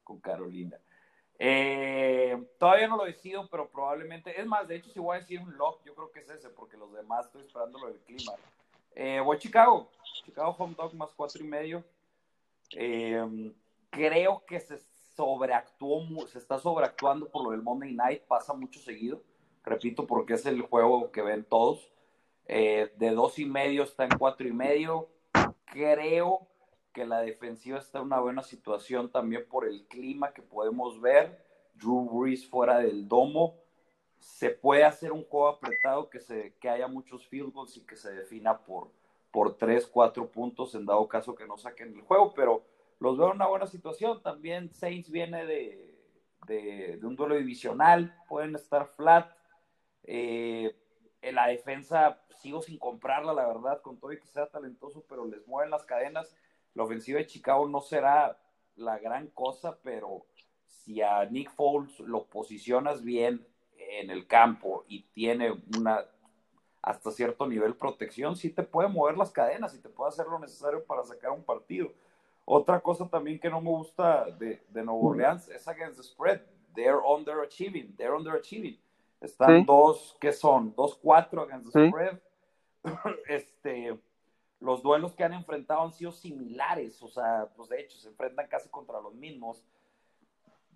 [0.03, 0.77] con Carolina.
[1.39, 5.39] Eh, todavía no lo decido, pero probablemente, es más, de hecho, si voy a decir
[5.39, 8.33] un lock, yo creo que es ese, porque los demás estoy esperando lo del clima.
[8.99, 9.91] Eh, voy a Chicago.
[10.25, 11.83] Chicago Home Dog más cuatro y medio.
[12.71, 13.53] Eh,
[13.91, 14.79] creo que se
[15.15, 19.21] sobreactuó, se está sobreactuando por lo del Monday Night, pasa mucho seguido.
[19.63, 21.91] Repito, porque es el juego que ven todos.
[22.47, 25.09] Eh, de dos y medio está en cuatro y medio.
[25.65, 26.47] Creo
[26.91, 31.45] que la defensiva está en una buena situación también por el clima que podemos ver.
[31.75, 33.59] Drew Brees fuera del domo
[34.19, 37.95] se puede hacer un juego apretado que, se, que haya muchos field goals y que
[37.95, 38.91] se defina por,
[39.31, 42.63] por 3, 4 puntos en dado caso que no saquen el juego, pero
[42.99, 44.21] los veo en una buena situación.
[44.21, 45.97] También Saints viene de,
[46.47, 49.31] de, un duelo divisional, pueden estar flat.
[50.03, 50.75] Eh,
[51.21, 55.25] en la defensa sigo sin comprarla, la verdad, con todo y que sea talentoso, pero
[55.25, 56.35] les mueven las cadenas.
[56.73, 58.39] La ofensiva de Chicago no será
[58.75, 60.25] la gran cosa, pero
[60.65, 63.45] si a Nick Foles lo posicionas bien,
[63.77, 66.05] en el campo y tiene una
[66.81, 70.39] hasta cierto nivel protección, sí te puede mover las cadenas y te puede hacer lo
[70.39, 71.91] necesario para sacar un partido.
[72.45, 76.39] Otra cosa también que no me gusta de, de Nuevo Orleans es against the spread.
[76.75, 77.97] They're underachieving.
[77.97, 78.79] They're underachieving.
[79.19, 80.73] Están dos, ¿qué son?
[80.75, 82.19] Dos, cuatro against the spread.
[83.27, 83.99] este,
[84.61, 87.01] los duelos que han enfrentado han sido similares.
[87.01, 89.61] O sea, pues de hecho, se enfrentan casi contra los mismos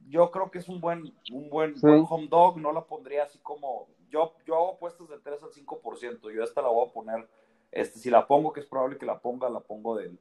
[0.07, 3.87] yo creo que es un buen, un buen, home dog, no la pondría así como,
[4.09, 7.29] yo, yo hago apuestas del 3 al 5%, yo esta la voy a poner,
[7.71, 10.19] este, si la pongo, que es probable que la ponga, la pongo del,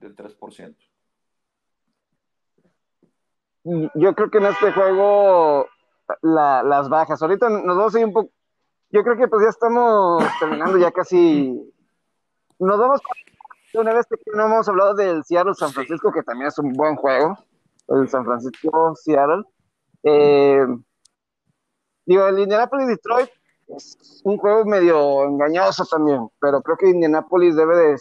[0.00, 0.74] del 3%.
[3.94, 5.66] Yo creo que en este juego
[6.22, 8.30] la, las bajas, ahorita nos vamos a ir un poco,
[8.90, 11.72] yo creo que pues ya estamos terminando ya casi,
[12.58, 13.00] nos vamos
[13.74, 16.96] una vez que no hemos hablado del Seattle San Francisco, que también es un buen
[16.96, 17.36] juego
[17.88, 19.44] el San Francisco Seattle.
[20.02, 20.66] Eh,
[22.06, 23.30] digo, el Indianapolis Detroit
[23.68, 27.98] es un juego medio engañoso también, pero creo que Indianapolis debe de.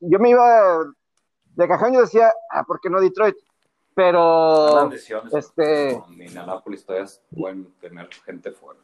[0.00, 0.84] Yo me iba
[1.56, 3.36] de cajón y decía, ah, ¿por qué no Detroit?
[3.94, 4.90] Pero.
[5.32, 5.90] este.
[5.90, 8.78] En Indianapolis todavía pueden tener gente fuera.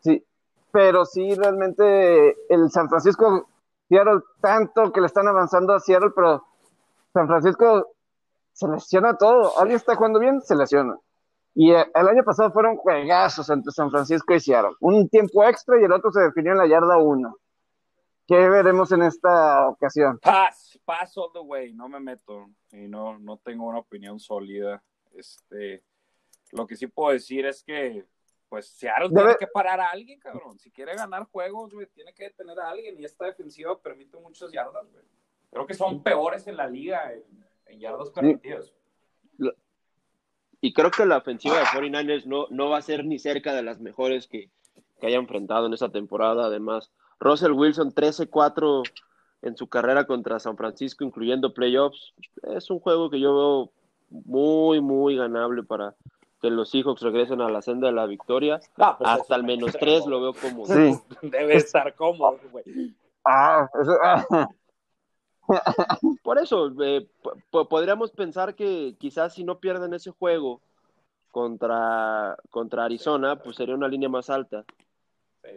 [0.00, 0.24] Sí,
[0.70, 3.48] pero sí, realmente el San Francisco,
[3.88, 6.45] Seattle, tanto que le están avanzando a Seattle, pero
[7.16, 7.94] San Francisco
[8.52, 9.58] se lesiona todo.
[9.58, 10.98] Alguien está jugando bien, se lesiona.
[11.54, 14.76] Y eh, el año pasado fueron juegazos entre San Francisco y Seattle.
[14.80, 17.34] Un tiempo extra y el otro se definió en la yarda 1.
[18.26, 20.18] ¿Qué veremos en esta ocasión?
[20.18, 24.82] Pass, pass all the way, no me meto y no, no tengo una opinión sólida.
[25.14, 25.82] Este,
[26.52, 28.04] lo que sí puedo decir es que,
[28.50, 30.58] pues, Seattle tiene que parar a alguien, cabrón.
[30.58, 34.86] Si quiere ganar juegos, tiene que detener a alguien y esta defensiva permite muchas yardas,
[34.92, 35.04] güey.
[35.50, 37.12] Creo que son peores en la liga
[37.66, 38.72] en, yardas permitidas.
[40.60, 43.62] y creo que la ofensiva de 49ers no, no va a ser ni cerca de
[43.62, 44.50] las mejores que,
[45.00, 46.46] que haya enfrentado en esa temporada.
[46.46, 46.90] Además,
[47.20, 48.82] Russell Wilson 13-4
[49.42, 52.14] en su carrera contra San Francisco, incluyendo playoffs.
[52.54, 53.72] Es un juego que yo veo
[54.24, 55.94] muy, muy ganable para
[56.40, 58.60] que los Seahawks regresen a la senda de la victoria.
[58.76, 59.96] No, pues Hasta el menos extremo.
[59.96, 60.66] 3 lo veo como.
[60.66, 60.94] Sí.
[61.22, 62.94] Debe estar cómodo, güey.
[63.24, 64.48] Ah, eso- ah,
[66.22, 70.60] Por eso, eh, po- po- podríamos pensar que quizás si no pierden ese juego
[71.30, 74.64] contra, contra Arizona, pues sería una línea más alta.
[75.42, 75.50] Sí.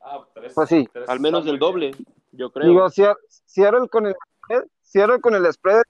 [0.00, 0.88] Ah, tres- Pues sí.
[0.92, 2.06] tres Al menos del doble, bien.
[2.32, 2.68] yo creo.
[2.68, 5.82] digo, Seattle con el spread, Seattle con el spread,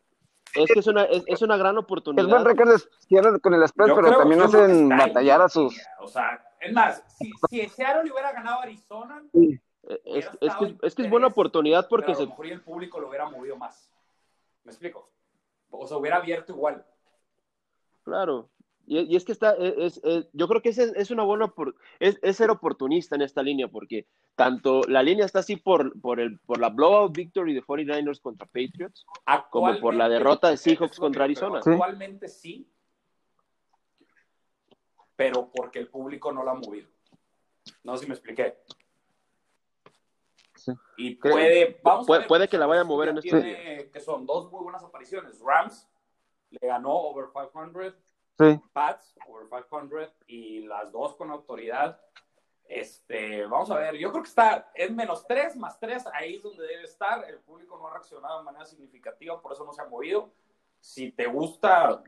[0.54, 2.28] es que es una, es, es una gran es oportunidad.
[2.28, 2.70] buen récord
[3.08, 5.76] Seattle con el spread, Yo pero creo- también hacen ahí, batallar a sus...
[6.00, 9.22] O sea, es más, si, si Seattle le hubiera ganado a Arizona,
[10.04, 12.50] Es, es que, es que es buena oportunidad porque pero a se, lo mejor y
[12.50, 13.90] el público lo hubiera movido más.
[14.64, 15.10] ¿Me explico?
[15.70, 16.84] O se hubiera abierto igual.
[18.02, 18.48] Claro.
[18.86, 21.52] Y, y es que está, es, es- yo creo que ese es una buena,
[22.00, 24.06] es, es ser oportunista en esta línea, porque
[24.36, 28.46] tanto la línea está así por, por, el, por la blowout victory de 49ers contra
[28.46, 29.06] Patriots,
[29.50, 31.24] como por la derrota de es Seahawks contra.
[31.24, 31.58] Arizona.
[31.58, 32.68] Actualmente sí,
[35.16, 36.88] pero porque el público no lo ha movido.
[37.82, 38.58] No sé si me expliqué.
[40.64, 40.72] Sí.
[40.96, 43.90] Y puede, vamos a puede- ver, puede que la vaya a mover en este tiene-
[43.90, 45.40] Que son dos muy buenas apariciones.
[45.40, 45.88] Rams
[46.50, 47.94] le ganó over 500
[48.38, 52.00] Sí, Pats over 500 y las dos con autoridad.
[52.66, 56.42] Este, vamos a ver, yo creo que está en menos 3 más 3, ahí es
[56.42, 57.24] donde debe estar.
[57.28, 60.32] El público no ha reaccionado de manera significativa, por eso no se ha movido.
[60.80, 62.02] Si te gusta,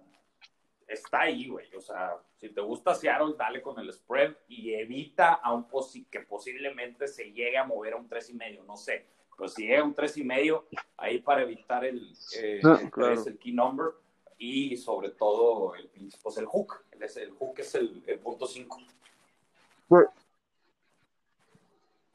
[0.86, 1.74] está ahí, güey.
[1.74, 6.04] O sea, si te gusta Seattle, dale con el spread y evita a un posi
[6.04, 9.06] que posiblemente se llegue a mover a un 3 y medio, no sé.
[9.36, 12.90] Pero si llega a un 3 y medio, ahí para evitar el, eh, Sí, el
[12.90, 13.14] claro.
[13.14, 13.92] 3, el key number
[14.38, 15.90] y sobre todo el,
[16.22, 16.84] pues el hook.
[16.92, 18.78] El, hook es el, el punto 5.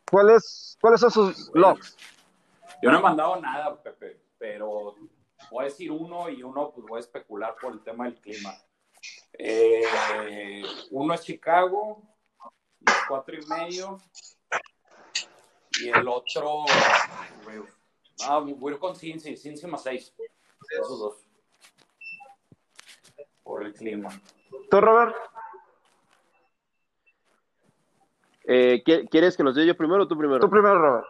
[0.10, 1.95] ¿Cuáles, ¿Cuáles son sus locks?
[2.81, 4.95] Yo no he mandado nada, Pepe, pero
[5.52, 8.53] voy a decir uno y uno pues voy a especular por el tema del clima.
[9.34, 12.02] Eh, uno es Chicago,
[12.80, 13.99] los cuatro y medio,
[15.82, 16.64] y el otro,
[18.26, 20.14] ah, voy a ir con Cincy, Cincy más seis,
[20.69, 21.15] esos dos,
[23.44, 24.10] por el clima.
[24.69, 25.15] ¿Tú, Robert?
[28.44, 30.40] Eh, ¿qui- ¿Quieres que los dé yo primero o tú primero?
[30.40, 31.07] Tú primero, Robert.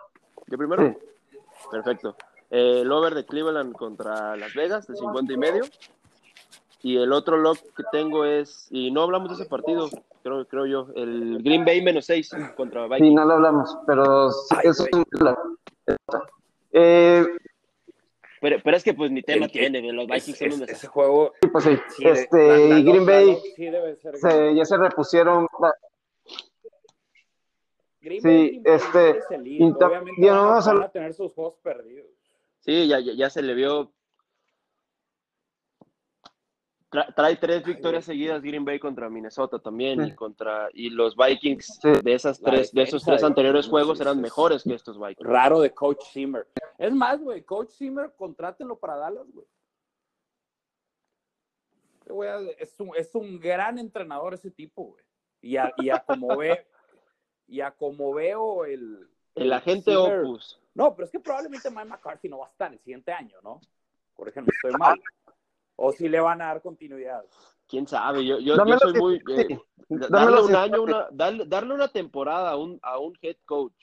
[0.47, 0.83] ¿Yo primero?
[0.83, 0.97] Sí.
[1.71, 2.15] Perfecto.
[2.51, 5.63] Eh, el over de Cleveland contra Las Vegas, de 50 y medio.
[6.83, 9.87] Y el otro lock que tengo es, y no hablamos de ese partido,
[10.23, 13.13] creo, creo yo, el Green Bay menos 6 contra Sí, Vikings.
[13.15, 15.39] no lo hablamos, pero sí, es un lock.
[16.73, 17.25] Eh,
[18.41, 20.63] Pero, pero es que pues ni tema El- tiene, los Vikings Es- son es- un
[20.63, 21.77] ese juego, sí, pues sí.
[21.95, 24.65] sí, de- este, la- la- y Green la- Bay la- sí debe ser se- ya
[24.65, 25.47] se repusieron.
[28.01, 30.83] Green Sí, Bay, Green Bay este, quiere salir, inta- obviamente van a- vamos a- van
[30.83, 32.07] a tener sus juegos perdidos.
[32.61, 33.93] Sí, ya, ya, ya se le vio.
[36.91, 41.79] Tra- trae tres victorias seguidas Green Bay contra Minnesota también y contra y los Vikings
[42.03, 45.29] de esas tres de esos tres anteriores juegos eran mejores que estos Vikings.
[45.29, 46.45] Raro de Coach Zimmer.
[46.77, 49.47] Es más, güey, Coach Zimmer, contrátenlo para Dallas, güey.
[52.01, 52.29] Ese güey
[52.59, 55.03] Es un, es un gran entrenador ese tipo, güey.
[55.41, 56.67] Y a, y a como ve,
[57.47, 59.07] y a como veo el...
[59.35, 60.59] El agente Zimmer- Opus.
[60.73, 63.59] No, pero es que probablemente Mike McCarthy no va a estar el siguiente año, ¿no?
[64.15, 65.01] Por ejemplo, estoy mal.
[65.75, 67.23] O si le van a dar continuidad.
[67.67, 69.57] quién sabe, yo, yo, yo soy muy eh,
[69.89, 73.73] darle un año, una, darle, darle una temporada a un, a un head coach.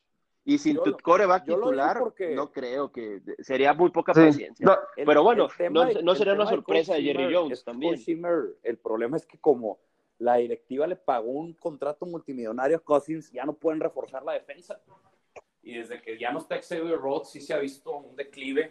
[0.45, 4.21] Y sin Yo tu lo- coreback titular, porque- no creo que sería muy poca Sí.
[4.27, 4.65] paciencia.
[4.67, 7.65] No, El- Pero bueno, no- de- no sería una de sorpresa de Jerry Zimmer Jones
[7.65, 7.99] también.
[7.99, 9.79] Zimmer, el problema es que como
[10.19, 14.81] la directiva le pagó un contrato multimillonario a Cousins, ya no pueden reforzar la defensa.
[15.69, 18.71] Y desde que ya no está Xavier Rhodes, sí se ha visto un declive,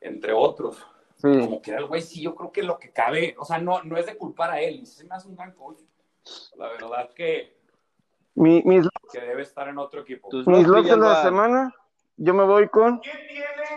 [0.00, 0.76] entre otros.
[1.16, 1.28] sí.
[1.44, 3.96] Como que el güey, sí, yo creo que lo que cabe, o sea, no, no
[3.96, 5.78] es de culpar a él, se me hace un gran coach.
[6.56, 7.56] La verdad que,
[8.34, 10.30] Mi- mis, que debe estar en otro equipo.
[10.46, 11.72] Mis locks, de la semana,
[12.16, 13.00] yo me voy con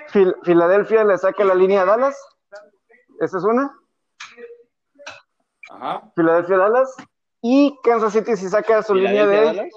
[0.10, 2.20] Fil- Filadelfia le saca la línea a Dallas.
[3.20, 3.78] Esa es una.
[5.70, 6.12] Ajá.
[6.16, 6.96] Filadelfia Dallas.
[7.42, 9.74] Y Kansas City si saca su línea ¿Filadelfia, de Dallas?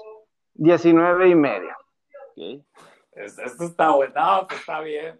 [0.55, 1.75] 19 y medio.
[3.13, 5.19] Esto está bueno, no, pues está bien.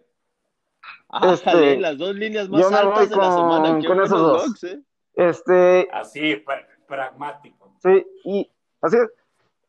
[1.10, 3.86] Ah, Este, las dos líneas más yo me altas voy de la con- semana.
[3.86, 4.64] Con esos dos.
[4.64, 4.80] ¿eh?
[5.14, 7.74] Este, Así, pra- pragmático.
[7.82, 9.10] sí, y así es.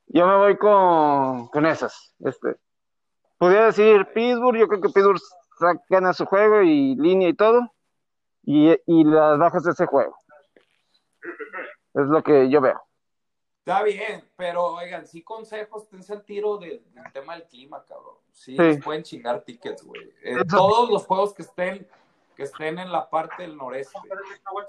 [0.07, 2.13] Yo me voy con, con esas.
[2.19, 2.55] Este,
[3.37, 5.19] podría decir Pittsburgh, yo creo que Pittsburgh
[5.89, 7.73] gana su juego y línea y todo.
[8.43, 10.15] Y, y las bajas de ese juego.
[11.93, 12.81] Es lo que yo veo.
[13.63, 16.83] Está bien, pero oigan, sí consejos, tense al tiro del
[17.13, 18.15] tema del clima, cabrón.
[18.31, 18.81] Sí, Sí.
[18.81, 20.11] pueden chingar tickets, güey.
[20.23, 21.87] Eh, todos los juegos que estén,
[22.35, 23.99] que estén en la parte del noreste.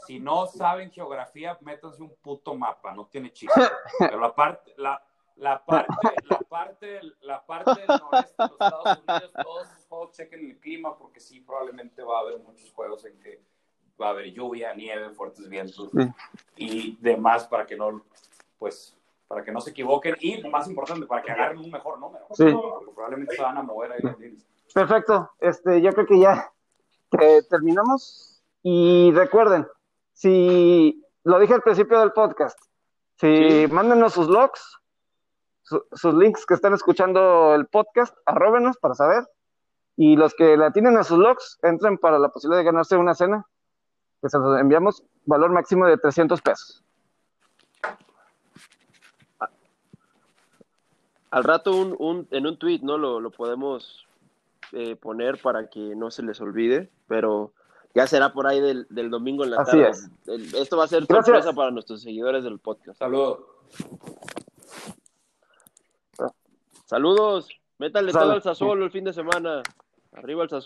[0.06, 3.58] Si no saben geografía, métanse un puto mapa, no tiene chiste.
[3.98, 5.02] Pero la parte, la,
[5.36, 5.94] la parte,
[6.28, 10.58] la parte, la parte del noreste de los Estados Unidos, todos esos juegos chequen el
[10.60, 13.40] clima, porque sí, probablemente va a haber muchos juegos en que
[13.98, 16.08] va a haber lluvia, nieve, fuertes vientos Sí.
[16.56, 18.02] y demás para que no,
[18.62, 21.98] pues, para que no se equivoquen y, lo más importante, para que agarren un mejor
[21.98, 22.24] número.
[22.30, 22.44] Sí.
[22.52, 24.14] Porque probablemente se van a mover ahí los.
[24.72, 25.30] Perfecto.
[25.40, 26.52] Este, yo creo que ya
[27.50, 28.40] terminamos.
[28.62, 29.66] Y recuerden,
[30.12, 32.56] si lo dije al principio del podcast,
[33.16, 33.66] si Sí.
[33.72, 34.78] mándenos sus logs,
[35.62, 39.24] su- sus links que están escuchando el podcast, arróbenos para saber.
[39.96, 43.14] Y los que la tienen a sus logs, entren para la posibilidad de ganarse una
[43.14, 43.44] cena,
[44.20, 46.84] que se los enviamos valor máximo de 300 pesos.
[51.32, 52.96] Al rato un, un, en un tweet, ¿no?
[52.98, 54.06] Lo, lo podemos
[54.72, 57.52] eh, poner para que no se les olvide, pero
[57.94, 59.90] ya será por ahí del, del domingo en la Así tarde.
[59.90, 60.10] es.
[60.26, 61.26] El- esto va a ser Gracias.
[61.26, 62.98] sorpresa para nuestros seguidores del podcast.
[62.98, 63.40] Saludos.
[66.86, 67.48] Saludos,
[67.78, 69.62] métale todo al Sassuolo el fin de semana.
[70.12, 70.60] Arriba el Sassuolo.